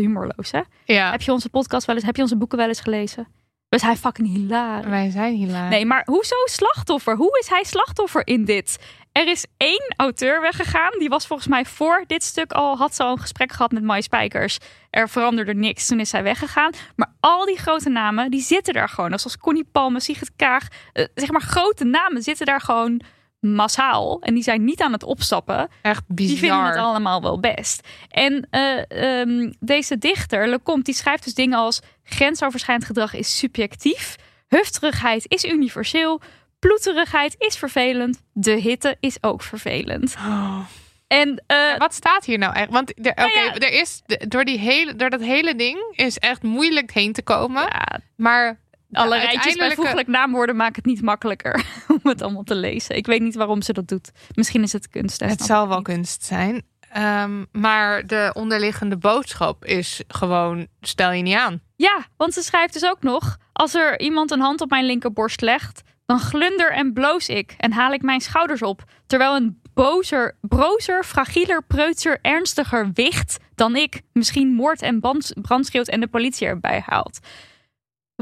Ja. 0.85 1.11
Heb 1.11 1.21
je 1.21 1.31
onze 1.31 1.49
podcast 1.49 1.85
wel 1.85 1.95
eens, 1.95 2.05
heb 2.05 2.15
je 2.15 2.21
onze 2.21 2.37
boeken 2.37 2.57
wel 2.57 2.67
eens 2.67 2.81
gelezen? 2.81 3.27
We 3.69 3.79
zijn 3.79 3.97
fucking 3.97 4.27
hilarisch. 4.27 4.89
Wij 4.89 5.09
zijn 5.09 5.35
hilarisch. 5.35 5.69
Nee, 5.69 5.85
maar 5.85 6.03
hoezo 6.05 6.35
slachtoffer? 6.45 7.15
Hoe 7.15 7.39
is 7.39 7.49
hij 7.49 7.63
slachtoffer 7.63 8.27
in 8.27 8.45
dit? 8.45 8.77
Er 9.11 9.27
is 9.27 9.45
één 9.57 9.93
auteur 9.97 10.41
weggegaan. 10.41 10.91
Die 10.99 11.09
was 11.09 11.27
volgens 11.27 11.47
mij 11.49 11.65
voor 11.65 12.03
dit 12.07 12.23
stuk 12.23 12.51
al, 12.51 12.77
had 12.77 12.95
ze 12.95 13.03
al 13.03 13.11
een 13.11 13.19
gesprek 13.19 13.51
gehad 13.51 13.71
met 13.71 13.83
Mai 13.83 14.01
Spijkers. 14.01 14.57
Er 14.89 15.09
veranderde 15.09 15.53
niks. 15.53 15.87
Toen 15.87 15.99
is 15.99 16.09
zij 16.09 16.23
weggegaan. 16.23 16.71
Maar 16.95 17.13
al 17.19 17.45
die 17.45 17.57
grote 17.57 17.89
namen, 17.89 18.31
die 18.31 18.41
zitten 18.41 18.73
daar 18.73 18.89
gewoon. 18.89 19.19
Zoals 19.19 19.37
Connie 19.37 19.67
Palme, 19.71 19.99
Sigrid 19.99 20.31
Kaag. 20.35 20.67
eh, 20.93 21.05
zeg 21.15 21.31
maar 21.31 21.41
grote 21.41 21.83
namen 21.83 22.21
zitten 22.21 22.45
daar 22.45 22.61
gewoon 22.61 23.01
massaal. 23.39 24.21
En 24.21 24.33
die 24.33 24.43
zijn 24.43 24.63
niet 24.63 24.81
aan 24.81 24.91
het 24.91 25.03
opstappen. 25.03 25.69
Echt 25.81 26.03
Die 26.07 26.37
vinden 26.37 26.57
het 26.57 26.67
bizar. 26.71 26.83
allemaal 26.85 27.21
wel 27.21 27.39
best. 27.39 27.87
En 28.09 28.47
eh, 28.49 29.19
ehm, 29.21 29.51
deze 29.59 29.97
dichter, 29.97 30.47
Lecomte, 30.47 30.83
die 30.83 30.93
schrijft 30.93 31.23
dus 31.23 31.33
dingen 31.33 31.57
als... 31.57 31.79
grensoverschrijdend 32.03 32.87
gedrag 32.87 33.13
is 33.13 33.37
subjectief. 33.37 34.15
Hufterigheid 34.47 35.25
is 35.27 35.45
universeel. 35.45 36.21
Ploeterigheid 36.59 37.35
is 37.37 37.57
vervelend. 37.57 38.21
De 38.33 38.51
hitte 38.51 38.97
is 38.99 39.17
ook 39.21 39.41
vervelend. 39.43 40.15
Oh. 40.17 40.59
En 41.07 41.43
eh, 41.47 41.57
Ja, 41.57 41.77
wat 41.77 41.93
staat 41.93 42.25
hier 42.25 42.37
nou 42.37 42.53
echt? 42.55 42.69
Want 42.69 43.05
er, 43.05 43.13
Nou 43.15 43.29
ja. 43.31 43.53
er 43.53 43.71
is 43.71 44.01
door, 44.27 44.45
die 44.45 44.59
hele, 44.59 44.95
door 44.95 45.09
dat 45.09 45.21
hele 45.21 45.55
ding 45.55 45.77
is 45.91 46.17
echt 46.17 46.43
moeilijk 46.43 46.91
heen 46.91 47.13
te 47.13 47.21
komen. 47.21 47.61
ja, 47.61 47.99
Maar 48.15 48.59
alle 48.91 49.09
de 49.09 49.15
rijtjes 49.15 49.43
uiteindelijke- 49.43 49.75
bijvoeglijk 49.75 50.07
naamwoorden 50.07 50.55
maken 50.55 50.75
het 50.75 50.85
niet 50.85 51.01
makkelijker 51.01 51.65
om 51.95 51.99
het 52.03 52.21
allemaal 52.21 52.43
te 52.43 52.55
lezen. 52.55 52.95
Ik 52.95 53.05
weet 53.05 53.21
niet 53.21 53.35
waarom 53.35 53.61
ze 53.61 53.73
dat 53.73 53.87
doet. 53.87 54.11
Misschien 54.33 54.63
is 54.63 54.73
het 54.73 54.89
kunst. 54.89 55.19
Het 55.19 55.41
zal 55.41 55.67
wel 55.67 55.77
niet. 55.77 55.85
kunst 55.85 56.23
zijn. 56.23 56.63
Ehm, 56.91 57.43
maar 57.51 58.07
de 58.07 58.31
onderliggende 58.33 58.97
boodschap 58.97 59.65
is 59.65 60.03
gewoon: 60.07 60.67
stel 60.81 61.11
je 61.11 61.21
niet 61.23 61.35
aan. 61.35 61.61
Ja, 61.75 62.05
want 62.17 62.33
ze 62.33 62.41
schrijft 62.41 62.73
dus 62.73 62.85
ook 62.85 63.01
nog: 63.01 63.37
als 63.53 63.73
er 63.73 63.99
iemand 63.99 64.31
een 64.31 64.39
hand 64.39 64.61
op 64.61 64.69
mijn 64.69 64.85
linkerborst 64.85 65.41
legt, 65.41 65.81
dan 66.05 66.19
glunder 66.19 66.71
en 66.71 66.93
bloos 66.93 67.27
ik 67.27 67.55
en 67.57 67.71
haal 67.71 67.91
ik 67.91 68.01
mijn 68.01 68.21
schouders 68.21 68.61
op, 68.61 68.83
terwijl 69.07 69.35
een 69.35 69.61
bozer, 69.73 70.35
brozer, 70.41 71.03
fragieler, 71.03 71.63
preutser, 71.63 72.19
ernstiger 72.21 72.89
wicht 72.93 73.37
dan 73.55 73.75
ik 73.75 74.01
misschien 74.13 74.47
moord 74.53 74.81
en 74.81 74.99
brand, 74.99 75.33
brandschreeuwt 75.41 75.87
en 75.87 75.99
de 75.99 76.07
politie 76.07 76.47
erbij 76.47 76.83
haalt. 76.85 77.19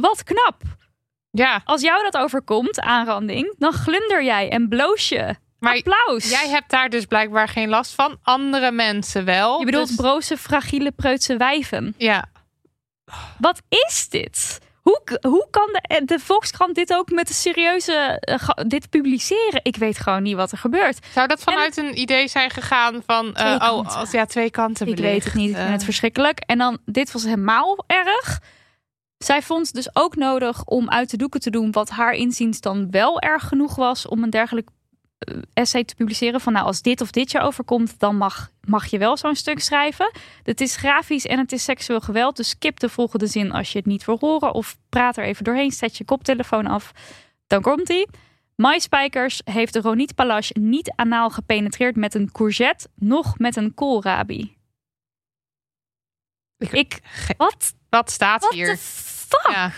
Wat 0.01 0.23
knap! 0.23 0.61
Ja, 1.31 1.61
Als 1.65 1.81
jou 1.81 2.03
dat 2.03 2.17
overkomt, 2.17 2.79
aanranding, 2.79 3.55
dan 3.57 3.73
glunder 3.73 4.23
jij 4.23 4.49
en 4.49 4.67
bloos 4.69 5.09
je. 5.09 5.35
Maar 5.59 5.75
Applaus! 5.75 6.29
jij 6.29 6.49
hebt 6.49 6.69
daar 6.69 6.89
dus 6.89 7.05
blijkbaar 7.05 7.47
geen 7.47 7.69
last 7.69 7.93
van. 7.93 8.17
Andere 8.23 8.71
mensen 8.71 9.25
wel. 9.25 9.59
Je 9.59 9.65
bedoelt 9.65 9.87
Dus- 9.87 9.95
broze, 9.95 10.37
fragiele, 10.37 10.91
preutse 10.91 11.37
wijven. 11.37 11.93
ja, 11.97 12.25
Wat 13.39 13.61
is 13.87 14.09
dit? 14.09 14.59
Hoe, 14.81 15.01
hoe 15.21 15.47
kan 15.51 15.69
de, 15.71 15.79
eh, 15.81 16.01
de 16.05 16.19
Volkskrant 16.19 16.75
dit 16.75 16.93
ook 16.93 17.11
met 17.11 17.29
een 17.29 17.35
serieuze 17.35 18.17
eh, 18.19 18.49
dit 18.67 18.89
publiceren? 18.89 19.59
Ik 19.63 19.75
weet 19.75 19.99
gewoon 19.99 20.23
niet 20.23 20.35
wat 20.35 20.51
er 20.51 20.57
gebeurt. 20.57 21.05
zou 21.13 21.27
dat 21.27 21.43
vanuit 21.43 21.77
een 21.77 21.99
idee 21.99 22.27
zijn 22.27 22.49
gegaan 22.49 23.01
van 23.05 23.33
Twee 23.33 23.53
oh, 23.53 23.95
als 23.97 24.11
ja 24.11 24.25
twee 24.25 24.51
kanten 24.51 24.87
Ik 24.87 24.95
belicht. 24.95 25.13
weet 25.13 25.23
het 25.23 25.33
niet. 25.33 25.49
Ik 25.49 25.55
vind 25.55 25.67
Eh, 25.67 25.73
het 25.73 25.83
verschrikkelijk. 25.83 26.39
En 26.45 26.57
dan, 26.57 26.77
dit 26.85 27.11
was 27.11 27.23
helemaal 27.23 27.83
erg. 27.87 28.39
Zij 29.17 29.41
vond 29.41 29.73
dus 29.73 29.95
ook 29.95 30.15
nodig 30.15 30.63
om 30.63 30.89
uit 30.89 31.09
de 31.09 31.17
doeken 31.17 31.39
te 31.39 31.49
doen 31.49 31.71
wat 31.71 31.89
haar 31.89 32.13
inziens 32.13 32.61
dan 32.61 32.91
wel 32.91 33.19
erg 33.21 33.47
genoeg 33.47 33.75
was 33.75 34.07
om 34.07 34.23
een 34.23 34.29
dergelijk 34.29 34.69
eh, 35.17 35.37
essay 35.53 35.83
te 35.83 35.95
publiceren. 35.95 36.41
Van 36.41 36.53
nou, 36.53 36.65
als 36.65 36.81
dit 36.81 37.01
of 37.01 37.11
dit 37.11 37.31
je 37.31 37.39
overkomt, 37.39 37.99
dan 37.99 38.17
mag, 38.17 38.51
mag 38.67 38.85
je 38.85 38.97
wel 38.97 39.17
zo'n 39.17 39.35
stuk 39.35 39.59
schrijven. 39.59 40.11
Het 40.43 40.61
is 40.61 40.75
grafisch 40.75 41.25
en 41.25 41.37
het 41.39 41.51
is 41.51 41.63
seksueel 41.63 41.99
geweld. 42.01 42.35
Dus 42.37 42.49
skip 42.49 42.79
de 42.79 42.89
volgende 42.89 43.27
zin 43.27 43.51
als 43.51 43.71
je 43.71 43.77
het 43.77 43.87
niet 43.87 44.05
wil 44.05 44.17
horen. 44.19 44.53
Of 44.53 44.77
praat 44.89 45.17
er 45.17 45.23
even 45.25 45.43
doorheen, 45.43 45.71
zet 45.71 45.97
je 45.97 46.05
koptelefoon 46.05 46.67
af. 46.67 46.91
Dan 47.47 47.61
komt 47.61 47.87
hij. 47.87 48.07
Mai 48.55 48.79
Spijkers 48.79 49.41
heeft 49.43 49.75
Ronit 49.75 50.15
Palace 50.15 50.53
niet 50.59 50.93
anaal 50.95 51.29
gepenetreerd 51.29 51.95
met 51.95 52.13
een 52.13 52.31
courgette, 52.31 52.87
nog 52.95 53.37
met 53.37 53.55
een 53.55 53.73
koolrabi. 53.73 54.55
Ik- 56.57 56.71
Ik, 56.71 56.99
wat? 57.37 57.73
Wat 57.89 58.11
staat 58.11 58.41
What 58.41 58.53
hier? 58.53 58.77
fuck? 58.77 59.51
Ja. 59.51 59.71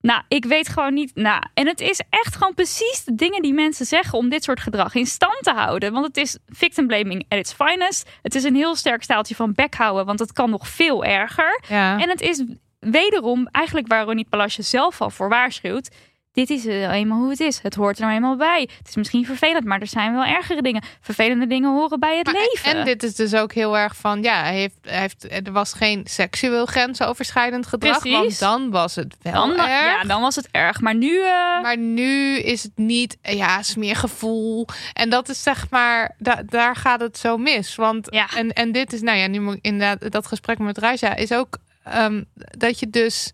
Nou, 0.00 0.22
ik 0.28 0.44
weet 0.44 0.68
gewoon 0.68 0.94
niet. 0.94 1.14
Nou, 1.14 1.42
en 1.54 1.66
het 1.66 1.80
is 1.80 2.02
echt 2.10 2.36
gewoon 2.36 2.54
precies 2.54 3.02
de 3.04 3.14
dingen 3.14 3.42
die 3.42 3.52
mensen 3.52 3.86
zeggen 3.86 4.18
om 4.18 4.28
dit 4.28 4.44
soort 4.44 4.60
gedrag 4.60 4.94
in 4.94 5.06
stand 5.06 5.38
te 5.42 5.52
houden. 5.52 5.92
Want 5.92 6.06
het 6.06 6.16
is 6.16 6.38
victim 6.46 6.86
blaming 6.86 7.24
at 7.28 7.38
its 7.38 7.52
finest. 7.52 8.08
Het 8.22 8.34
is 8.34 8.44
een 8.44 8.54
heel 8.54 8.76
sterk 8.76 9.02
staaltje 9.02 9.34
van 9.34 9.52
bek 9.52 9.74
houden, 9.74 10.06
want 10.06 10.18
het 10.18 10.32
kan 10.32 10.50
nog 10.50 10.68
veel 10.68 11.04
erger. 11.04 11.60
ja. 11.68 12.00
En 12.00 12.08
het 12.08 12.20
is 12.20 12.44
wederom 12.78 13.48
eigenlijk 13.50 13.86
waar 13.86 14.04
Ronnie 14.04 14.26
Palasje 14.28 14.62
zelf 14.62 15.00
al 15.00 15.10
voor 15.10 15.28
waarschuwt. 15.28 15.90
Dit 16.36 16.50
is 16.50 16.64
nou 16.64 16.92
eenmaal 16.92 17.18
hoe 17.18 17.30
het 17.30 17.40
is. 17.40 17.58
Het 17.62 17.74
hoort 17.74 17.96
er 17.98 18.02
nou 18.04 18.14
eenmaal 18.16 18.36
bij. 18.36 18.68
Het 18.78 18.88
is 18.88 18.96
misschien 18.96 19.24
vervelend, 19.26 19.64
maar 19.64 19.80
er 19.80 19.86
zijn 19.86 20.12
wel 20.12 20.24
ergere 20.24 20.62
dingen. 20.62 20.82
Vervelende 21.00 21.46
dingen 21.46 21.70
horen 21.72 22.00
bij 22.00 22.16
het 22.16 22.26
Maar- 22.26 22.34
leven. 22.34 22.78
En 22.78 22.84
dit 22.84 23.02
is 23.02 23.14
dus 23.14 23.34
ook 23.34 23.52
heel 23.52 23.78
erg 23.78 23.96
van, 23.96 24.22
ja, 24.22 24.42
hij 24.42 24.54
heeft, 24.54 24.74
hij 24.82 25.00
heeft, 25.00 25.46
er 25.46 25.52
was 25.52 25.72
geen 25.72 26.02
seksueel 26.04 26.66
grensoverschrijdend 26.66 27.66
gedrag, 27.66 27.98
Precies. 27.98 28.18
want 28.18 28.38
dan 28.38 28.70
was 28.70 28.94
het 28.94 29.16
wel 29.22 29.32
dan, 29.32 29.50
erg. 29.58 29.68
ja, 29.68 30.02
dan 30.02 30.20
was 30.20 30.36
het 30.36 30.48
erg. 30.50 30.80
Maar 30.80 30.94
nu. 30.94 31.20
eh, 31.20 31.62
Maar 31.62 31.78
nu 31.78 32.36
is 32.38 32.62
het 32.62 32.72
niet, 32.76 33.16
ja, 33.22 33.62
smeergevoel. 33.62 34.66
En 34.92 35.10
dat 35.10 35.28
is 35.28 35.42
zeg 35.42 35.70
maar, 35.70 36.14
da- 36.18 36.42
daar 36.46 36.76
gaat 36.76 37.00
het 37.00 37.18
zo 37.18 37.36
mis. 37.36 37.74
Want, 37.74 38.06
Ja. 38.10 38.28
en, 38.36 38.52
en 38.52 38.72
dit 38.72 38.92
is, 38.92 39.00
nou 39.00 39.18
ja, 39.18 39.26
nu 39.26 39.40
moet 39.40 39.54
ik 39.54 39.64
inderdaad, 39.64 40.12
dat 40.12 40.26
gesprek 40.26 40.58
met 40.58 40.78
Raja 40.78 41.14
is 41.16 41.32
ook 41.32 41.58
ehm, 41.84 42.22
dat 42.34 42.78
je 42.80 42.90
dus, 42.90 43.32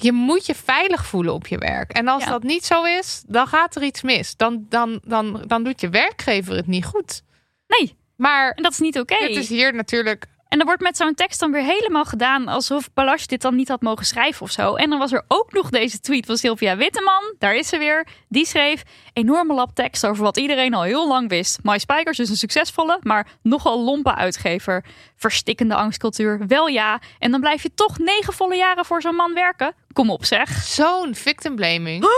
je 0.00 0.12
moet 0.12 0.46
je 0.46 0.54
veilig 0.54 1.06
voelen 1.06 1.34
op 1.34 1.46
je 1.46 1.58
werk. 1.58 1.92
En 1.92 2.08
als 2.08 2.24
Ja. 2.24 2.30
dat 2.30 2.42
niet 2.42 2.64
zo 2.64 2.84
is, 2.84 3.22
dan 3.26 3.46
gaat 3.46 3.76
er 3.76 3.82
iets 3.82 4.02
mis. 4.02 4.36
Dan, 4.36 4.66
dan, 4.68 5.00
dan, 5.04 5.42
dan 5.46 5.64
doet 5.64 5.80
je 5.80 5.88
werkgever 5.88 6.56
het 6.56 6.66
niet 6.66 6.84
goed. 6.84 7.22
nee, 7.66 7.96
Maar 8.16 8.50
en 8.50 8.62
dat 8.62 8.72
is 8.72 8.78
niet 8.78 8.98
oké. 8.98 9.14
het 9.14 9.30
is 9.36 9.48
hier 9.48 9.74
natuurlijk 9.74 10.26
En 10.56 10.62
er 10.62 10.68
wordt 10.68 10.82
met 10.82 10.96
zo'n 10.96 11.14
tekst 11.14 11.40
dan 11.40 11.52
weer 11.52 11.62
helemaal 11.62 12.04
gedaan 12.04 12.48
alsof 12.48 12.92
Palace 12.92 13.26
dit 13.26 13.42
dan 13.42 13.54
niet 13.54 13.68
had 13.68 13.82
mogen 13.82 14.06
schrijven 14.06 14.42
of 14.42 14.50
zo. 14.50 14.74
En 14.74 14.90
dan 14.90 14.98
was 14.98 15.12
er 15.12 15.24
ook 15.28 15.52
nog 15.52 15.70
deze 15.70 16.00
tweet 16.00 16.26
van 16.26 16.36
Sylvia 16.36 16.76
Witteman. 16.76 17.34
Daar 17.38 17.54
is 17.54 17.68
ze 17.68 17.78
weer. 17.78 18.06
Die 18.28 18.46
schreef 18.46 18.82
enorme 19.12 19.54
lap 19.54 19.74
tekst 19.74 20.06
over 20.06 20.24
wat 20.24 20.36
iedereen 20.36 20.74
al 20.74 20.82
heel 20.82 21.08
lang 21.08 21.28
wist. 21.28 21.58
My 21.62 21.78
Spijkers 21.78 22.18
is 22.18 22.28
een 22.28 22.36
succesvolle, 22.36 22.98
maar 23.02 23.28
nogal 23.42 23.84
lompe 23.84 24.14
uitgever. 24.14 24.84
Verstikkende 25.16 25.74
angstcultuur, 25.74 26.46
wel 26.46 26.66
ja. 26.66 27.00
En 27.18 27.30
dan 27.30 27.40
blijf 27.40 27.62
je 27.62 27.74
toch 27.74 27.98
negen 27.98 28.32
volle 28.32 28.56
jaren 28.56 28.84
voor 28.84 29.02
zo'n 29.02 29.14
man 29.14 29.34
werken. 29.34 29.74
Kom 29.96 30.10
op 30.10 30.24
zeg. 30.24 30.50
zo'n 30.50 31.14
victim 31.14 31.54
blaming. 31.54 32.04
Oh 32.04 32.10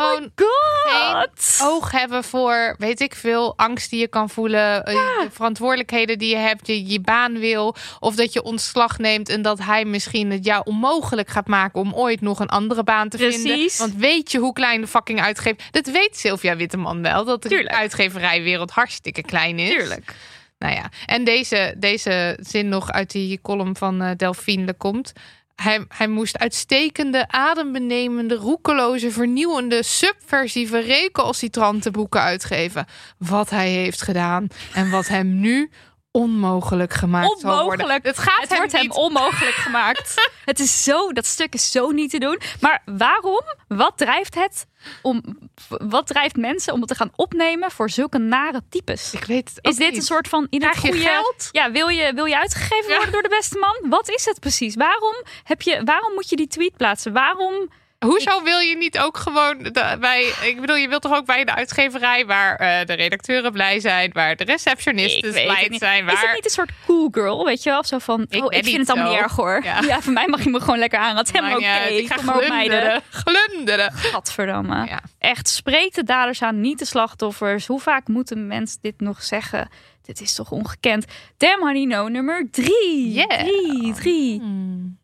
Gewoon 0.00 0.30
God. 0.34 1.58
oog 1.62 1.90
hebben 1.90 2.24
voor, 2.24 2.74
weet 2.78 3.00
ik 3.00 3.14
veel, 3.14 3.56
angst 3.56 3.90
die 3.90 4.00
je 4.00 4.08
kan 4.08 4.30
voelen, 4.30 4.84
eh, 4.84 4.94
de 4.94 5.28
verantwoordelijkheden 5.30 6.18
die 6.18 6.30
je 6.30 6.36
hebt, 6.36 6.66
je 6.66 6.86
je 6.86 7.00
baan 7.00 7.38
wil, 7.38 7.76
of 8.00 8.14
dat 8.14 8.32
je 8.32 8.42
ontslag 8.42 8.98
neemt 8.98 9.28
en 9.28 9.42
dat 9.42 9.58
hij 9.58 9.84
misschien 9.84 10.30
het 10.30 10.44
jou 10.44 10.62
onmogelijk 10.64 11.28
gaat 11.28 11.46
maken 11.46 11.80
om 11.80 11.94
ooit 11.94 12.20
nog 12.20 12.40
een 12.40 12.48
andere 12.48 12.84
baan 12.84 13.08
te 13.08 13.18
vinden. 13.18 13.42
Precies. 13.42 13.78
Want 13.78 13.94
weet 13.94 14.32
je 14.32 14.38
hoe 14.38 14.52
klein 14.52 14.80
de 14.80 14.86
fucking 14.86 15.20
uitgever, 15.20 15.62
dat 15.70 15.86
weet 15.86 16.18
Sylvia 16.18 16.56
Witteman 16.56 17.02
wel, 17.02 17.24
dat 17.24 17.42
de 17.42 17.48
Tuurlijk. 17.48 17.74
uitgeverijwereld 17.74 18.70
hartstikke 18.70 19.22
klein 19.22 19.58
is. 19.58 19.70
Tuurlijk. 19.70 20.14
Nou 20.58 20.74
ja, 20.74 20.90
en 21.06 21.24
deze, 21.24 21.74
deze 21.78 22.38
zin 22.40 22.68
nog 22.68 22.90
uit 22.90 23.10
die 23.10 23.40
column 23.42 23.76
van 23.76 24.02
eh 24.02 24.10
Delphine 24.16 24.74
komt. 24.74 25.12
Hij, 25.56 25.84
hij 25.88 26.08
moest 26.08 26.38
uitstekende, 26.38 27.28
adembenemende, 27.28 28.34
roekeloze, 28.34 29.10
vernieuwende, 29.10 29.82
subversieve, 29.82 30.78
recalcitrante 30.78 31.90
boeken 31.90 32.20
uitgeven. 32.20 32.86
Wat 33.18 33.50
hij 33.50 33.70
heeft 33.70 34.02
gedaan 34.02 34.48
en 34.74 34.90
wat 34.90 35.08
hem 35.08 35.40
nu 35.40 35.70
onmogelijk 36.20 36.92
gemaakt 36.92 37.40
zal 37.40 37.50
worden. 37.50 37.64
Onmogelijk. 37.70 38.04
Het 38.06 38.18
gaat 38.18 38.40
Het 38.40 38.48
hem 38.48 38.58
wordt 38.58 38.72
hem 38.72 38.90
onmogelijk 38.90 39.54
gemaakt. 39.54 40.14
Het 40.44 40.60
is 40.60 40.84
zo, 40.84 41.12
dat 41.12 41.26
stuk 41.26 41.54
is 41.54 41.70
zo 41.70 41.90
niet 41.90 42.10
te 42.10 42.18
doen. 42.18 42.40
Maar 42.60 42.82
waarom? 42.84 43.42
Wat 43.68 43.92
drijft 43.96 44.34
het 44.34 44.66
om, 45.02 45.22
wat 45.68 46.06
drijft 46.06 46.36
mensen 46.36 46.72
om 46.72 46.78
het 46.80 46.88
te 46.88 46.94
gaan 46.94 47.10
opnemen 47.16 47.70
voor 47.70 47.90
zulke 47.90 48.18
nare 48.18 48.62
types? 48.70 49.14
Ik 49.14 49.24
weet 49.24 49.48
het 49.54 49.58
Is 49.66 49.76
dit 49.76 49.88
niet. 49.88 49.96
een 49.96 50.02
soort 50.02 50.28
van 50.28 50.46
in 50.50 50.62
het 50.64 50.78
goede 50.78 50.98
geld? 50.98 51.48
Ja, 51.52 51.70
wil 51.70 51.88
je, 51.88 52.12
wil 52.14 52.24
je 52.24 52.38
uitgegeven 52.38 52.88
Ja. 52.90 52.94
worden 52.96 53.12
door 53.12 53.22
de 53.22 53.28
beste 53.28 53.58
man? 53.58 53.90
Wat 53.90 54.08
is 54.08 54.24
het 54.24 54.40
precies? 54.40 54.74
Waarom 54.74 55.14
heb 55.44 55.62
je, 55.62 55.80
waarom 55.84 56.14
moet 56.14 56.28
je 56.30 56.36
die 56.36 56.46
tweet 56.48 56.76
plaatsen? 56.76 57.12
Waarom? 57.12 57.68
Hoezo 57.98 58.42
wil 58.42 58.58
je 58.58 58.76
niet 58.76 58.98
ook 58.98 59.16
gewoon 59.16 59.58
de- 59.58 59.96
bij... 60.00 60.32
Ik 60.42 60.60
bedoel, 60.60 60.76
je 60.76 60.88
wilt 60.88 61.02
toch 61.02 61.14
ook 61.16 61.26
bij 61.26 61.44
de 61.44 61.54
uitgeverij... 61.54 62.26
waar 62.26 62.56
eh, 62.56 62.86
de 62.86 62.92
redacteuren 62.92 63.52
blij 63.52 63.80
zijn... 63.80 64.10
waar 64.12 64.36
de 64.36 64.44
receptionisten 64.44 65.30
blij 65.30 65.44
zijn... 65.44 66.04
Is 66.04 66.12
het 66.12 66.20
waar... 66.22 66.34
niet 66.34 66.44
een 66.44 66.50
soort 66.50 66.70
cool 66.86 67.08
girl, 67.10 67.44
weet 67.44 67.62
je 67.62 67.70
wel? 67.70 67.84
Zo 67.84 67.98
van, 67.98 68.26
Ik 68.28 68.44
oh, 68.44 68.54
ik 68.56 68.64
vind 68.64 68.76
het 68.78 68.90
allemaal 68.90 69.10
niet 69.12 69.20
erg 69.20 69.36
hoor. 69.36 69.60
Ja. 69.64 69.80
Ja. 69.82 70.00
voor 70.00 70.12
mij 70.12 70.26
mag 70.26 70.44
je 70.44 70.50
me 70.50 70.60
gewoon 70.60 70.78
lekker 70.78 70.98
aan. 70.98 71.18
Is 71.18 71.32
helemaal 71.32 71.56
oké. 71.56 71.84
Ik 71.84 72.06
ga 72.06 72.14
Kom 72.14 72.24
maar 72.24 72.36
op 72.42 72.48
meiden. 72.48 73.02
glunderen. 73.10 73.42
Glunderen. 73.50 73.92
Gadverdamme. 73.92 74.86
Ja. 74.86 75.00
Echt, 75.18 75.48
spreek 75.48 75.94
de 75.94 76.04
daders 76.04 76.42
aan, 76.42 76.60
niet 76.60 76.78
de 76.78 76.84
slachtoffers. 76.84 77.66
Hoe 77.66 77.80
vaak 77.80 78.08
moeten 78.08 78.46
mensen 78.46 78.78
dit 78.80 79.00
nog 79.00 79.22
zeggen? 79.22 79.68
Dit 80.02 80.20
is 80.20 80.34
toch 80.34 80.50
ongekend. 80.50 81.04
Damn 81.36 81.62
Honey 81.62 81.84
No, 81.84 82.08
nummer 82.08 82.48
drie. 82.50 83.12
Yeah. 83.12 83.28
Drie, 83.30 83.92
drie. 83.92 84.38
Hmm. 84.40 84.95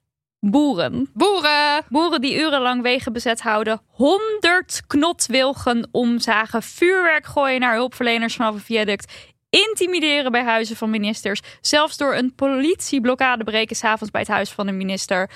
Boeren. 0.50 1.10
Boeren! 1.14 1.84
Boeren 1.88 2.20
die 2.20 2.38
urenlang 2.38 2.82
wegen 2.82 3.12
bezet 3.12 3.40
houden, 3.40 3.82
100 3.86 4.82
knotwilgen 4.86 5.88
omzagen, 5.90 6.62
vuurwerk 6.62 7.26
gooien 7.26 7.60
naar 7.60 7.74
hulpverleners 7.74 8.34
vanaf 8.34 8.54
een 8.54 8.60
viaduct, 8.60 9.12
intimideren 9.50 10.32
bij 10.32 10.42
huizen 10.42 10.76
van 10.76 10.90
ministers, 10.90 11.40
zelfs 11.60 11.96
door 11.96 12.14
een 12.14 12.34
politieblokkade 12.34 13.44
breken 13.44 13.76
s'avonds 13.76 14.10
bij 14.10 14.20
het 14.20 14.30
huis 14.30 14.50
van 14.50 14.66
de 14.66 14.72
minister. 14.72 15.30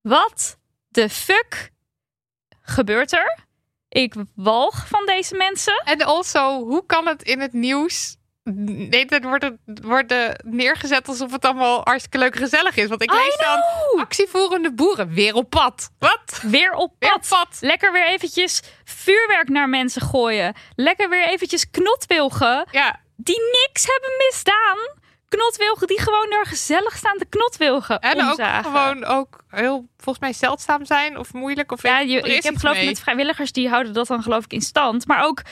Wat 0.00 0.58
de 0.88 1.08
fuck 1.08 1.70
gebeurt 2.62 3.12
er? 3.12 3.44
Ik 3.88 4.14
walg 4.34 4.88
van 4.88 5.06
deze 5.06 5.34
mensen. 5.34 5.82
En 5.84 6.02
also, 6.02 6.64
hoe 6.64 6.86
kan 6.86 7.06
het 7.06 7.22
in 7.22 7.40
het 7.40 7.52
nieuws... 7.52 8.16
Nee, 8.44 9.06
dat 9.06 9.22
wordt, 9.22 9.44
het, 9.44 9.56
worden 9.82 10.40
neergezet 10.44 11.08
alsof 11.08 11.32
het 11.32 11.44
allemaal 11.44 11.80
hartstikke 11.84 12.18
leuk 12.18 12.36
gezellig 12.36 12.76
is. 12.76 12.88
Want 12.88 13.02
ik 13.02 13.12
lees 13.12 13.36
dan 13.36 13.58
actievoerende 14.00 14.72
boeren 14.72 15.08
weer 15.08 15.34
op 15.34 15.50
pad. 15.50 15.90
Wat? 15.98 16.40
Weer 16.42 16.72
op 16.72 16.94
Weer 16.98 17.10
pad. 17.10 17.18
op 17.18 17.28
pad. 17.28 17.58
Lekker 17.60 17.92
weer 17.92 18.06
eventjes 18.06 18.62
vuurwerk 18.84 19.48
naar 19.48 19.68
mensen 19.68 20.02
gooien. 20.02 20.54
Lekker 20.76 21.08
weer 21.08 21.28
eventjes 21.28 21.70
knotwilgen. 21.70 22.66
Ja, 22.70 23.00
die 23.16 23.40
niks 23.40 23.86
hebben 23.86 24.10
misdaan. 24.18 25.00
Knotwilgen 25.28 25.86
die 25.86 26.00
gewoon 26.00 26.30
daar 26.30 26.46
gezellig 26.46 26.96
staan 26.96 27.18
te 27.18 27.24
knotwilgen. 27.24 28.00
en 28.00 28.28
ook 28.28 28.40
gewoon 28.62 29.04
ook 29.04 29.44
heel, 29.48 29.88
volgens 29.96 30.18
mij, 30.24 30.32
zeldzaam 30.32 30.84
zijn 30.84 31.18
of 31.18 31.32
moeilijk. 31.32 31.72
Of 31.72 31.82
Ja, 31.82 32.00
je, 32.00 32.20
ik 32.20 32.42
heb 32.42 32.56
geloof 32.56 32.76
ik 32.76 32.84
met 32.84 33.00
vrijwilligers 33.00 33.52
die 33.52 33.68
houden 33.68 33.92
dat 33.92 34.06
dan 34.06 34.22
geloof 34.22 34.44
ik 34.44 34.52
in 34.52 34.60
stand. 34.60 35.06
Maar 35.06 35.24
ook 35.24 35.42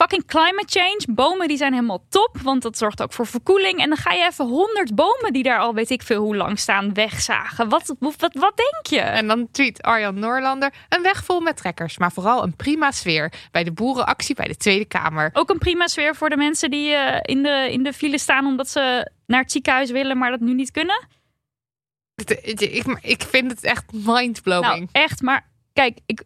fucking 0.00 0.26
climate 0.26 0.78
change. 0.78 1.04
Bomen 1.08 1.48
die 1.48 1.56
zijn 1.56 1.72
helemaal 1.72 2.04
top, 2.08 2.38
want 2.42 2.62
dat 2.62 2.78
zorgt 2.78 3.02
ook 3.02 3.12
voor 3.12 3.26
verkoeling. 3.26 3.78
En 3.78 3.88
dan 3.88 3.98
ga 3.98 4.12
je 4.12 4.24
even 4.24 4.46
honderd 4.46 4.94
bomen 4.94 5.32
die 5.32 5.42
daar 5.42 5.58
al 5.58 5.74
weet 5.74 5.90
ik 5.90 6.02
veel 6.02 6.22
hoe 6.22 6.36
lang 6.36 6.58
staan 6.58 6.94
wegzagen. 6.94 7.68
Wat, 7.68 7.94
wat, 7.98 8.16
wat, 8.16 8.34
wat 8.34 8.56
denk 8.56 8.86
je? 8.86 9.00
En 9.00 9.26
dan 9.26 9.48
tweet 9.50 9.82
Arjan 9.82 10.18
Noorlander 10.18 10.72
een 10.88 11.02
weg 11.02 11.24
vol 11.24 11.40
met 11.40 11.56
trekkers, 11.56 11.98
maar 11.98 12.12
vooral 12.12 12.42
een 12.42 12.56
prima 12.56 12.90
sfeer 12.90 13.32
bij 13.50 13.64
de 13.64 13.72
boerenactie 13.72 14.34
bij 14.34 14.46
de 14.46 14.56
Tweede 14.56 14.84
Kamer. 14.84 15.30
Ook 15.32 15.50
een 15.50 15.58
prima 15.58 15.86
sfeer 15.86 16.16
voor 16.16 16.28
de 16.28 16.36
mensen 16.36 16.70
die 16.70 16.92
eh, 16.94 17.18
in, 17.22 17.42
de, 17.42 17.68
in 17.70 17.82
de 17.82 17.92
file 17.92 18.18
staan 18.18 18.46
omdat 18.46 18.68
ze 18.68 19.10
naar 19.26 19.40
het 19.40 19.52
ziekenhuis 19.52 19.90
willen, 19.90 20.18
maar 20.18 20.30
dat 20.30 20.40
nu 20.40 20.54
niet 20.54 20.70
kunnen. 20.70 21.08
Ik, 22.14 22.30
ik, 22.60 22.98
ik 23.00 23.22
vind 23.22 23.50
het 23.50 23.64
echt 23.64 23.92
mindblowing. 23.92 24.62
Nou, 24.62 24.88
echt, 24.92 25.22
maar 25.22 25.46
kijk, 25.72 25.98
ik, 26.06 26.22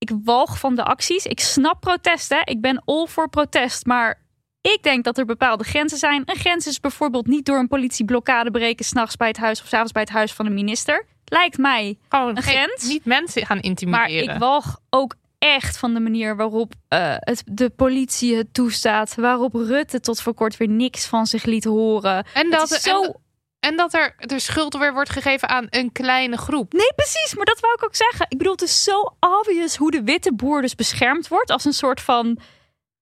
ik 0.00 0.10
walg 0.24 0.58
van 0.58 0.74
de 0.74 0.84
acties. 0.84 1.24
Ik 1.26 1.40
snap 1.40 1.80
protesten. 1.80 2.40
Ik 2.44 2.60
ben 2.60 2.82
all 2.84 3.06
voor 3.06 3.28
protest. 3.28 3.86
Maar 3.86 4.20
ik 4.60 4.78
denk 4.82 5.04
dat 5.04 5.18
er 5.18 5.24
bepaalde 5.24 5.64
grenzen 5.64 5.98
zijn. 5.98 6.22
Een 6.24 6.36
grens 6.36 6.66
is 6.66 6.80
bijvoorbeeld 6.80 7.26
niet 7.26 7.46
door 7.46 7.58
een 7.58 7.68
politieblokkade 7.68 8.50
breken... 8.50 8.84
s'nachts 8.84 9.16
bij 9.16 9.28
het 9.28 9.36
huis 9.36 9.62
of 9.62 9.68
s'avonds 9.68 9.92
bij 9.92 10.02
het 10.02 10.10
huis 10.10 10.32
van 10.32 10.44
de 10.44 10.50
minister. 10.50 11.06
Lijkt 11.24 11.58
mij. 11.58 11.98
Gewoon 12.08 12.36
een 12.36 12.42
grens? 12.42 12.84
Niet 12.84 13.04
mensen 13.04 13.46
gaan 13.46 13.56
Maar 13.56 13.64
intimideren. 13.64 14.34
ik 14.34 14.38
walg 14.40 14.78
ook 14.90 15.14
echt 15.38 15.78
van 15.78 15.94
de 15.94 16.00
manier 16.00 16.36
waarop 16.36 16.72
eh, 16.88 17.14
het, 17.18 17.42
de 17.46 17.70
politie 17.70 18.36
het 18.36 18.54
toestaat. 18.54 19.14
Waarop 19.14 19.54
Rutte 19.54 20.00
tot 20.00 20.20
voor 20.20 20.34
kort 20.34 20.56
weer 20.56 20.68
niks 20.68 21.06
van 21.06 21.26
zich 21.26 21.44
liet 21.44 21.64
horen. 21.64 22.24
en, 22.34 22.42
Het 22.42 22.50
dat, 22.50 22.70
is 22.70 22.82
zo 22.82 23.02
en, 23.02 23.16
dat 23.60 23.94
er 23.94 24.14
de 24.18 24.38
schuld 24.38 24.76
weer 24.76 24.92
wordt 24.92 25.10
gegeven 25.10 25.48
aan 25.48 25.66
een 25.70 25.92
kleine 25.92 26.36
groep. 26.36 26.72
Nee, 26.72 26.92
precies. 26.96 27.34
Maar 27.34 27.44
dat 27.44 27.60
wou 27.60 27.74
ik 27.74 27.84
ook 27.84 27.94
zeggen. 27.94 28.26
Ik 28.28 28.38
bedoel, 28.38 28.52
het 28.52 28.62
is 28.62 28.84
zo 28.84 29.14
obvious 29.20 29.76
hoe 29.76 29.90
de 29.90 30.02
witte 30.02 30.34
boer 30.34 30.62
dus 30.62 30.74
beschermd 30.74 31.28
wordt. 31.28 31.50
Als 31.50 31.64
een 31.64 31.72
soort 31.72 32.00
van 32.00 32.38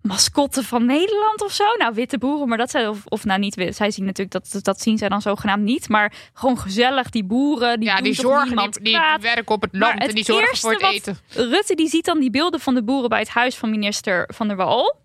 mascotte 0.01 0.63
van 0.63 0.87
Nederland 0.87 1.43
of 1.43 1.53
zo. 1.53 1.65
Nou, 1.77 1.95
witte 1.95 2.19
boeren, 2.19 2.49
maar 2.49 2.59
dat 2.59 2.71
zijn... 2.71 2.89
Of, 2.89 3.07
of 3.07 3.25
nou, 3.25 3.41
niet. 3.41 3.55
Zij 3.71 3.91
zien 3.91 4.05
natuurlijk, 4.05 4.31
dat, 4.53 4.65
dat 4.65 4.81
zien 4.81 4.99
zij 4.99 5.09
dan 5.09 5.23
zogenaamd 5.23 5.65
niet. 5.65 5.89
Maar 5.89 6.13
gewoon 6.33 6.59
gezellig, 6.59 7.11
die 7.11 7.25
boeren. 7.25 7.81
Die 7.81 7.89
ja, 7.89 8.01
die 8.01 8.15
zorgen, 8.15 8.57
die, 8.57 8.83
die 8.83 9.01
werken 9.21 9.55
op 9.55 9.63
het 9.63 9.75
land 9.77 9.93
het 9.93 10.09
en 10.09 10.15
die 10.15 10.25
zorgen 10.25 10.59
voor 10.59 10.73
het 10.73 10.83
eten. 10.83 11.19
Rutte 11.29 11.75
die 11.75 11.89
ziet 11.89 12.05
dan 12.05 12.21
die 12.21 12.31
beelden 12.31 12.61
van 12.61 12.75
de 12.75 12.83
boeren 12.83 13.09
bij 13.09 13.19
het 13.21 13.29
huis 13.29 13.57
van 13.57 13.71
minister 13.71 14.29
Van 14.35 14.49
der 14.49 14.57
Wal. 14.57 14.97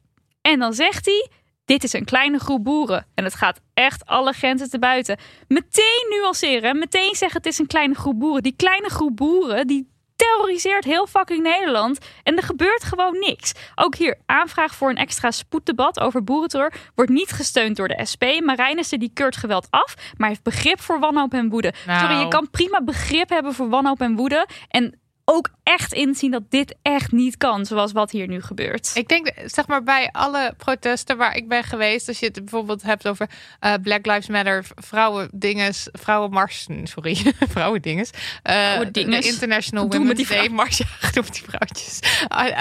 En 0.41 0.59
dan 0.59 0.73
zegt 0.73 1.05
hij, 1.05 1.29
dit 1.65 1.83
is 1.83 1.93
een 1.93 2.05
kleine 2.05 2.39
groep 2.39 2.63
boeren. 2.63 3.05
En 3.15 3.23
het 3.23 3.35
gaat 3.35 3.61
echt 3.73 4.05
alle 4.05 4.33
grenzen 4.33 4.69
te 4.69 4.79
buiten. 4.79 5.17
Meteen 5.47 6.05
nuanceren. 6.09 6.79
Meteen 6.79 7.15
zeggen 7.15 7.37
het 7.37 7.45
is 7.45 7.59
een 7.59 7.67
kleine 7.67 7.93
groep 7.93 8.19
boeren. 8.19 8.43
Die 8.43 8.55
kleine 8.55 8.89
groep 8.89 9.15
boeren, 9.15 9.67
die 9.67 9.91
terroriseert 10.15 10.83
heel 10.83 11.07
fucking 11.07 11.43
Nederland. 11.43 11.97
En 12.23 12.37
er 12.37 12.43
gebeurt 12.43 12.83
gewoon 12.83 13.19
niks. 13.19 13.51
Ook 13.75 13.95
hier, 13.95 14.17
aanvraag 14.25 14.75
voor 14.75 14.89
een 14.89 14.97
extra 14.97 15.31
spoeddebat 15.31 15.99
over 15.99 16.23
boerenterror... 16.23 16.73
wordt 16.95 17.11
niet 17.11 17.31
gesteund 17.31 17.75
door 17.75 17.87
de 17.87 18.05
SP. 18.11 18.23
Marijnissen 18.39 18.99
die 18.99 19.11
keurt 19.13 19.35
geweld 19.35 19.67
af, 19.69 19.95
maar 20.17 20.29
heeft 20.29 20.43
begrip 20.43 20.81
voor 20.81 20.99
wanhoop 20.99 21.33
en 21.33 21.49
woede. 21.49 21.73
Nou. 21.85 21.99
Sorry, 21.99 22.19
je 22.19 22.27
kan 22.27 22.49
prima 22.49 22.81
begrip 22.83 23.29
hebben 23.29 23.53
voor 23.53 23.69
wanhoop 23.69 24.01
en 24.01 24.15
woede... 24.15 24.47
en 24.67 24.99
ook 25.25 25.49
echt 25.63 25.93
inzien 25.93 26.31
dat 26.31 26.43
dit 26.49 26.75
echt 26.81 27.11
niet 27.11 27.37
kan, 27.37 27.65
zoals 27.65 27.91
wat 27.91 28.11
hier 28.11 28.27
nu 28.27 28.41
gebeurt. 28.41 28.91
Ik 28.93 29.07
denk, 29.07 29.31
zeg 29.45 29.67
maar, 29.67 29.83
bij 29.83 30.09
alle 30.11 30.53
protesten 30.57 31.17
waar 31.17 31.35
ik 31.35 31.47
ben 31.47 31.63
geweest, 31.63 32.07
als 32.07 32.19
je 32.19 32.25
het 32.25 32.33
bijvoorbeeld 32.35 32.81
hebt 32.83 33.07
over 33.07 33.29
eh, 33.59 33.73
Black 33.81 34.05
Lives 34.05 34.27
Matter, 34.27 34.65
vrouwendinges, 34.75 35.87
vrouwenmars, 35.91 36.67
sorry, 36.83 37.15
vrouwendinges, 37.55 38.09
eh, 38.43 38.55
Vrouwendinges. 38.55 39.25
de 39.25 39.31
International 39.31 39.87
Doe 39.89 39.99
Women's 39.99 40.17
die 40.27 40.37
Day 40.37 40.47
Mars, 40.49 40.77
ja, 40.77 40.85
met 41.13 41.33
die 41.33 41.43
vrouwtjes. 41.47 41.99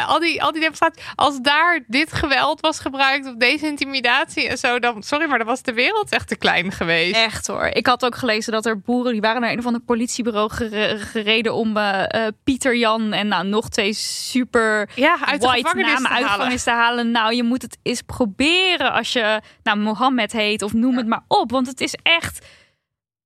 Al- 0.06 0.20
die, 0.20 0.42
al 0.42 0.52
die 0.52 0.60
demonstraties, 0.60 1.02
als 1.14 1.40
daar 1.40 1.84
dit 1.86 2.12
geweld 2.12 2.60
was 2.60 2.78
gebruikt 2.78 3.26
of 3.26 3.34
deze 3.36 3.66
intimidatie 3.66 4.48
en 4.48 4.58
zo, 4.58 4.78
dan, 4.78 5.02
sorry, 5.02 5.28
maar 5.28 5.38
dan 5.38 5.46
was 5.46 5.62
de 5.62 5.72
wereld 5.72 6.10
echt 6.12 6.28
te 6.28 6.36
klein 6.36 6.72
geweest. 6.72 7.14
Echt 7.16 7.46
hoor. 7.46 7.64
Ik 7.66 7.86
had 7.86 8.04
ook 8.04 8.16
gelezen 8.16 8.52
dat 8.52 8.66
er 8.66 8.80
boeren 8.80 9.12
die 9.12 9.20
waren 9.20 9.40
naar 9.40 9.52
een 9.52 9.58
of 9.58 9.66
ander 9.66 9.80
politiebureau 9.82 10.50
gere- 10.50 10.98
gereden 10.98 11.54
om 11.54 11.76
eh, 11.76 12.26
Pieter 12.44 12.76
Jan 12.76 12.91
en 13.00 13.28
nou 13.28 13.46
nog 13.46 13.68
twee 13.68 13.92
super 13.92 14.90
Ja, 14.94 15.18
uit 15.26 15.40
de 15.40 15.46
white 15.46 15.76
namen 15.76 16.02
te 16.02 16.08
uit 16.08 16.24
gevangenis 16.26 16.62
te 16.62 16.70
halen. 16.70 17.10
Nou, 17.10 17.34
je 17.34 17.42
moet 17.42 17.62
het 17.62 17.78
eens 17.82 18.02
proberen 18.02 18.92
als 18.92 19.12
je 19.12 19.40
nou 19.62 19.78
Mohammed 19.78 20.32
heet 20.32 20.62
of 20.62 20.72
noem 20.72 20.96
het 20.96 21.06
maar 21.06 21.24
op, 21.28 21.50
want 21.50 21.66
het 21.66 21.80
is 21.80 21.94
echt 22.02 22.46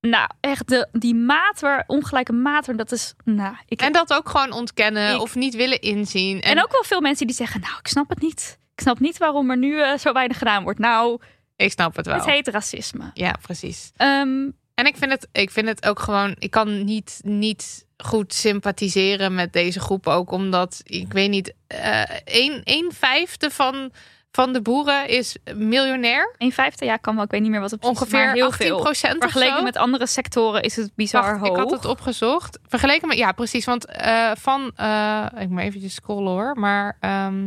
nou 0.01 0.29
echt 0.39 0.67
de 0.67 0.87
die 0.91 1.15
maat 1.15 1.59
waar 1.59 1.83
ongelijke 1.87 2.33
maat 2.33 2.77
dat 2.77 2.91
is 2.91 3.13
nou 3.23 3.55
ik 3.67 3.81
En 3.81 3.91
dat 3.91 4.13
ook 4.13 4.29
gewoon 4.29 4.51
ontkennen 4.51 5.13
Ik- 5.13 5.21
of 5.21 5.35
niet 5.35 5.55
willen 5.55 5.81
inzien. 5.81 6.41
en 6.41 6.61
ook 6.63 6.71
wel 6.71 6.83
veel 6.83 7.01
mensen 7.01 7.27
die 7.27 7.35
zeggen 7.35 7.61
nou 7.61 7.73
ik 7.79 7.87
snap 7.87 8.09
het 8.09 8.21
niet. 8.21 8.57
Ik 8.75 8.81
snap 8.83 8.99
niet 8.99 9.17
waarom 9.17 9.49
er 9.49 9.57
nu 9.57 9.81
eh, 9.81 9.97
zo 9.97 10.11
weinig 10.13 10.37
gedaan 10.37 10.63
wordt. 10.63 10.79
Nou, 10.79 11.19
ik 11.55 11.71
snap 11.71 11.95
het 11.95 12.05
wel. 12.05 12.15
het 12.15 12.25
heet 12.25 12.47
racisme. 12.47 13.11
Ja, 13.13 13.35
precies. 13.41 13.91
Ehm, 13.95 14.49
En 14.73 14.85
ik 14.85 14.97
vind 14.97 15.11
het, 15.11 15.27
ik 15.31 15.51
vind 15.51 15.67
het 15.67 15.85
ook 15.87 15.99
gewoon, 15.99 16.35
ik 16.39 16.51
kan 16.51 16.83
niet, 16.83 17.19
niet 17.23 17.85
goed 17.97 18.33
sympathiseren 18.33 19.35
met 19.35 19.53
deze 19.53 19.79
groep 19.79 20.07
ook, 20.07 20.31
omdat 20.31 20.81
ik 20.83 21.13
weet 21.13 21.29
niet, 21.29 21.53
eh 21.67 22.01
een, 22.25 22.61
een 22.63 22.91
vijfde 22.93 23.49
van, 23.51 23.91
van 24.31 24.53
de 24.53 24.61
boeren 24.61 25.07
is 25.09 25.37
miljonair. 25.55 26.35
een 26.37 26.51
vijfde, 26.51 26.85
ja, 26.85 26.97
kan 26.97 27.15
wel. 27.15 27.23
Ik 27.23 27.31
weet 27.31 27.41
niet 27.41 27.51
meer 27.51 27.59
wat 27.59 27.71
het 27.71 27.79
precies 27.79 28.01
is, 28.01 28.11
maar 28.11 28.21
Ongeveer 28.21 28.41
heel 28.41 28.49
18 28.51 28.65
veel. 28.67 28.79
procent 28.81 29.15
of 29.15 29.21
Vergeleken 29.31 29.57
zo. 29.57 29.63
met 29.63 29.77
andere 29.77 30.07
sectoren 30.07 30.61
is 30.61 30.75
het 30.75 30.91
bizar 30.95 31.21
Wacht, 31.23 31.39
hoog. 31.39 31.49
ik 31.49 31.55
had 31.55 31.71
het 31.71 31.85
opgezocht. 31.85 32.59
Vergeleken 32.67 33.07
met, 33.07 33.17
ja 33.17 33.31
precies, 33.31 33.65
want 33.65 33.85
eh, 33.85 34.31
van, 34.35 34.71
eh, 34.75 35.25
ik 35.39 35.49
moet 35.49 35.61
even 35.61 35.89
scrollen 35.89 36.31
hoor, 36.31 36.55
maar 36.59 36.97
ehm, 36.99 37.43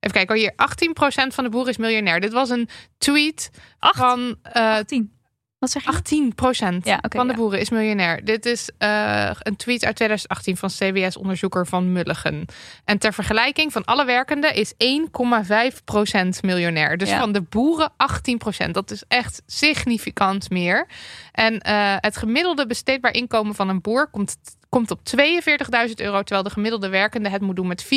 even 0.00 0.16
kijken, 0.16 0.34
oh, 0.34 0.40
hier 0.40 0.52
18 0.56 0.92
procent 0.92 1.34
van 1.34 1.44
de 1.44 1.50
boeren 1.50 1.70
is 1.70 1.76
miljonair. 1.76 2.20
Dit 2.20 2.32
was 2.32 2.50
een 2.50 2.68
tweet 2.98 3.50
Acht? 3.78 3.96
van 3.98 4.36
eh, 4.42 4.62
18. 4.74 5.14
Wat 5.58 5.70
zeg 5.70 5.82
je? 5.82 5.88
18 5.88 6.34
procent 6.34 6.84
Ja, 6.86 6.98
van 7.08 7.26
de 7.26 7.32
ja. 7.32 7.38
boeren 7.38 7.60
is 7.60 7.70
miljonair. 7.70 8.24
Dit 8.24 8.46
is 8.46 8.70
eh, 8.78 9.30
een 9.38 9.56
tweet 9.56 9.84
uit 9.84 9.96
2018 9.96 10.56
van 10.56 10.68
CBS-onderzoeker 10.68 11.66
van 11.66 11.92
Mulligen. 11.92 12.44
En 12.84 12.98
ter 12.98 13.12
vergelijking 13.12 13.72
van 13.72 13.84
alle 13.84 14.04
werkenden 14.04 14.54
is 14.54 14.72
1,5 14.72 15.84
procent 15.84 16.42
miljonair. 16.42 16.96
Dus 16.96 17.08
Ja. 17.08 17.18
van 17.18 17.32
de 17.32 17.42
boeren 17.42 17.92
18 17.96 18.38
procent. 18.38 18.74
Dat 18.74 18.90
is 18.90 19.02
echt 19.08 19.42
significant 19.46 20.50
meer. 20.50 20.86
En 21.32 21.60
eh, 21.60 21.94
het 21.96 22.16
gemiddelde 22.16 22.66
besteedbaar 22.66 23.12
inkomen 23.12 23.54
van 23.54 23.68
een 23.68 23.80
boer 23.80 24.06
komt, 24.10 24.36
komt 24.68 24.90
op 24.90 25.00
42.000 25.04 26.00
euro, 26.00 26.18
terwijl 26.22 26.42
de 26.42 26.50
gemiddelde 26.50 26.88
werkende 26.88 27.28
het 27.28 27.42
moet 27.42 27.56
doen 27.56 27.66
met 27.66 27.84
34.000 27.84 27.88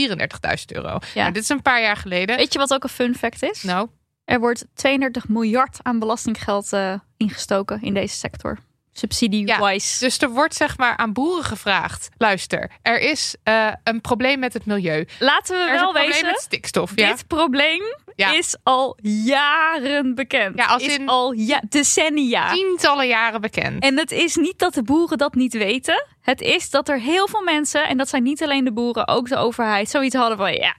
euro. 0.68 0.98
Ja. 1.14 1.22
Nou, 1.22 1.32
dit 1.34 1.44
is 1.44 1.50
een 1.50 1.62
paar 1.62 1.82
jaar 1.82 1.98
geleden. 1.98 2.38
Weet 2.38 2.54
je 2.54 2.60
wat 2.60 2.74
ook 2.74 2.84
een 2.84 2.90
fun 2.90 3.16
fact 3.16 3.44
is? 3.44 3.64
Nou, 3.64 3.88
Er 4.26 4.40
wordt 4.40 4.66
32 4.74 5.28
miljard 5.28 5.78
aan 5.82 6.00
belastinggeld 6.00 6.74
eh, 6.74 6.94
ingestoken 7.20 7.82
in 7.82 7.94
deze 7.94 8.16
sector. 8.16 8.58
Subsidie-wise. 9.00 10.00
Dus 10.06 10.18
er 10.18 10.30
wordt 10.30 10.56
zeg 10.56 10.78
maar 10.78 10.98
aan 10.98 11.14
boeren 11.14 11.44
gevraagd: 11.44 12.10
luister, 12.18 12.72
er 12.82 13.00
is 13.00 13.36
eh, 13.44 13.68
een 13.84 14.02
probleem 14.02 14.40
met 14.40 14.54
het 14.54 14.66
milieu. 14.66 15.08
Laten 15.20 15.58
we 15.58 15.64
Er 15.64 15.72
wel 15.74 15.84
probleem 15.84 16.08
wezen, 16.08 16.26
met 16.26 16.40
stikstof. 16.40 16.92
Ja? 16.96 17.08
dit 17.12 17.28
probleem 17.28 17.82
Ja. 18.16 18.34
is 18.34 18.56
al 18.64 18.98
jaren 19.02 20.16
bekend. 20.16 20.58
Ja, 20.58 20.66
als 20.66 20.84
is 20.84 20.98
in- 20.98 21.08
al 21.08 21.32
ja, 21.32 21.62
decennia. 21.70 22.54
Tientallen 22.54 23.08
jaren 23.08 23.42
bekend. 23.42 23.84
En 23.84 23.98
het 23.98 24.12
is 24.12 24.36
niet 24.36 24.60
dat 24.60 24.74
de 24.74 24.84
boeren 24.84 25.18
dat 25.18 25.36
niet 25.36 25.54
weten. 25.54 26.06
Het 26.22 26.42
is 26.42 26.70
dat 26.70 26.90
er 26.90 27.00
heel 27.00 27.28
veel 27.28 27.42
mensen, 27.44 27.88
en 27.88 27.98
dat 27.98 28.10
zijn 28.10 28.24
niet 28.24 28.44
alleen 28.44 28.64
de 28.64 28.72
boeren, 28.74 29.08
ook 29.08 29.28
de 29.30 29.36
overheid, 29.38 29.90
zoiets 29.90 30.16
hadden 30.16 30.38
van 30.38 30.54
ja, 30.54 30.74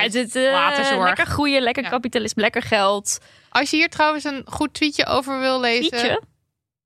uit. 0.00 0.14
het, 0.14 0.36
eh, 0.36 1.02
lekker 1.02 1.26
groeien, 1.26 1.62
lekker 1.62 1.88
kapitalisme, 1.88 2.42
lekker 2.42 2.62
geld. 2.62 3.18
Als 3.50 3.70
je 3.70 3.76
hier 3.76 3.88
trouwens 3.88 4.24
een 4.24 4.42
goed 4.44 4.74
tweetje 4.74 5.06
over 5.06 5.40
wil 5.40 5.60
lezen. 5.60 5.90
Tweetje? 5.90 6.20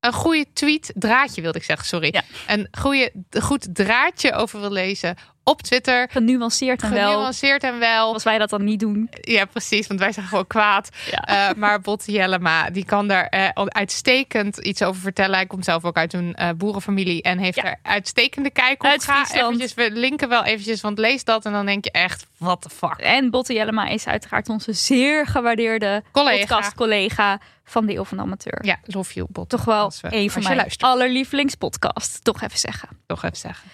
Een 0.05 0.13
goede 0.13 0.45
tweet, 0.53 0.91
draadje 0.95 1.41
wilde 1.41 1.57
ik 1.57 1.63
zeggen, 1.63 1.87
sorry. 1.87 2.09
Ja. 2.11 2.23
Een 2.47 2.67
goede, 2.79 3.11
goed 3.39 3.75
draadje 3.75 4.33
over 4.33 4.59
wil 4.59 4.71
lezen 4.71 5.15
op 5.47 5.61
Twitter. 5.61 6.07
Genuanceerd 6.11 6.81
en 6.83 6.91
wel. 6.93 7.11
Genuanceerd 7.11 7.63
en 7.63 7.79
wel. 7.79 8.13
Als 8.13 8.23
wij 8.23 8.37
dat 8.37 8.49
dan 8.49 8.63
niet 8.63 8.79
doen. 8.79 9.09
Ja, 9.21 9.45
precies, 9.45 9.87
want 9.87 9.99
wij 9.99 10.11
zijn 10.11 10.25
gewoon 10.25 10.47
kwaad. 10.47 10.89
Ja. 11.11 11.49
Eh, 11.49 11.55
maar 11.55 11.81
Botte 11.81 12.11
Jellema, 12.11 12.69
die 12.69 12.85
kan 12.85 13.07
daar 13.07 13.27
eh, 13.27 13.49
uitstekend 13.65 14.57
iets 14.57 14.81
over 14.81 15.01
vertellen. 15.01 15.35
Hij 15.35 15.45
komt 15.45 15.65
zelf 15.65 15.83
ook 15.85 15.97
uit 15.97 16.13
een 16.13 16.33
eh, 16.35 16.49
boerenfamilie 16.57 17.21
en 17.21 17.37
heeft 17.37 17.55
Ja. 17.55 17.63
er 17.63 17.79
uitstekende 17.81 18.49
kijk 18.49 18.83
op. 18.83 18.89
Uit 18.89 19.03
Ga 19.03 19.25
eventjes, 19.33 19.73
we 19.73 19.91
linken 19.91 20.29
wel 20.29 20.43
eventjes, 20.43 20.81
want 20.81 20.97
lees 20.97 21.23
dat 21.23 21.45
en 21.45 21.51
dan 21.51 21.65
denk 21.65 21.83
je 21.83 21.91
echt, 21.91 22.25
what 22.37 22.61
the 22.61 22.69
fuck. 22.69 22.95
En 22.97 23.29
Botte 23.29 23.53
Jellema 23.53 23.87
is 23.87 24.07
uiteraard 24.07 24.49
onze 24.49 24.73
zeer 24.73 25.27
gewaardeerde 25.27 26.03
Collega. 26.11 26.39
podcast-collega 26.39 27.39
van 27.63 27.85
de 27.85 27.93
Eeuw 27.95 28.03
van 28.03 28.17
de 28.17 28.23
Amateur. 28.23 28.65
Ja, 28.65 28.79
love 28.83 29.13
you, 29.13 29.27
Botte. 29.31 29.55
Toch 29.55 29.65
wel 29.65 29.91
een 30.01 30.31
van 30.31 30.43
mijn 30.43 30.55
luistert, 30.55 30.83
allerlievelingspodcasts. 30.83 32.19
Toch 32.21 32.41
even 32.41 32.59
zeggen. 32.59 32.89
toch 33.05 33.23
even 33.23 33.37
zeggen. 33.37 33.69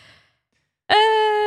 Ehm, 0.86 1.41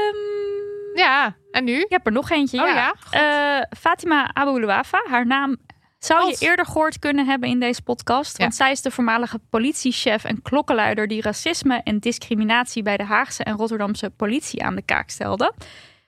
Ja, 0.94 1.36
en 1.50 1.64
nu? 1.64 1.80
Ik 1.80 1.90
heb 1.90 2.06
er 2.06 2.12
nog 2.12 2.30
eentje. 2.30 2.60
Oh 2.60 2.66
ja. 2.66 2.94
ja? 3.10 3.60
Eh, 3.60 3.78
Fatima 3.78 4.34
Aboulouafa. 4.34 5.02
Haar 5.08 5.26
naam 5.26 5.56
zou 5.98 6.22
God. 6.22 6.38
je 6.38 6.46
eerder 6.46 6.66
gehoord 6.66 6.98
kunnen 6.98 7.26
hebben 7.26 7.48
in 7.48 7.60
deze 7.60 7.82
podcast. 7.82 8.38
Ja. 8.38 8.42
Want 8.44 8.54
zij 8.54 8.70
is 8.70 8.82
de 8.82 8.90
voormalige 8.90 9.38
politiechef 9.50 10.24
en 10.24 10.42
klokkenluider 10.42 11.08
die 11.08 11.22
racisme 11.22 11.80
en 11.84 11.98
discriminatie 11.98 12.82
bij 12.82 12.96
de 12.96 13.04
Haagse 13.04 13.44
en 13.44 13.56
Rotterdamse 13.56 14.10
politie 14.10 14.64
aan 14.64 14.74
de 14.74 14.82
kaak 14.82 15.10
stelde. 15.10 15.52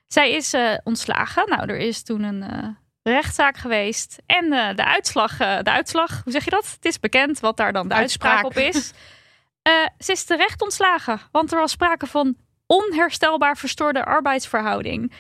Zij 0.07 0.33
is 0.33 0.53
eh, 0.53 0.75
ontslagen. 0.85 1.49
Nou, 1.49 1.71
er 1.71 1.79
is 1.79 2.03
toen 2.03 2.23
een 2.23 2.43
eh, 2.43 2.69
rechtszaak 3.03 3.57
geweest. 3.57 4.19
En 4.27 4.51
de, 4.77 4.85
uitslag, 4.85 5.37
de 5.37 5.71
uitslag, 5.71 6.21
hoe 6.25 6.33
zeg 6.33 6.45
je 6.45 6.51
dat? 6.51 6.73
Het 6.75 6.85
is 6.85 7.01
bekend 7.01 7.41
wat 7.41 7.57
daar 7.57 7.73
dan 7.73 7.89
de 7.89 7.95
uitspraak, 7.95 8.45
Uitspraak. 8.45 8.67
op 8.67 8.75
is. 8.75 8.93
Ze 10.07 10.13
is 10.13 10.25
terecht 10.25 10.63
ontslagen, 10.63 11.21
want 11.33 11.53
er 11.53 11.59
was 11.59 11.71
sprake 11.71 12.07
van 12.07 12.37
onherstelbaar 12.67 13.57
verstoorde 13.57 14.05
arbeidsverhouding. 14.05 15.13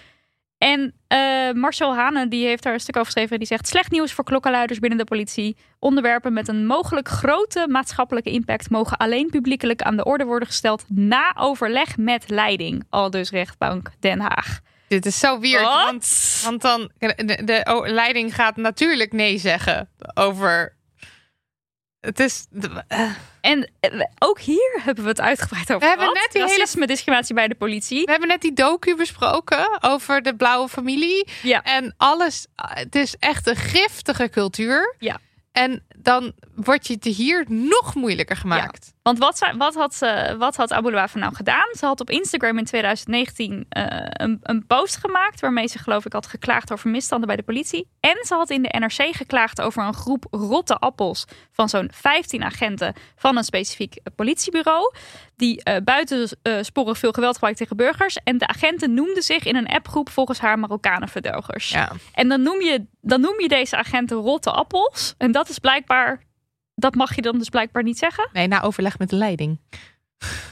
En 0.58 0.94
eh, 1.06 1.52
Marcel 1.52 1.94
Hane 1.94 2.28
die 2.28 2.46
heeft 2.46 2.62
daar 2.62 2.72
een 2.72 2.80
stuk 2.80 2.96
over 2.96 3.06
geschreven. 3.06 3.32
en 3.32 3.38
Die 3.38 3.46
zegt 3.46 3.68
slecht 3.68 3.90
nieuws 3.90 4.12
voor 4.12 4.24
klokkenluiders 4.24 4.78
binnen 4.78 4.98
de 4.98 5.04
politie. 5.04 5.56
Onderwerpen 5.78 6.32
met 6.32 6.48
een 6.48 6.66
mogelijk 6.66 7.08
grote 7.08 7.66
maatschappelijke 7.68 8.30
impact 8.30 8.70
mogen 8.70 8.96
alleen 8.96 9.30
publiekelijk 9.30 9.82
aan 9.82 9.96
de 9.96 10.04
orde 10.04 10.24
worden 10.24 10.48
gesteld 10.48 10.84
na 10.88 11.34
overleg 11.38 11.96
met 11.96 12.30
leiding. 12.30 12.84
Al 12.90 13.10
dus 13.10 13.30
rechtbank 13.30 13.90
Den 14.00 14.20
Haag. 14.20 14.60
Dit 14.88 15.06
is 15.06 15.18
zo 15.18 15.40
weird, 15.40 15.62
want, 15.62 16.40
want 16.44 16.62
dan 16.62 16.90
de, 16.98 17.42
de 17.44 17.66
oh, 17.72 17.88
leiding 17.88 18.34
gaat 18.34 18.56
natuurlijk 18.56 19.12
nee 19.12 19.38
zeggen 19.38 19.88
over. 20.14 20.75
Het 22.06 22.20
is. 22.20 22.46
eh, 22.88 23.10
En 23.40 23.70
eh, 23.80 24.00
ook 24.18 24.40
hier 24.40 24.80
hebben 24.84 25.04
we 25.04 25.10
het 25.10 25.20
uitgebreid 25.20 25.72
over 25.72 25.78
We 25.80 25.86
hebben 25.86 26.12
net 26.12 26.28
die 26.32 26.42
hele- 26.44 26.86
discriminatie 26.86 27.34
bij 27.34 27.48
de 27.48 27.54
politie. 27.54 28.04
we 28.04 28.10
hebben 28.10 28.28
net 28.28 28.40
die 28.40 28.52
docu 28.52 28.96
besproken 28.96 29.78
over 29.82 30.22
de 30.22 30.36
blauwe 30.36 30.68
familie. 30.68 31.28
Ja. 31.42 31.62
En 31.62 31.94
alles. 31.96 32.46
Het 32.56 32.94
is 32.94 33.16
echt 33.18 33.46
een 33.46 33.56
giftige 33.56 34.28
cultuur. 34.28 34.94
Ja. 34.98 35.18
En 35.52 35.84
dan 35.96 36.32
wordt 36.54 36.86
je 36.86 36.94
het 36.94 37.04
hier 37.04 37.44
nog 37.48 37.94
moeilijker 37.94 38.36
gemaakt. 38.36 38.92
Want 39.06 39.18
wat, 39.18 39.52
wat 39.56 39.74
had, 39.74 39.94
ze, 39.94 40.34
wat 40.38 40.56
had 40.56 40.72
Abu 40.72 40.90
Luwafa 40.90 41.18
nou 41.18 41.34
gedaan? 41.34 41.68
Ze 41.72 41.86
had 41.86 42.00
op 42.00 42.10
Instagram 42.10 42.58
in 42.58 42.64
2019 42.64 43.66
eh, 43.68 43.84
een, 43.98 44.38
een 44.42 44.66
post 44.66 44.96
gemaakt... 44.96 45.40
waarmee 45.40 45.66
ze 45.66 45.78
geloof 45.78 46.06
ik 46.06 46.12
had 46.12 46.26
geklaagd 46.26 46.72
over 46.72 46.90
misstanden 46.90 47.26
bij 47.26 47.36
de 47.36 47.42
politie. 47.42 47.88
En 48.00 48.16
ze 48.24 48.34
had 48.34 48.50
in 48.50 48.62
de 48.62 48.74
NRC 48.78 49.16
geklaagd 49.16 49.60
over 49.60 49.82
een 49.82 49.94
groep 49.94 50.26
rotte 50.30 50.78
appels... 50.78 51.24
van 51.52 51.68
zo'n 51.68 51.90
15 51.92 52.42
agenten 52.42 52.94
van 53.16 53.36
een 53.36 53.44
specifiek 53.44 53.94
eh, 53.94 54.02
politiebureau... 54.16 54.94
die 55.36 55.62
eh, 55.62 55.76
buitensporig 55.84 56.98
veel 56.98 57.12
geweld 57.12 57.34
gebruikt 57.34 57.58
tegen 57.58 57.76
burgers. 57.76 58.18
En 58.24 58.38
de 58.38 58.46
agenten 58.46 58.94
noemden 58.94 59.22
zich 59.22 59.44
in 59.44 59.56
een 59.56 59.68
appgroep 59.68 60.10
volgens 60.10 60.38
haar 60.38 60.58
Marokkanenverdelgers. 60.58 61.68
Ja. 61.68 61.92
En 62.12 62.28
dan 62.28 62.42
noem, 62.42 62.60
je, 62.60 62.86
dan 63.00 63.20
noem 63.20 63.40
je 63.40 63.48
deze 63.48 63.76
agenten 63.76 64.16
rotte 64.16 64.50
appels. 64.50 65.14
En 65.18 65.32
dat 65.32 65.48
is 65.48 65.58
blijkbaar... 65.58 66.25
Dat 66.78 66.94
mag 66.94 67.14
je 67.14 67.22
dan 67.22 67.38
dus 67.38 67.48
blijkbaar 67.48 67.82
niet 67.82 67.98
zeggen. 67.98 68.28
Nee, 68.32 68.46
na 68.46 68.62
overleg 68.62 68.98
met 68.98 69.10
de 69.10 69.16
leiding. 69.16 69.60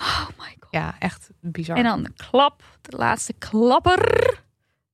Oh 0.00 0.28
my 0.38 0.56
god. 0.60 0.68
Ja, 0.70 0.94
echt 0.98 1.30
bizar. 1.40 1.76
En 1.76 1.84
dan 1.84 2.02
de 2.02 2.12
klap, 2.30 2.62
de 2.80 2.96
laatste 2.96 3.32
klapper. 3.32 4.42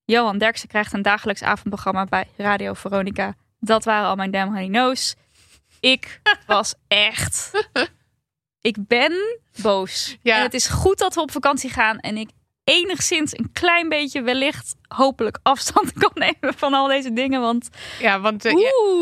Johan 0.04 0.38
Derksen 0.38 0.68
krijgt 0.68 0.92
een 0.92 1.02
dagelijks 1.02 1.42
avondprogramma 1.42 2.04
bij 2.04 2.28
Radio 2.36 2.72
Veronica. 2.72 3.34
Dat 3.58 3.84
waren 3.84 4.08
al 4.08 4.16
mijn 4.16 4.30
Damn 4.30 4.52
Honey 4.52 4.68
Knows. 4.68 5.14
Ik 5.80 6.20
was 6.46 6.74
echt... 6.88 7.68
Ik 8.60 8.76
ben 8.86 9.40
boos. 9.62 10.16
Ja. 10.22 10.36
En 10.36 10.42
het 10.42 10.54
is 10.54 10.66
goed 10.66 10.98
dat 10.98 11.14
we 11.14 11.20
op 11.20 11.30
vakantie 11.30 11.70
gaan. 11.70 11.98
En 11.98 12.16
ik 12.16 12.30
enigszins 12.70 13.38
een 13.38 13.50
klein 13.52 13.88
beetje 13.88 14.22
wellicht 14.22 14.74
hopelijk 14.88 15.38
afstand 15.42 15.92
kan 16.02 16.10
nemen 16.14 16.54
van 16.56 16.74
al 16.74 16.86
deze 16.86 17.12
dingen. 17.12 17.40
Want 17.40 17.68
Ja, 18.00 18.20
want 18.20 18.44
eh, 18.44 18.52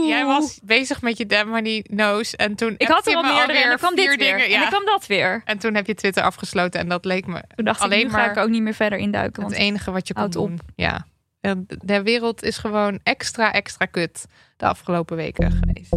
jij, 0.09 0.25
was 0.25 0.61
bezig 0.63 1.03
met 1.03 1.19
je 1.19 1.27
Damn 1.27 1.51
Honey 1.53 1.85
Nose. 1.91 2.37
En 2.37 2.55
toen 2.55 2.75
ik 2.79 2.89
had 2.89 3.07
er 3.07 3.15
al 3.15 3.23
me 3.23 3.33
meerdere 3.33 3.59
en 3.59 3.69
dan 3.69 3.77
kwam 3.79 3.95
dit 3.95 4.07
weer. 4.07 4.19
dingen. 4.19 4.45
En 4.45 4.51
Ja. 4.51 4.59
dan 4.61 4.69
kwam 4.69 4.85
dat 4.85 5.07
weer. 5.07 5.43
En 5.45 5.59
toen 5.59 5.75
heb 5.75 5.87
je 5.87 5.95
Twitter 5.95 6.23
afgesloten 6.23 6.81
en 6.81 6.89
dat 6.89 7.05
leek 7.05 7.27
me 7.27 7.43
Toen 7.55 7.65
dacht 7.65 7.81
Alleen 7.81 7.99
ik, 7.99 8.05
nu 8.05 8.11
ga 8.11 8.17
maar 8.19 8.31
ik 8.31 8.37
ook 8.37 8.49
niet 8.49 8.63
meer 8.63 8.75
verder 8.75 8.99
induiken. 8.99 9.43
het 9.43 9.53
Want 9.53 9.63
enige 9.65 9.91
wat 9.91 10.09
je 10.09 10.15
kon 10.15 10.23
houd 10.23 10.37
op. 10.37 10.47
doen. 10.49 10.59
Ja. 10.77 11.07
De 11.85 12.03
wereld 12.03 12.43
is 12.43 12.59
gewoon 12.59 12.99
extra, 13.03 13.53
extra 13.53 13.85
kut 13.87 14.27
de 14.57 14.67
afgelopen 14.67 15.17
weken 15.17 15.51
geweest. 15.53 15.93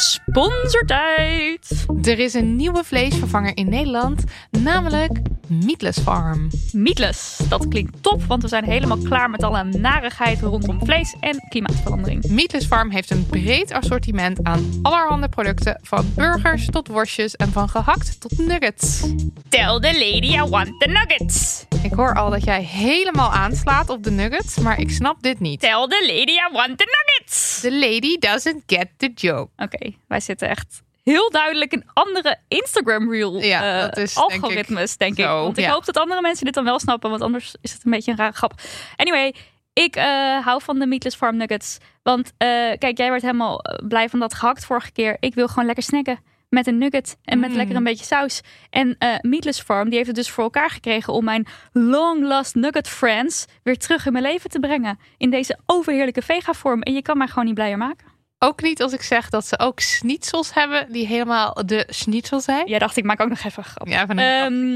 Sponsortijd. 0.00 1.86
Er 2.02 2.18
is 2.18 2.34
een 2.34 2.56
nieuwe 2.56 2.84
vleesvervanger 2.84 3.56
in 3.56 3.68
Nederland, 3.68 4.24
namelijk 4.50 5.20
Meatless 5.46 5.98
Farm. 5.98 6.50
Meatless. 6.72 7.36
Dat 7.48 7.68
klinkt 7.68 8.02
top, 8.02 8.22
want 8.24 8.42
we 8.42 8.48
zijn 8.48 8.64
helemaal 8.64 8.98
klaar 8.98 9.30
met 9.30 9.42
alle 9.42 9.64
narigheid 9.64 10.40
rondom 10.40 10.84
vlees 10.84 11.14
en 11.20 11.46
klimaatverandering. 11.48 12.28
Meatless 12.28 12.66
Farm 12.66 12.90
heeft 12.90 13.10
een 13.10 13.26
breed 13.26 13.72
assortiment 13.72 14.42
aan 14.42 14.78
allerhande 14.82 15.28
producten, 15.28 15.78
van 15.82 16.12
burgers 16.14 16.66
tot 16.66 16.88
worstjes 16.88 17.36
en 17.36 17.52
van 17.52 17.68
gehakt 17.68 18.20
tot 18.20 18.38
nuggets. 18.38 19.00
Tell 19.48 19.80
the 19.80 19.92
lady 19.92 20.36
I 20.36 20.42
want 20.42 20.80
the 20.80 20.88
nuggets. 20.88 21.66
Ik 21.82 21.92
hoor 21.92 22.14
al 22.14 22.30
dat 22.30 22.44
jij 22.44 22.62
helemaal 22.62 23.32
aanslaat 23.32 23.88
op 23.88 24.02
de 24.04 24.10
nuggets, 24.10 24.58
maar 24.58 24.78
ik 24.78 24.90
snap 24.90 25.22
dit 25.22 25.40
niet. 25.40 25.60
Tell 25.60 25.86
the 25.88 26.04
lady 26.06 26.30
I 26.30 26.48
want 26.52 26.78
the 26.78 26.84
nuggets. 26.84 27.60
The 27.60 27.72
lady 27.72 28.18
doesn't 28.18 28.62
get 28.66 28.88
the 28.96 29.12
joke. 29.14 29.50
Oké, 29.56 29.92
wij 30.08 30.20
zitten 30.20 30.48
echt 30.48 30.82
heel 31.04 31.30
duidelijk 31.30 31.72
in 31.72 31.84
andere 31.92 32.38
Instagram 32.48 33.10
reel 33.10 33.40
Ja, 33.42 33.80
dat 33.80 33.96
is, 33.96 34.14
denk 34.14 34.32
ik, 34.32 34.42
algoritmes, 34.42 34.96
denk 34.96 35.16
ik. 35.18 35.24
zo, 35.24 35.42
Want 35.42 35.58
ik 35.58 35.64
ja. 35.64 35.72
hoop 35.72 35.84
dat 35.84 35.96
andere 35.96 36.20
mensen 36.20 36.44
dit 36.44 36.54
dan 36.54 36.64
wel 36.64 36.78
snappen, 36.78 37.10
want 37.10 37.22
anders 37.22 37.54
is 37.60 37.72
het 37.72 37.84
een 37.84 37.90
beetje 37.90 38.10
een 38.10 38.16
rare 38.16 38.32
grap. 38.32 38.52
Anyway, 38.96 39.34
ik 39.72 39.96
eh, 39.96 40.04
hou 40.44 40.62
van 40.62 40.78
de 40.78 40.86
Meatless 40.86 41.16
Farm 41.16 41.36
Nuggets. 41.36 41.78
Want 42.02 42.32
eh, 42.36 42.48
kijk, 42.78 42.98
jij 42.98 43.10
werd 43.10 43.22
helemaal 43.22 43.60
blij 43.88 44.08
van 44.08 44.18
dat 44.18 44.34
gehakt 44.34 44.64
vorige 44.64 44.92
keer. 44.92 45.16
Ik 45.20 45.34
wil 45.34 45.48
gewoon 45.48 45.66
lekker 45.66 45.84
snacken 45.84 46.18
met 46.50 46.66
een 46.66 46.78
nugget 46.78 47.16
en 47.24 47.38
met 47.40 47.50
Mm. 47.50 47.56
lekker 47.56 47.76
een 47.76 47.84
beetje 47.84 48.04
saus. 48.04 48.40
En 48.70 48.96
eh 48.98 49.08
Meatless 49.20 49.60
Farm, 49.60 49.84
die 49.84 49.94
heeft 49.94 50.06
het 50.06 50.16
dus 50.16 50.30
voor 50.30 50.44
elkaar 50.44 50.70
gekregen 50.70 51.12
om 51.12 51.24
mijn 51.24 51.46
long 51.72 52.22
lost 52.26 52.54
nugget 52.54 52.88
friends 52.88 53.44
weer 53.62 53.78
terug 53.78 54.06
in 54.06 54.12
mijn 54.12 54.24
leven 54.24 54.50
te 54.50 54.58
brengen. 54.60 54.98
In 55.16 55.30
deze 55.30 55.58
overheerlijke 55.66 56.22
vega 56.22 56.52
vorm. 56.52 56.82
En 56.82 56.92
je 56.94 57.02
kan 57.02 57.18
mij 57.18 57.26
gewoon 57.26 57.44
niet 57.44 57.54
blijer 57.54 57.78
maken. 57.78 58.08
Ook 58.42 58.62
niet 58.62 58.82
als 58.82 58.92
ik 58.92 59.02
zeg 59.02 59.28
dat 59.30 59.46
ze 59.46 59.58
ook 59.58 59.80
schnitzels 59.80 60.54
hebben 60.54 60.92
die 60.92 61.06
helemaal 61.06 61.62
de 61.66 61.86
schnitzel 61.88 62.40
zijn. 62.40 62.68
Jij 62.68 62.78
dacht, 62.78 62.96
ik 62.96 63.04
maak 63.04 63.20
ook 63.20 63.28
nog 63.28 63.44
even 63.44 63.64
grap. 63.64 63.88
Ja, 63.88 64.06
van 64.06 64.18
een 64.18 64.24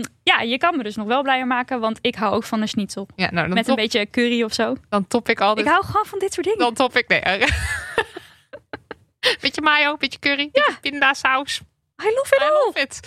Ehm, 0.01 0.05
ja, 0.23 0.41
je 0.41 0.59
kan 0.59 0.77
me 0.77 0.83
dus 0.83 0.97
nog 0.97 1.07
wel 1.07 1.23
blijer 1.23 1.47
maken, 1.47 1.81
want 1.81 1.99
ik 2.01 2.15
hou 2.15 2.35
ook 2.35 2.45
van 2.45 2.61
een 2.61 2.69
schnitzel. 2.69 3.09
ja 3.17 3.31
nou, 3.31 3.49
Met 3.49 3.69
een 3.69 3.75
beetje 3.75 4.11
curry 4.11 4.43
of 4.43 4.53
zo. 4.55 4.77
dan 4.89 5.07
top 5.07 5.29
ik 5.29 5.41
altijd. 5.41 5.67
Ik 5.67 5.73
hou 5.73 5.85
gewoon 5.85 6.07
van 6.07 6.19
dit 6.19 6.33
soort 6.33 6.47
dingen. 6.47 6.61
Dan 6.61 6.75
top 6.75 6.97
ik. 6.97 7.09
Nee. 7.09 7.23
beetje 9.41 9.63
mayo, 9.63 9.97
beetje 9.97 10.19
curry, 10.19 10.51
beetje 10.53 10.81
pindasaus. 10.81 11.61
I 12.05 12.13
love 12.15 12.37
it 12.37 12.41
I 12.41 12.45
all. 12.45 12.65
love 12.65 12.81
it. 12.81 13.01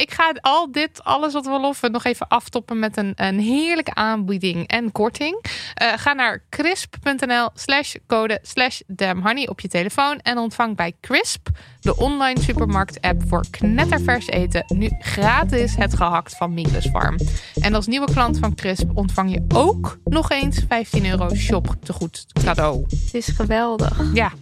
Ik 0.00 0.10
ga 0.12 0.32
al 0.40 0.72
dit, 0.72 1.04
alles 1.04 1.32
wat 1.32 1.44
we 1.46 1.58
loffen, 1.60 1.92
nog 1.92 2.04
even 2.04 2.28
aftoppen 2.28 2.78
met 2.78 2.96
een, 2.96 3.12
een 3.16 3.38
heerlijke 3.40 3.94
aanbieding 3.94 4.68
en 4.68 4.92
korting. 4.92 5.44
Eh, 5.74 5.92
ga 5.96 6.12
naar 6.12 6.42
crisp.nl 6.50 7.50
slash 7.54 7.94
code 8.06 8.38
slash 8.42 8.80
damnhoney 8.86 9.48
op 9.48 9.60
je 9.60 9.68
telefoon 9.68 10.18
en 10.18 10.38
ontvang 10.38 10.76
bij 10.76 10.92
Crisp, 11.00 11.48
de 11.80 11.96
online 11.96 12.40
supermarkt 12.40 13.00
app 13.00 13.22
voor 13.26 13.44
knettervers 13.50 14.26
eten, 14.26 14.64
nu 14.66 14.90
gratis 14.98 15.76
het 15.76 15.96
gehakt 15.96 16.36
van 16.36 16.54
Meatless 16.54 16.88
Farm. 16.88 17.16
En 17.60 17.74
als 17.74 17.86
nieuwe 17.86 18.12
klant 18.12 18.38
van 18.38 18.54
Crisp 18.54 18.90
ontvang 18.94 19.32
je 19.32 19.44
ook 19.54 19.98
nog 20.04 20.30
eens 20.30 20.60
15 20.68 21.06
euro 21.06 21.34
shop 21.34 21.74
te 21.82 21.92
goed 21.92 22.26
cadeau. 22.44 22.84
Het 22.88 23.14
is 23.14 23.28
geweldig. 23.28 24.00
Ja, 24.14 24.32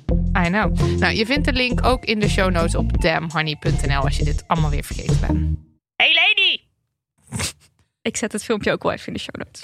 I 0.44 0.48
know. 0.48 0.80
Nou, 0.98 1.14
je 1.14 1.26
vindt 1.26 1.44
de 1.44 1.52
link 1.52 1.86
ook 1.86 2.04
in 2.04 2.20
de 2.20 2.28
show 2.28 2.50
notes 2.50 2.74
op 2.74 3.00
als 4.02 4.16
je 4.16 4.24
dit 4.24 4.44
allemaal 4.46 4.70
weer 4.70 4.84
vergeten 4.84 5.20
bent. 5.20 5.58
Hey 5.96 6.14
lady! 6.14 6.60
ik 8.02 8.16
zet 8.16 8.32
het 8.32 8.44
filmpje 8.44 8.72
ook 8.72 8.82
wel 8.82 8.92
even 8.92 9.06
in 9.06 9.12
de 9.12 9.18
show 9.18 9.34
notes. 9.34 9.62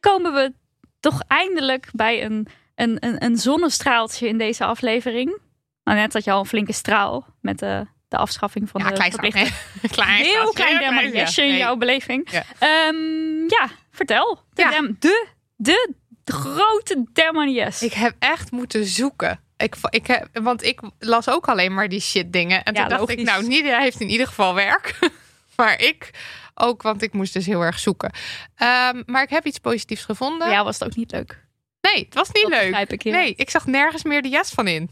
Komen 0.00 0.32
we 0.32 0.52
toch 1.00 1.22
eindelijk 1.26 1.88
bij 1.92 2.24
een 2.24 2.48
een, 2.78 2.96
een, 3.00 3.24
een 3.24 3.36
zonnestraaltje 3.36 4.28
in 4.28 4.38
deze 4.38 4.64
aflevering. 4.64 5.38
Nou, 5.84 5.98
net 5.98 6.12
had 6.12 6.24
je 6.24 6.30
al 6.30 6.40
een 6.40 6.46
flinke 6.46 6.72
straal 6.72 7.26
met 7.40 7.58
de, 7.58 7.86
de 8.08 8.16
afschaffing 8.16 8.68
van 8.68 8.80
Ja, 8.80 8.88
de 8.88 8.94
klein 8.94 9.10
verplichte 9.10 9.44
straatje. 9.44 9.88
klein 9.94 10.24
heel 10.24 10.52
klein 10.52 11.12
ja. 11.12 11.42
in 11.42 11.56
jouw 11.56 11.76
beleving. 11.76 12.30
Ja. 12.30 12.44
Ehm, 12.58 13.40
ja, 13.48 13.68
vertel. 13.90 14.42
De, 14.52 14.62
Ja. 14.62 14.70
dem- 14.70 14.96
de, 14.98 15.26
de, 15.56 15.92
de 16.24 16.32
grote 16.32 17.04
dermanies. 17.12 17.82
Ik 17.82 17.92
heb 17.92 18.14
echt 18.18 18.50
moeten 18.50 18.84
zoeken. 18.84 19.40
Ik, 19.58 19.74
ik 19.90 20.06
heb, 20.06 20.28
want 20.32 20.62
ik 20.64 20.80
las 20.98 21.28
ook 21.28 21.48
alleen 21.48 21.74
maar 21.74 21.88
die 21.88 22.00
shit 22.00 22.32
dingen. 22.32 22.64
En 22.64 22.74
Ja, 22.74 22.80
toen 22.80 22.96
dacht 22.98 23.08
ik, 23.10 23.22
nou, 23.22 23.46
Nidia 23.46 23.78
heeft 23.80 24.00
in 24.00 24.08
ieder 24.08 24.26
geval 24.26 24.54
werk. 24.54 24.98
maar 25.56 25.80
ik 25.80 26.10
ook, 26.54 26.82
want 26.82 27.02
ik 27.02 27.12
moest 27.12 27.32
dus 27.32 27.46
heel 27.46 27.62
erg 27.62 27.78
zoeken. 27.78 28.10
Ehm, 28.54 29.02
maar 29.06 29.22
ik 29.22 29.30
heb 29.30 29.46
iets 29.46 29.58
positiefs 29.58 30.04
gevonden. 30.04 30.50
Jou 30.50 30.64
was 30.64 30.78
het 30.78 30.88
ook 30.88 30.96
niet 30.96 31.10
leuk. 31.12 31.46
Nee, 31.80 32.04
het 32.04 32.14
was 32.14 32.30
niet 32.32 32.42
Dat 32.50 32.50
leuk. 32.62 32.90
ik, 32.90 33.02
ja. 33.02 33.10
Nee, 33.12 33.34
ik 33.36 33.50
zag 33.50 33.66
nergens 33.66 34.02
meer 34.04 34.22
de 34.22 34.28
yes 34.28 34.50
van 34.50 34.66
in. 34.66 34.90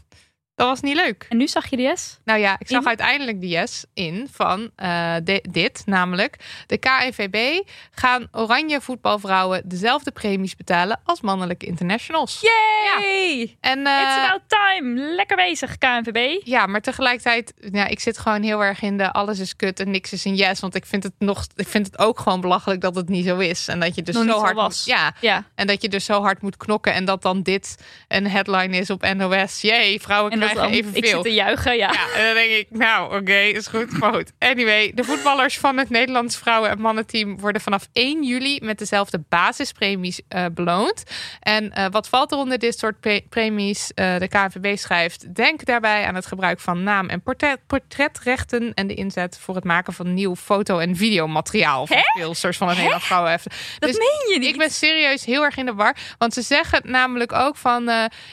Dat 0.57 0.67
was 0.67 0.81
niet 0.81 0.95
leuk. 0.95 1.25
En 1.29 1.37
nu 1.37 1.47
zag 1.47 1.69
je 1.69 1.77
de 1.77 1.91
S? 1.97 2.17
Nou 2.25 2.39
ja, 2.39 2.55
ik 2.59 2.67
zag 2.67 2.81
In? 2.81 2.87
uiteindelijk 2.87 3.41
de 3.41 3.47
yes 3.47 3.85
in 3.93 4.27
van 4.31 4.71
eh, 4.75 5.15
di- 5.23 5.39
dit, 5.49 5.81
namelijk 5.85 6.35
de 6.67 6.77
KNVB 6.77 7.61
gaan 7.91 8.27
oranje 8.31 8.81
voetbalvrouwen 8.81 9.61
dezelfde 9.65 10.11
premies 10.11 10.55
betalen 10.55 10.99
als 11.03 11.21
mannelijke 11.21 11.65
internationals. 11.65 12.41
Yay! 12.41 13.57
En 13.61 13.79
It's 13.79 13.89
eh, 13.89 14.23
about 14.23 14.41
time. 14.47 14.99
Lekker 15.15 15.35
bezig, 15.35 15.77
KNVB. 15.77 16.45
ja, 16.47 16.65
maar 16.65 16.81
tegelijkertijd, 16.81 17.53
ja, 17.71 17.85
ik 17.87 17.99
zit 17.99 18.17
gewoon 18.17 18.41
heel 18.43 18.63
erg 18.63 18.81
in 18.81 18.97
de 18.97 19.11
alles 19.11 19.39
is 19.39 19.55
kut 19.55 19.79
en 19.79 19.91
niks 19.91 20.13
is 20.13 20.25
een 20.25 20.35
yes, 20.35 20.59
want 20.59 20.75
ik 20.75 20.85
vind 20.85 21.03
het 21.03 21.13
nog, 21.19 21.45
ik 21.55 21.67
vind 21.67 21.85
het 21.85 21.97
ook 21.99 22.19
gewoon 22.19 22.41
belachelijk 22.41 22.81
dat 22.81 22.95
het 22.95 23.09
niet 23.09 23.25
zo 23.25 23.37
is 23.37 23.67
en 23.67 23.79
dat 23.79 23.95
je 23.95 24.03
dus 24.03 24.15
Nog 24.15 24.25
zo 24.25 24.39
hard, 24.39 24.55
was. 24.55 24.85
moet- 24.85 24.95
ja, 24.95 25.13
Ja. 25.21 25.43
en 25.55 25.67
dat 25.67 25.81
je 25.81 25.89
dus 25.89 26.05
zo 26.05 26.21
hard 26.21 26.41
moet 26.41 26.57
knokken 26.57 26.93
en 26.93 27.05
dat 27.05 27.21
dan 27.21 27.41
dit 27.41 27.75
een 28.07 28.27
headline 28.27 28.77
is 28.77 28.89
op 28.89 29.13
NOS. 29.15 29.61
Jee, 29.61 30.01
vrouwen 30.01 30.31
En 30.31 30.39
krijgen 30.51 30.71
dan, 30.71 30.79
evenveel. 30.79 31.01
ik 31.03 31.05
zit 31.07 31.21
te 31.23 31.33
juichen, 31.33 31.75
ja. 31.77 31.91
Ja, 31.93 32.13
en 32.19 32.25
dan 32.25 32.33
denk 32.33 32.51
ik, 32.51 32.67
nou 32.69 33.15
oké, 33.19 33.33
is 33.37 33.67
goed. 33.67 33.99
Maar 33.99 34.13
goed, 34.13 34.31
anyway. 34.39 34.91
De 34.95 35.03
voetballers 35.03 35.57
van 35.57 35.77
het 35.77 35.89
Nederlands 35.89 36.37
vrouwen- 36.37 36.69
en 36.69 36.79
mannenteam 36.81 37.39
worden 37.39 37.61
vanaf 37.61 37.87
1 37.93 38.23
juli 38.23 38.59
met 38.63 38.77
dezelfde 38.79 39.23
basispremies 39.29 40.21
eh, 40.27 40.45
beloond. 40.51 41.03
En 41.39 41.73
eh, 41.73 41.85
wat 41.91 42.09
valt 42.09 42.31
er 42.31 42.37
onder 42.37 42.59
dit 42.59 42.79
soort 42.79 42.99
pre- 42.99 43.21
premies? 43.29 43.91
Eh, 43.93 44.17
de 44.17 44.27
KNVB 44.27 44.77
schrijft, 44.77 45.35
denk 45.35 45.65
daarbij 45.65 46.05
aan 46.05 46.15
het 46.15 46.25
gebruik 46.25 46.59
van 46.59 46.83
naam- 46.83 47.09
en 47.09 47.21
portret, 47.21 47.59
portretrechten 47.67 48.73
en 48.73 48.87
de 48.87 48.93
inzet 48.93 49.37
voor 49.41 49.55
het 49.55 49.63
maken 49.63 49.93
van 49.93 50.13
nieuw 50.13 50.35
foto- 50.35 50.79
en 50.79 50.95
videomateriaal 50.95 51.87
van 51.87 51.97
speelsters 52.01 52.57
van 52.57 52.67
het 52.67 52.75
Nederlands 52.77 53.05
vrouwen. 53.05 53.39
Dat 53.79 53.89
Dus 53.89 53.97
meen 53.97 54.33
je 54.33 54.39
niet. 54.39 54.49
ik 54.49 54.57
ben 54.57 54.69
serieus 54.71 55.25
heel 55.25 55.43
erg 55.43 55.57
in 55.57 55.65
de 55.65 55.73
war. 55.73 55.95
Want 56.17 56.33
ze 56.33 56.41
zeggen 56.41 56.81
namelijk 56.83 57.33
ook 57.33 57.55
van... 57.57 57.91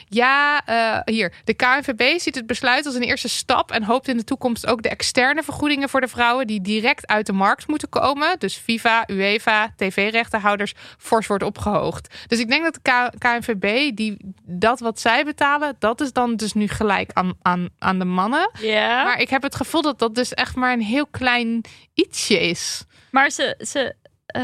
ja, 0.08 0.62
hier. 1.04 1.32
De 1.44 1.54
KNVB 1.54 2.00
ziet 2.18 2.34
het 2.34 2.46
besluit 2.46 2.86
als 2.86 2.94
een 2.94 3.02
eerste 3.02 3.28
stap... 3.28 3.70
en 3.70 3.82
hoopt 3.82 4.08
in 4.08 4.16
de 4.16 4.24
toekomst 4.24 4.66
ook 4.66 4.82
de 4.82 4.88
externe 4.88 5.42
vergoedingen 5.42 5.88
voor 5.88 6.00
de 6.00 6.08
vrouwen... 6.08 6.46
die 6.46 6.60
direct 6.60 7.06
uit 7.06 7.26
de 7.26 7.32
markt 7.32 7.66
moeten 7.66 7.88
komen. 7.88 8.38
Dus 8.38 8.56
FIFA, 8.56 9.04
UEFA, 9.06 9.72
tv-rechtenhouders... 9.76 10.74
fors 10.98 11.26
wordt 11.26 11.44
opgehoogd. 11.44 12.14
Dus 12.26 12.38
ik 12.38 12.48
denk 12.48 12.64
dat 12.64 12.74
de 12.74 12.80
K- 12.82 13.18
KNVB, 13.18 13.96
die, 13.96 14.16
dat 14.42 14.80
wat 14.80 15.00
zij 15.00 15.24
betalen... 15.24 15.76
dat 15.78 16.00
is 16.00 16.12
dan 16.12 16.36
dus 16.36 16.52
nu 16.52 16.68
gelijk 16.68 17.10
aan, 17.12 17.34
aan, 17.42 17.68
aan 17.78 17.98
de 17.98 18.04
mannen. 18.04 18.50
Ja. 18.60 19.04
Maar 19.04 19.20
ik 19.20 19.28
heb 19.30 19.42
het 19.42 19.54
gevoel 19.54 19.82
dat 19.82 19.98
dat 19.98 20.14
dus 20.14 20.34
echt 20.34 20.56
maar 20.56 20.72
een 20.72 20.80
heel 20.80 21.06
klein 21.06 21.64
ietsje 21.94 22.40
is. 22.40 22.84
Maar 23.10 23.30
ze, 23.30 23.54
ze 23.58 23.94
eh, 24.26 24.42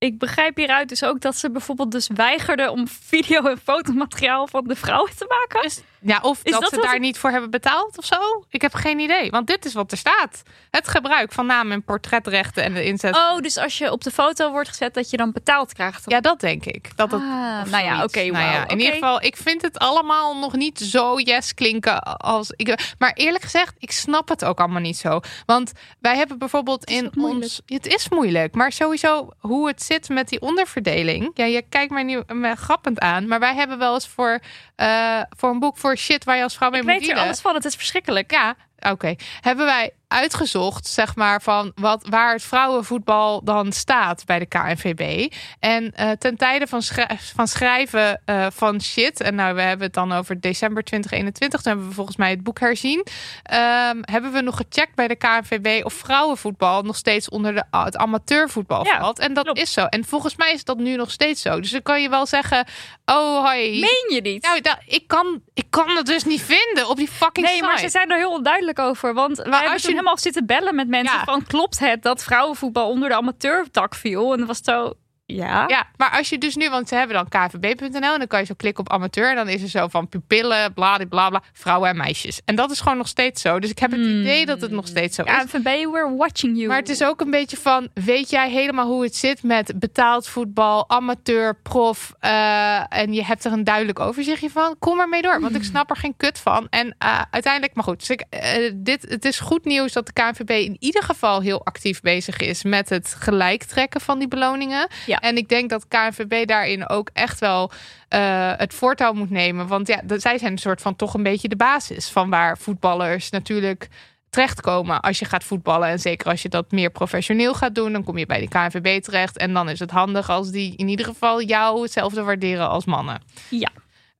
ik 0.00 0.18
begrijp 0.18 0.56
hieruit 0.56 0.88
dus 0.88 1.04
ook 1.04 1.20
dat 1.20 1.36
ze 1.36 1.50
bijvoorbeeld 1.50 1.90
dus 1.92 2.08
weigerden 2.14 2.70
om 2.70 2.88
video- 3.12 3.44
en 3.46 3.58
fotomateriaal 3.58 4.46
van 4.46 4.64
de 4.64 4.76
vrouwen 4.76 5.16
te 5.16 5.26
maken. 5.28 5.64
Is, 5.68 5.80
ja, 6.00 6.18
of 6.22 6.42
dat, 6.42 6.60
dat 6.60 6.70
ze 6.70 6.80
daar 6.80 6.94
ik- 6.94 7.00
niet 7.00 7.18
voor 7.18 7.30
hebben 7.30 7.50
betaald 7.50 7.98
of 7.98 8.04
zo. 8.04 8.44
Ik 8.48 8.62
heb 8.62 8.74
geen 8.74 8.98
idee. 8.98 9.30
Want 9.30 9.46
dit 9.46 9.64
is 9.64 9.72
wat 9.74 9.92
er 9.92 9.98
staat. 9.98 10.42
Het 10.70 10.88
gebruik 10.88 11.32
van 11.32 11.46
naam- 11.46 11.72
en 11.72 11.82
portretrechten 11.82 12.62
en 12.64 12.74
de 12.74 12.84
inzet. 12.84 13.16
Oh, 13.16 13.38
dus 13.38 13.56
als 13.56 13.78
je 13.78 13.92
op 13.92 14.02
de 14.04 14.10
foto 14.10 14.50
wordt 14.50 14.68
gezet, 14.68 14.94
dat 14.94 15.10
je 15.10 15.16
dan 15.16 15.32
betaald 15.32 15.72
krijgt. 15.72 16.02
Ja, 16.10 16.20
dat 16.20 16.40
denk 16.40 16.64
ik. 16.64 16.96
Dat 16.96 17.10
het, 17.10 17.20
Ah, 17.20 17.28
nou 17.64 17.84
ja, 17.84 18.02
oké, 18.04 18.18
Nou 18.24 18.44
ja, 18.44 18.52
wauw, 18.52 18.66
in 18.66 18.78
ieder 18.78 18.92
geval, 18.94 19.22
ik 19.22 19.36
vind 19.36 19.62
het 19.62 19.78
allemaal 19.78 20.38
nog 20.38 20.52
niet 20.56 20.78
zo 20.78 21.18
yes 21.18 21.54
klinken 21.54 22.02
als 22.02 22.52
ik. 22.56 22.94
Maar 22.98 23.12
eerlijk 23.12 23.44
gezegd, 23.44 23.74
ik 23.78 23.90
snap 23.92 24.28
het 24.28 24.44
ook 24.44 24.58
allemaal 24.58 24.80
niet 24.80 24.96
zo. 24.96 25.20
Want 25.46 25.72
wij 26.00 26.16
hebben 26.16 26.38
bijvoorbeeld 26.38 26.84
in 26.84 27.10
ons. 27.16 27.60
Het 27.66 27.86
is 27.86 28.08
moeilijk, 28.08 28.54
maar 28.54 28.72
sowieso 28.72 29.28
hoe 29.38 29.66
het 29.68 29.82
zit 29.90 30.08
met 30.08 30.28
die 30.28 30.40
onderverdeling. 30.40 31.30
Ja, 31.34 31.44
je 31.44 31.62
kijkt 31.68 31.92
mij 31.92 32.02
nu 32.02 32.22
me 32.26 32.56
grappend 32.56 32.98
aan, 32.98 33.28
maar 33.28 33.40
wij 33.40 33.54
hebben 33.54 33.78
wel 33.78 33.94
eens 33.94 34.08
voor, 34.08 34.38
eh, 34.76 35.20
voor 35.36 35.50
een 35.50 35.58
boek 35.58 35.76
voor 35.78 35.96
shit 35.96 36.24
waar 36.24 36.36
je 36.36 36.42
als 36.42 36.56
vrouw 36.56 36.70
mee 36.70 36.80
Ik 36.80 36.86
moet 36.86 36.96
weet 36.96 37.06
hier 37.06 37.16
alles 37.18 37.40
van, 37.40 37.54
het 37.54 37.64
is 37.64 37.74
verschrikkelijk. 37.74 38.30
Ja, 38.30 38.54
oké. 38.78 39.14
Hebben 39.40 39.66
wij 39.66 39.90
uitgezocht, 40.10 40.86
zeg 40.86 41.16
maar, 41.16 41.42
van 41.42 41.72
wat, 41.74 42.06
waar 42.08 42.32
het 42.32 42.42
vrouwenvoetbal 42.42 43.44
dan 43.44 43.72
staat 43.72 44.22
bij 44.26 44.38
de 44.38 44.46
KNVB. 44.46 45.32
En 45.60 45.94
eh, 45.94 46.10
ten 46.10 46.36
tijde 46.36 46.66
van, 46.66 46.82
schrij- 46.82 47.18
van 47.34 47.48
schrijven 47.48 48.22
eh, 48.24 48.46
van 48.52 48.80
shit, 48.82 49.20
en 49.20 49.34
nou, 49.34 49.54
we 49.54 49.62
hebben 49.62 49.86
het 49.86 49.94
dan 49.94 50.12
over 50.12 50.40
december 50.40 50.82
2021, 50.84 51.60
toen 51.60 51.72
hebben 51.72 51.88
we 51.88 51.94
volgens 51.94 52.16
mij 52.16 52.30
het 52.30 52.42
boek 52.42 52.60
herzien. 52.60 53.06
ehm, 53.42 53.98
hebben 54.00 54.32
we 54.32 54.40
nog 54.40 54.56
gecheckt 54.56 54.94
bij 54.94 55.08
de 55.08 55.16
KNVB 55.16 55.84
of 55.84 55.92
vrouwenvoetbal 55.92 56.82
nog 56.82 56.96
steeds 56.96 57.28
onder 57.28 57.54
de, 57.54 57.64
het 57.70 57.96
amateurvoetbal 57.96 58.84
Ja, 58.84 59.00
valt. 59.00 59.18
En 59.18 59.34
dat 59.34 59.44
klopt. 59.44 59.60
is 59.60 59.72
zo. 59.72 59.84
En 59.84 60.04
volgens 60.04 60.36
mij 60.36 60.52
is 60.52 60.64
dat 60.64 60.76
nu 60.78 60.96
nog 60.96 61.10
steeds 61.10 61.42
zo. 61.42 61.60
Dus 61.60 61.70
dan 61.70 61.82
kan 61.82 62.02
je 62.02 62.08
wel 62.08 62.26
zeggen, 62.26 62.64
oh 63.04 63.44
hoi. 63.44 63.80
Meen 63.80 64.14
je 64.14 64.20
niet? 64.22 64.42
Nou, 64.42 64.60
ik, 64.86 65.06
kan, 65.08 65.40
ik 65.54 65.66
kan 65.70 65.88
het 65.96 66.06
dus 66.06 66.24
niet 66.24 66.42
vinden 66.42 66.88
op 66.88 66.96
die 66.96 67.08
fucking 67.08 67.46
Nee, 67.46 67.54
site. 67.54 67.66
maar 67.66 67.78
ze 67.78 67.88
zijn 67.88 68.10
er 68.10 68.16
heel 68.16 68.30
onduidelijk 68.32 68.78
over. 68.78 69.14
Want 69.14 69.36
wij 69.36 69.50
hebben 69.50 69.72
als 69.72 69.82
je- 69.82 69.88
helemaal 70.00 70.18
zitten 70.18 70.46
bellen 70.46 70.74
met 70.74 70.88
mensen 70.88 71.16
Ja. 71.18 71.24
van... 71.24 71.42
klopt 71.46 71.78
het 71.78 72.02
dat 72.02 72.22
vrouwenvoetbal 72.22 72.88
onder 72.88 73.08
de 73.08 73.14
amateurtak 73.14 73.94
viel? 73.94 74.32
En 74.32 74.38
dat 74.38 74.46
was 74.46 74.60
zo... 74.64 74.92
Ja. 75.34 75.64
Ja, 75.68 75.86
maar 75.96 76.10
als 76.10 76.28
je 76.28 76.38
dus 76.38 76.56
nu, 76.56 76.70
want 76.70 76.88
ze 76.88 76.94
hebben 76.94 77.16
dan 77.16 77.48
kvb.nl 77.50 78.12
en 78.12 78.18
dan 78.18 78.26
kan 78.26 78.40
je 78.40 78.46
zo 78.46 78.54
klikken 78.56 78.84
op 78.84 78.92
amateur 78.92 79.30
en 79.30 79.36
dan 79.36 79.48
is 79.48 79.62
er 79.62 79.68
zo 79.68 79.88
van 79.88 80.08
pupillen, 80.08 80.72
bla 80.72 80.96
bla 81.08 81.28
bla, 81.28 81.42
vrouwen 81.52 81.88
en 81.88 81.96
meisjes. 81.96 82.40
En 82.44 82.54
dat 82.54 82.70
is 82.70 82.80
gewoon 82.80 82.96
nog 82.98 83.08
steeds 83.08 83.42
zo. 83.42 83.58
Dus 83.58 83.70
ik 83.70 83.78
heb 83.78 83.90
het 83.90 84.00
Hmm. 84.00 84.20
idee 84.20 84.46
dat 84.46 84.60
het 84.60 84.70
nog 84.70 84.86
steeds 84.86 85.16
zo 85.16 85.22
is. 85.22 85.30
KNVB, 85.32 85.64
we're 85.64 86.14
watching 86.16 86.56
you. 86.56 86.68
Maar 86.68 86.76
het 86.78 86.88
is 86.88 87.02
ook 87.04 87.20
een 87.20 87.30
beetje 87.30 87.56
van, 87.56 87.88
weet 87.94 88.30
jij 88.30 88.50
helemaal 88.50 88.86
hoe 88.86 89.02
het 89.02 89.16
zit 89.16 89.42
met 89.42 89.72
betaald 89.76 90.28
voetbal, 90.28 90.88
amateur, 90.90 91.56
prof, 91.62 92.12
eh, 92.18 92.92
en 92.98 93.12
je 93.12 93.24
hebt 93.24 93.44
er 93.44 93.52
een 93.52 93.64
duidelijk 93.64 94.00
overzichtje 94.00 94.50
van? 94.50 94.76
Kom 94.78 95.00
er 95.00 95.08
mee 95.08 95.22
door, 95.22 95.40
want 95.40 95.54
ik 95.54 95.64
snap 95.72 95.90
er 95.90 95.96
geen 95.96 96.16
kut 96.16 96.38
van. 96.38 96.66
En 96.70 96.94
eh, 96.98 97.22
uiteindelijk, 97.30 97.74
maar 97.74 97.84
goed, 97.84 97.98
dus 97.98 98.10
ik, 98.10 98.24
eh, 98.30 98.72
dit, 98.74 99.02
het 99.08 99.24
is 99.24 99.40
goed 99.40 99.64
nieuws 99.64 99.92
dat 99.92 100.06
de 100.06 100.12
KNVB 100.12 100.50
in 100.50 100.76
ieder 100.80 101.02
geval 101.02 101.40
heel 101.40 101.64
actief 101.64 102.00
bezig 102.00 102.36
is 102.36 102.62
met 102.62 102.88
het 102.88 103.14
gelijk 103.18 103.62
trekken 103.64 104.00
van 104.00 104.18
die 104.18 104.28
beloningen. 104.28 104.88
Ja. 105.06 105.19
En 105.20 105.36
ik 105.36 105.48
denk 105.48 105.70
dat 105.70 105.88
KNVB 105.88 106.46
daarin 106.46 106.88
ook 106.88 107.10
echt 107.12 107.38
wel 107.38 107.70
eh, 108.08 108.52
het 108.56 108.74
voortouw 108.74 109.12
moet 109.12 109.30
nemen. 109.30 109.66
Want 109.66 109.88
ja, 109.88 110.02
zij 110.06 110.38
zijn 110.38 110.52
een 110.52 110.58
soort 110.58 110.80
van 110.80 110.96
toch 110.96 111.14
een 111.14 111.22
beetje 111.22 111.48
de 111.48 111.56
basis 111.56 112.08
van 112.08 112.30
waar 112.30 112.58
voetballers 112.58 113.30
natuurlijk 113.30 113.88
terechtkomen 114.30 115.00
als 115.00 115.18
je 115.18 115.24
gaat 115.24 115.44
voetballen. 115.44 115.88
En 115.88 115.98
zeker 115.98 116.30
als 116.30 116.42
je 116.42 116.48
dat 116.48 116.70
meer 116.70 116.90
professioneel 116.90 117.54
gaat 117.54 117.74
doen, 117.74 117.92
dan 117.92 118.04
kom 118.04 118.18
je 118.18 118.26
bij 118.26 118.40
de 118.40 118.48
KNVB 118.48 119.02
terecht. 119.02 119.36
En 119.36 119.52
dan 119.52 119.68
is 119.68 119.78
het 119.78 119.90
handig 119.90 120.30
als 120.30 120.50
die 120.50 120.76
in 120.76 120.88
ieder 120.88 121.06
geval 121.06 121.42
jou 121.42 121.82
hetzelfde 121.82 122.22
waarderen 122.22 122.68
als 122.68 122.84
mannen. 122.84 123.22
Ja. 123.48 123.70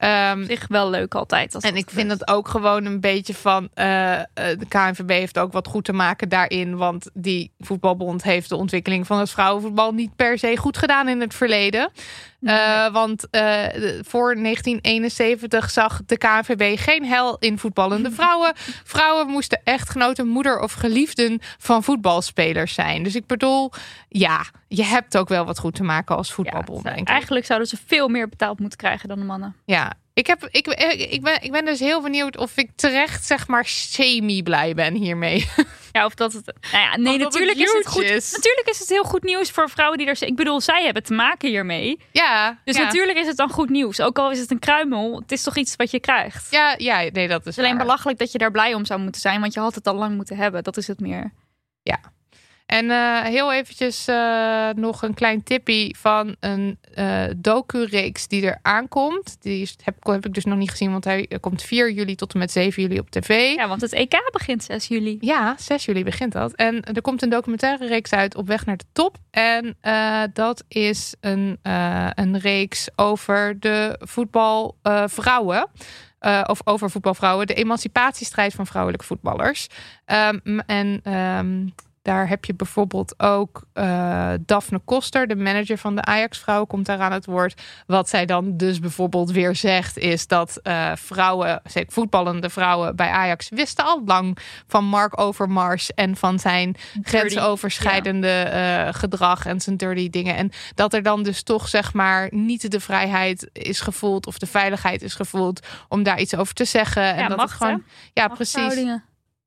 Op 0.00 0.44
zich 0.46 0.66
wel 0.68 0.90
leuk 0.90 1.14
altijd. 1.14 1.54
Als 1.54 1.64
en 1.64 1.70
dat 1.70 1.82
ik 1.82 1.90
vind 1.90 2.10
het 2.10 2.28
ook 2.28 2.48
gewoon 2.48 2.84
een 2.84 3.00
beetje 3.00 3.34
van. 3.34 3.68
eh, 3.74 4.18
eh, 4.18 4.24
de 4.34 4.66
KNVB 4.68 5.08
heeft 5.08 5.38
ook 5.38 5.52
wat 5.52 5.66
goed 5.66 5.84
te 5.84 5.92
maken 5.92 6.28
daarin. 6.28 6.76
Want 6.76 7.10
die 7.14 7.50
voetbalbond 7.58 8.22
heeft 8.22 8.48
de 8.48 8.56
ontwikkeling 8.56 9.06
van 9.06 9.18
het 9.18 9.30
vrouwenvoetbal 9.30 9.92
niet 9.92 10.16
per 10.16 10.38
se 10.38 10.56
goed 10.56 10.78
gedaan 10.78 11.08
in 11.08 11.20
het 11.20 11.34
verleden. 11.34 11.90
Eh, 12.40 12.92
want 12.92 13.26
voor 14.00 14.36
1971 14.36 15.70
zag 15.70 16.00
de 16.06 16.18
KNVB 16.18 16.78
geen 16.78 17.04
hel 17.04 17.36
in 17.38 17.58
voetballende 17.58 18.10
vrouwen. 18.20 18.52
Vrouwen 18.84 19.26
moesten 19.26 19.60
echtgenoten, 19.64 20.28
moeder 20.28 20.60
of 20.60 20.72
geliefden 20.72 21.38
van 21.58 21.82
voetbalspelers 21.82 22.74
zijn. 22.74 23.02
Dus 23.02 23.14
ik 23.14 23.26
bedoel, 23.26 23.72
ja, 24.08 24.44
je 24.72 24.84
hebt 24.84 25.16
ook 25.16 25.28
wel 25.28 25.44
wat 25.44 25.58
goed 25.58 25.74
te 25.74 25.82
maken 25.82 26.16
als 26.16 26.28
Ja, 26.28 26.34
voetbalbond. 26.34 26.82
denk 26.84 26.98
ik. 26.98 27.08
eigenlijk 27.08 27.46
zouden 27.46 27.68
ze 27.68 27.76
veel 27.86 28.08
meer 28.08 28.28
betaald 28.28 28.58
moeten 28.58 28.78
krijgen 28.78 29.08
dan 29.08 29.18
de 29.18 29.24
mannen. 29.24 29.56
Ja, 29.64 29.92
ik, 30.12 30.26
heb, 30.26 30.48
ik, 30.50 30.66
ik, 31.10 31.22
ben, 31.22 31.42
ik 31.42 31.52
ben 31.52 31.64
dus 31.64 31.80
heel 31.80 32.02
benieuwd 32.02 32.36
of 32.36 32.56
ik 32.56 32.70
terecht, 32.76 33.24
zeg 33.24 33.48
maar, 33.48 33.64
semi-blij 33.66 34.74
ben 34.74 34.94
hiermee. 34.94 35.48
Ja, 35.92 36.04
of 36.04 36.14
dat 36.14 36.32
het. 36.32 36.44
Nou 36.72 36.84
ja, 36.84 36.96
nee, 36.96 37.18
natuurlijk 37.18 37.58
het 37.58 37.68
is 37.68 37.72
het 37.72 37.86
goed. 37.86 38.02
is. 38.02 38.32
Natuurlijk 38.32 38.68
is 38.68 38.78
het 38.78 38.88
heel 38.88 39.02
goed 39.04 39.22
nieuws 39.22 39.50
voor 39.50 39.70
vrouwen 39.70 39.98
die 39.98 40.06
er. 40.06 40.22
Ik 40.22 40.36
bedoel, 40.36 40.60
zij 40.60 40.84
hebben 40.84 41.02
te 41.02 41.12
maken 41.14 41.48
hiermee. 41.48 42.00
Ja, 42.12 42.58
Dus 42.64 42.76
ja. 42.76 42.82
natuurlijk 42.82 43.18
is 43.18 43.26
het 43.26 43.36
dan 43.36 43.50
goed 43.50 43.68
nieuws. 43.70 44.00
Ook 44.00 44.18
al 44.18 44.30
is 44.30 44.38
het 44.38 44.50
een 44.50 44.58
kruimel, 44.58 45.18
het 45.20 45.32
is 45.32 45.42
toch 45.42 45.56
iets 45.56 45.76
wat 45.76 45.90
je 45.90 46.00
krijgt. 46.00 46.50
Ja, 46.50 46.74
ja, 46.78 46.96
nee, 47.12 47.28
dat 47.28 47.40
is 47.40 47.44
Het 47.46 47.46
is 47.46 47.64
alleen 47.64 47.78
belachelijk 47.78 48.18
dat 48.18 48.32
je 48.32 48.38
daar 48.38 48.50
blij 48.50 48.74
om 48.74 48.84
zou 48.84 49.00
moeten 49.00 49.20
zijn, 49.20 49.40
want 49.40 49.54
je 49.54 49.60
had 49.60 49.74
het 49.74 49.86
al 49.86 49.94
lang 49.94 50.16
moeten 50.16 50.36
hebben. 50.36 50.62
Dat 50.62 50.76
is 50.76 50.86
het 50.86 51.00
meer. 51.00 51.32
En 52.70 52.90
eh, 52.90 53.22
heel 53.22 53.52
eventjes 53.52 54.06
eh, 54.06 54.68
nog 54.74 55.02
een 55.02 55.14
klein 55.14 55.42
tippie 55.42 55.96
van 55.98 56.36
een 56.40 56.78
uh, 56.98 57.24
docu-reeks 57.36 58.28
die 58.28 58.46
er 58.46 58.58
aankomt. 58.62 59.36
Die 59.40 59.60
is, 59.60 59.76
heb, 59.84 60.06
heb 60.06 60.26
ik 60.26 60.34
dus 60.34 60.44
nog 60.44 60.58
niet 60.58 60.70
gezien, 60.70 60.90
want 60.90 61.04
hij 61.04 61.28
komt 61.40 61.62
4 61.62 61.90
juli 61.90 62.14
tot 62.14 62.32
en 62.32 62.38
met 62.38 62.50
7 62.50 62.82
juli 62.82 62.98
op 62.98 63.10
tv. 63.10 63.54
Ja, 63.54 63.68
want 63.68 63.80
het 63.80 63.92
EK 63.92 64.30
begint 64.32 64.62
6 64.62 64.86
juli. 64.86 65.16
Ja, 65.20 65.54
6 65.58 65.84
juli 65.84 66.04
begint 66.04 66.32
dat. 66.32 66.52
En 66.52 66.82
er 66.82 67.02
komt 67.02 67.22
een 67.22 67.28
documentaire 67.28 67.86
reeks 67.86 68.12
uit 68.12 68.34
op 68.36 68.46
weg 68.46 68.66
naar 68.66 68.76
de 68.76 68.84
top. 68.92 69.16
En 69.30 69.76
dat 70.32 70.64
is 70.68 71.14
een, 71.20 71.58
een 72.14 72.38
reeks 72.38 72.88
over 72.96 73.60
de 73.60 73.96
voetbalvrouwen. 74.00 75.68
Uh, 76.20 76.42
of 76.46 76.60
over 76.64 76.90
voetbalvrouwen, 76.90 77.46
de 77.46 77.54
emancipatiestrijd 77.54 78.54
van 78.54 78.66
vrouwelijke 78.66 79.04
voetballers. 79.04 79.66
Um, 80.06 80.60
en 80.60 81.12
um, 81.14 81.72
daar 82.10 82.28
heb 82.28 82.44
je 82.44 82.54
bijvoorbeeld 82.54 83.14
ook 83.20 83.62
uh, 83.74 84.32
Daphne 84.40 84.80
Koster, 84.84 85.26
de 85.26 85.36
manager 85.36 85.78
van 85.78 85.94
de 85.94 86.02
Ajax-vrouw, 86.02 86.64
komt 86.64 86.86
daar 86.86 87.00
aan 87.00 87.12
het 87.12 87.26
woord. 87.26 87.62
Wat 87.86 88.08
zij 88.08 88.26
dan 88.26 88.56
dus 88.56 88.78
bijvoorbeeld 88.78 89.30
weer 89.30 89.56
zegt, 89.56 89.98
is 89.98 90.26
dat 90.26 90.60
uh, 90.62 90.92
vrouwen, 90.94 91.62
voetballende 91.86 92.50
vrouwen 92.50 92.96
bij 92.96 93.08
Ajax, 93.08 93.48
wisten 93.48 93.84
al 93.84 94.02
lang 94.04 94.38
van 94.66 94.84
Mark 94.84 95.20
Overmars 95.20 95.94
en 95.94 96.16
van 96.16 96.38
zijn 96.38 96.72
dirty, 96.72 97.08
grensoverschrijdende 97.08 98.28
ja. 98.28 98.86
uh, 98.86 98.94
gedrag 98.94 99.46
en 99.46 99.60
zijn 99.60 99.76
dirty 99.76 100.10
dingen. 100.10 100.36
En 100.36 100.50
dat 100.74 100.94
er 100.94 101.02
dan 101.02 101.22
dus 101.22 101.42
toch 101.42 101.68
zeg 101.68 101.92
maar 101.92 102.28
niet 102.30 102.70
de 102.70 102.80
vrijheid 102.80 103.48
is 103.52 103.80
gevoeld 103.80 104.26
of 104.26 104.38
de 104.38 104.46
veiligheid 104.46 105.02
is 105.02 105.14
gevoeld 105.14 105.66
om 105.88 106.02
daar 106.02 106.20
iets 106.20 106.34
over 106.34 106.54
te 106.54 106.64
zeggen. 106.64 107.02
Ja, 107.02 107.14
en 107.14 107.28
dat 107.28 107.36
macht, 107.36 107.50
het 107.50 107.58
gewoon, 107.58 107.82
ja, 108.12 108.28
precies. 108.28 108.98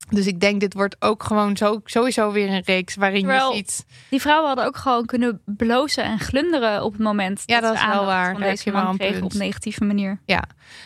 Dus 0.10 0.28
ik 0.28 0.40
denk, 0.40 0.60
dit 0.60 0.74
wordt 0.74 0.96
ook 1.00 1.24
gewoon 1.24 1.58
zo, 1.58 1.82
sowieso 1.84 2.32
weer 2.32 2.50
een 2.50 2.62
reeks 2.66 2.96
waarin 2.96 3.20
Terwijl, 3.20 3.50
je 3.50 3.56
ziet. 3.56 3.86
Die 4.10 4.22
vrouwen 4.22 4.48
hadden 4.48 4.66
ook 4.66 4.78
gewoon 4.78 5.06
kunnen 5.06 5.42
blozen 5.46 6.04
en 6.04 6.20
glunderen 6.20 6.84
op 6.84 6.92
het 6.92 7.02
moment. 7.02 7.44
Ja, 7.46 7.60
dat, 7.60 7.74
dat 7.74 7.82
is 7.82 7.88
wel 7.94 8.06
waar. 8.06 8.32
Van 8.32 8.42
deze 8.42 8.72
man 8.72 8.98
kregen 8.98 9.24
op 9.24 9.34
negatieve 9.34 9.84
manier. 9.84 10.20
Ja, 10.26 10.44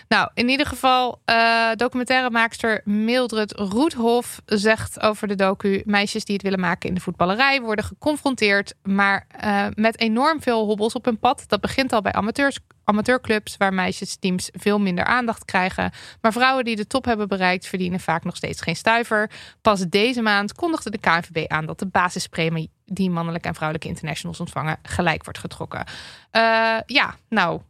nou 0.08 0.30
in 0.34 0.50
ieder 0.50 0.66
geval, 0.66 1.22
uh, 1.26 1.72
documentairemaakster 1.76 2.82
Mildred 2.84 3.52
Roethof 3.52 4.42
zegt 4.46 5.02
over 5.02 5.28
de 5.28 5.36
docu: 5.36 5.82
meisjes 5.86 6.26
die 6.26 6.36
het 6.36 6.44
willen 6.44 6.60
maken 6.60 6.90
in 6.90 6.96
de 6.96 7.02
voetballerij 7.02 7.62
worden 7.62 7.86
geconfronteerd, 7.86 8.74
maar 8.84 9.28
uh, 9.44 9.66
met 9.74 10.00
enorm 10.00 10.42
veel 10.42 10.66
hobbels 10.66 10.94
op 10.94 11.06
hun 11.06 11.20
pad. 11.20 11.44
Dat 11.48 11.62
begint 11.62 11.94
al 11.94 12.02
bij 12.02 12.12
amateurs 12.12 12.60
amateurclubs 12.90 13.58
waar 13.58 13.74
meisjesteams 13.74 14.50
veel 14.54 14.80
minder 14.80 15.06
aandacht 15.06 15.46
krijgen. 15.46 15.92
Maar 16.22 16.32
vrouwen 16.32 16.66
die 16.66 16.76
de 16.76 16.88
top 16.88 17.06
hebben 17.06 17.28
bereikt 17.28 17.68
verdienen 17.68 18.00
vaak 18.00 18.24
nog 18.24 18.36
steeds 18.36 18.62
geen 18.62 18.76
stuiver. 18.76 19.30
Pas 19.62 19.86
deze 19.90 20.22
maand 20.22 20.54
kondigde 20.54 20.90
de 20.90 20.98
KNVB 20.98 21.48
aan 21.48 21.66
dat 21.66 21.80
de 21.80 21.86
basispremie 21.86 22.70
die 22.86 23.10
mannelijke 23.10 23.48
en 23.48 23.54
vrouwelijke 23.54 23.90
internationals 23.90 24.40
ontvangen 24.40 24.78
gelijk 24.82 25.24
wordt 25.24 25.40
getrokken. 25.40 25.86
Uh, 26.32 26.78
ja, 26.86 27.16
nou, 27.30 27.62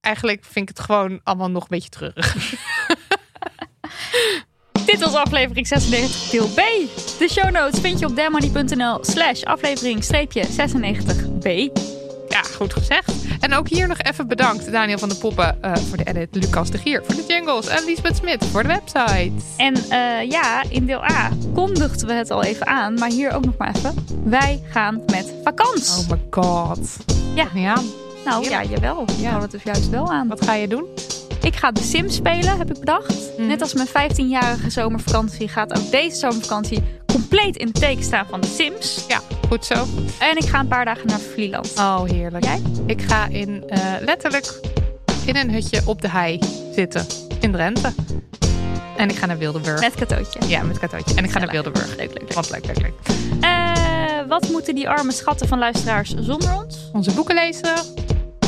eigenlijk 0.00 0.44
vind 0.44 0.70
ik 0.70 0.76
het 0.76 0.86
gewoon 0.86 1.20
allemaal 1.24 1.50
nog 1.50 1.62
een 1.62 1.68
beetje 1.68 1.88
treurig. 1.88 2.34
Dit 4.86 5.00
was 5.00 5.14
aflevering 5.14 5.66
96 5.66 6.30
deel 6.30 6.48
B. 6.48 6.60
De 7.18 7.28
show 7.30 7.50
notes 7.50 7.80
vind 7.80 7.98
je 7.98 8.06
op 8.06 8.16
demoney.nl 8.16 9.04
slash 9.04 9.42
aflevering 9.42 10.04
96b. 10.04 11.93
Ja, 12.34 12.42
goed 12.42 12.72
gezegd. 12.72 13.12
En 13.40 13.54
ook 13.54 13.68
hier 13.68 13.88
nog 13.88 13.98
even 13.98 14.28
bedankt 14.28 14.72
Daniel 14.72 14.98
van 14.98 15.08
de 15.08 15.14
Poppen 15.14 15.58
uh, 15.64 15.76
voor 15.76 15.96
de 15.96 16.04
edit, 16.04 16.28
Lucas 16.30 16.70
de 16.70 16.78
Gier 16.78 17.02
voor 17.06 17.14
de 17.14 17.24
jingles 17.28 17.66
en 17.66 17.84
Lisbeth 17.84 18.16
Smit 18.16 18.44
voor 18.44 18.62
de 18.62 18.68
website. 18.68 19.32
En 19.56 19.74
uh, 19.76 20.30
ja, 20.30 20.62
in 20.68 20.86
deel 20.86 21.04
A 21.04 21.30
kondigden 21.54 22.06
we 22.06 22.12
het 22.12 22.30
al 22.30 22.42
even 22.42 22.66
aan, 22.66 22.94
maar 22.94 23.10
hier 23.10 23.32
ook 23.32 23.44
nog 23.44 23.56
maar 23.56 23.74
even. 23.76 23.94
Wij 24.24 24.62
gaan 24.70 25.02
met 25.06 25.32
vakantie. 25.44 26.04
Oh 26.04 26.10
my 26.10 26.20
god. 26.30 26.96
Ja. 27.34 27.46
Niet 27.52 27.66
aan. 27.66 27.84
Nou 28.24 28.48
ja, 28.48 28.62
jawel. 28.62 29.04
Ja. 29.18 29.36
we 29.36 29.42
het 29.42 29.50
dus 29.50 29.62
juist 29.62 29.90
wel 29.90 30.12
aan. 30.12 30.28
Wat 30.28 30.44
ga 30.44 30.54
je 30.54 30.68
doen? 30.68 30.84
Ik 31.42 31.56
ga 31.56 31.70
de 31.70 31.82
Sims 31.82 32.14
spelen, 32.14 32.58
heb 32.58 32.70
ik 32.70 32.78
bedacht. 32.78 33.38
Mm. 33.38 33.46
Net 33.46 33.60
als 33.60 33.74
mijn 33.74 33.88
15-jarige 33.88 34.70
zomervakantie 34.70 35.48
gaat 35.48 35.78
ook 35.78 35.90
deze 35.90 36.16
zomervakantie 36.16 36.82
compleet 37.14 37.56
in 37.56 37.66
het 37.66 37.80
teken 37.80 38.04
staan 38.04 38.26
van 38.26 38.40
de 38.40 38.46
Sims. 38.46 39.04
Ja, 39.08 39.20
goed 39.48 39.64
zo. 39.64 39.86
En 40.18 40.36
ik 40.36 40.44
ga 40.44 40.60
een 40.60 40.68
paar 40.68 40.84
dagen 40.84 41.06
naar 41.06 41.20
Vlieland. 41.20 41.72
Oh, 41.76 42.02
heerlijk. 42.04 42.44
Jij? 42.44 42.62
Ik 42.86 43.02
ga 43.02 43.26
in, 43.26 43.64
uh, 43.68 43.78
letterlijk 44.00 44.60
in 45.26 45.36
een 45.36 45.50
hutje 45.50 45.82
op 45.86 46.02
de 46.02 46.08
hei 46.08 46.38
zitten. 46.74 47.06
In 47.40 47.52
Drenthe. 47.52 47.92
En 48.96 49.08
ik 49.08 49.16
ga 49.16 49.26
naar 49.26 49.38
Wildeburg. 49.38 49.80
Met 49.80 49.94
katootje. 49.94 50.40
Ja, 50.46 50.62
met 50.62 50.78
katootje. 50.78 51.14
En 51.14 51.24
ik 51.24 51.30
ga 51.30 51.38
ja, 51.38 51.44
naar 51.44 51.54
Wildeburg. 51.54 51.96
Leuk, 51.96 51.98
leuk, 51.98 52.20
leuk. 52.20 52.32
Wat 52.32 52.50
leuk, 52.50 52.66
leuk, 52.66 52.80
leuk. 52.80 52.94
Uh, 53.40 54.28
wat 54.28 54.48
moeten 54.48 54.74
die 54.74 54.88
arme 54.88 55.12
schatten 55.12 55.48
van 55.48 55.58
luisteraars 55.58 56.14
zonder 56.18 56.54
ons? 56.62 56.90
Onze 56.92 57.14
boeken 57.14 57.34
lezen 57.34 57.74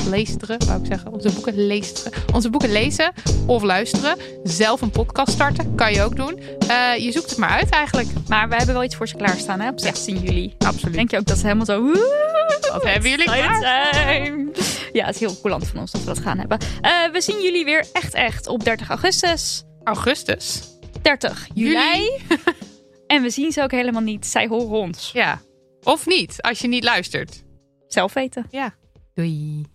leesteren, 0.07 0.67
wou 0.67 0.81
ik 0.81 0.87
zeggen. 0.87 1.13
Onze 1.13 1.33
boeken 1.33 1.67
leesteren. 1.67 2.13
Onze 2.33 2.51
boeken 2.51 2.73
lezen 2.73 3.13
of 3.47 3.63
luisteren. 3.63 4.17
Zelf 4.45 4.81
een 4.81 4.91
podcast 4.91 5.33
starten, 5.33 5.75
kan 5.75 5.93
je 5.93 6.03
ook 6.03 6.17
doen. 6.17 6.41
Uh, 6.71 6.97
je 6.97 7.13
zoekt 7.13 7.31
het 7.31 7.39
maar 7.39 7.49
uit 7.49 7.69
eigenlijk. 7.69 8.09
Maar 8.29 8.49
we 8.49 8.57
hebben 8.57 8.75
wel 8.75 8.85
iets 8.85 8.97
voor 8.97 9.09
ze 9.09 9.17
klaarstaan 9.17 9.61
hè, 9.61 9.69
op 9.69 9.81
16 9.81 10.15
ja. 10.15 10.21
juli. 10.21 10.55
Absoluut. 10.59 10.95
Denk 10.95 11.11
je 11.11 11.19
ook 11.19 11.27
dat 11.27 11.39
ze 11.39 11.43
helemaal 11.43 11.67
zo... 11.67 11.93
Wat 12.73 12.85
hebben 12.85 13.11
jullie 13.11 13.25
klaar? 13.25 13.61
Zijn. 13.93 14.53
Ja, 14.93 15.07
het 15.07 15.15
is 15.15 15.21
heel 15.21 15.41
coulant 15.41 15.67
van 15.67 15.81
ons 15.81 15.91
dat 15.91 16.01
we 16.01 16.07
dat 16.07 16.19
gaan 16.19 16.39
hebben. 16.39 16.59
Uh, 16.83 17.13
we 17.13 17.21
zien 17.21 17.43
jullie 17.43 17.65
weer 17.65 17.87
echt 17.93 18.15
echt 18.15 18.47
op 18.47 18.65
30 18.65 18.89
augustus. 18.89 19.65
Augustus? 19.85 20.63
30 21.03 21.49
juli. 21.55 21.73
juli. 21.73 22.11
en 23.07 23.23
we 23.23 23.31
zien 23.31 23.53
ze 23.53 23.63
ook 23.63 23.71
helemaal 23.71 24.03
niet. 24.03 24.27
Zij 24.27 24.47
horen 24.47 24.79
ons. 24.79 25.11
Ja. 25.13 25.41
Of 25.83 26.07
niet, 26.07 26.43
als 26.43 26.59
je 26.59 26.69
niet 26.69 26.85
luistert. 26.85 27.45
Zelf 27.87 28.13
weten. 28.13 28.47
Ja. 28.51 28.75
Doei. 29.15 29.75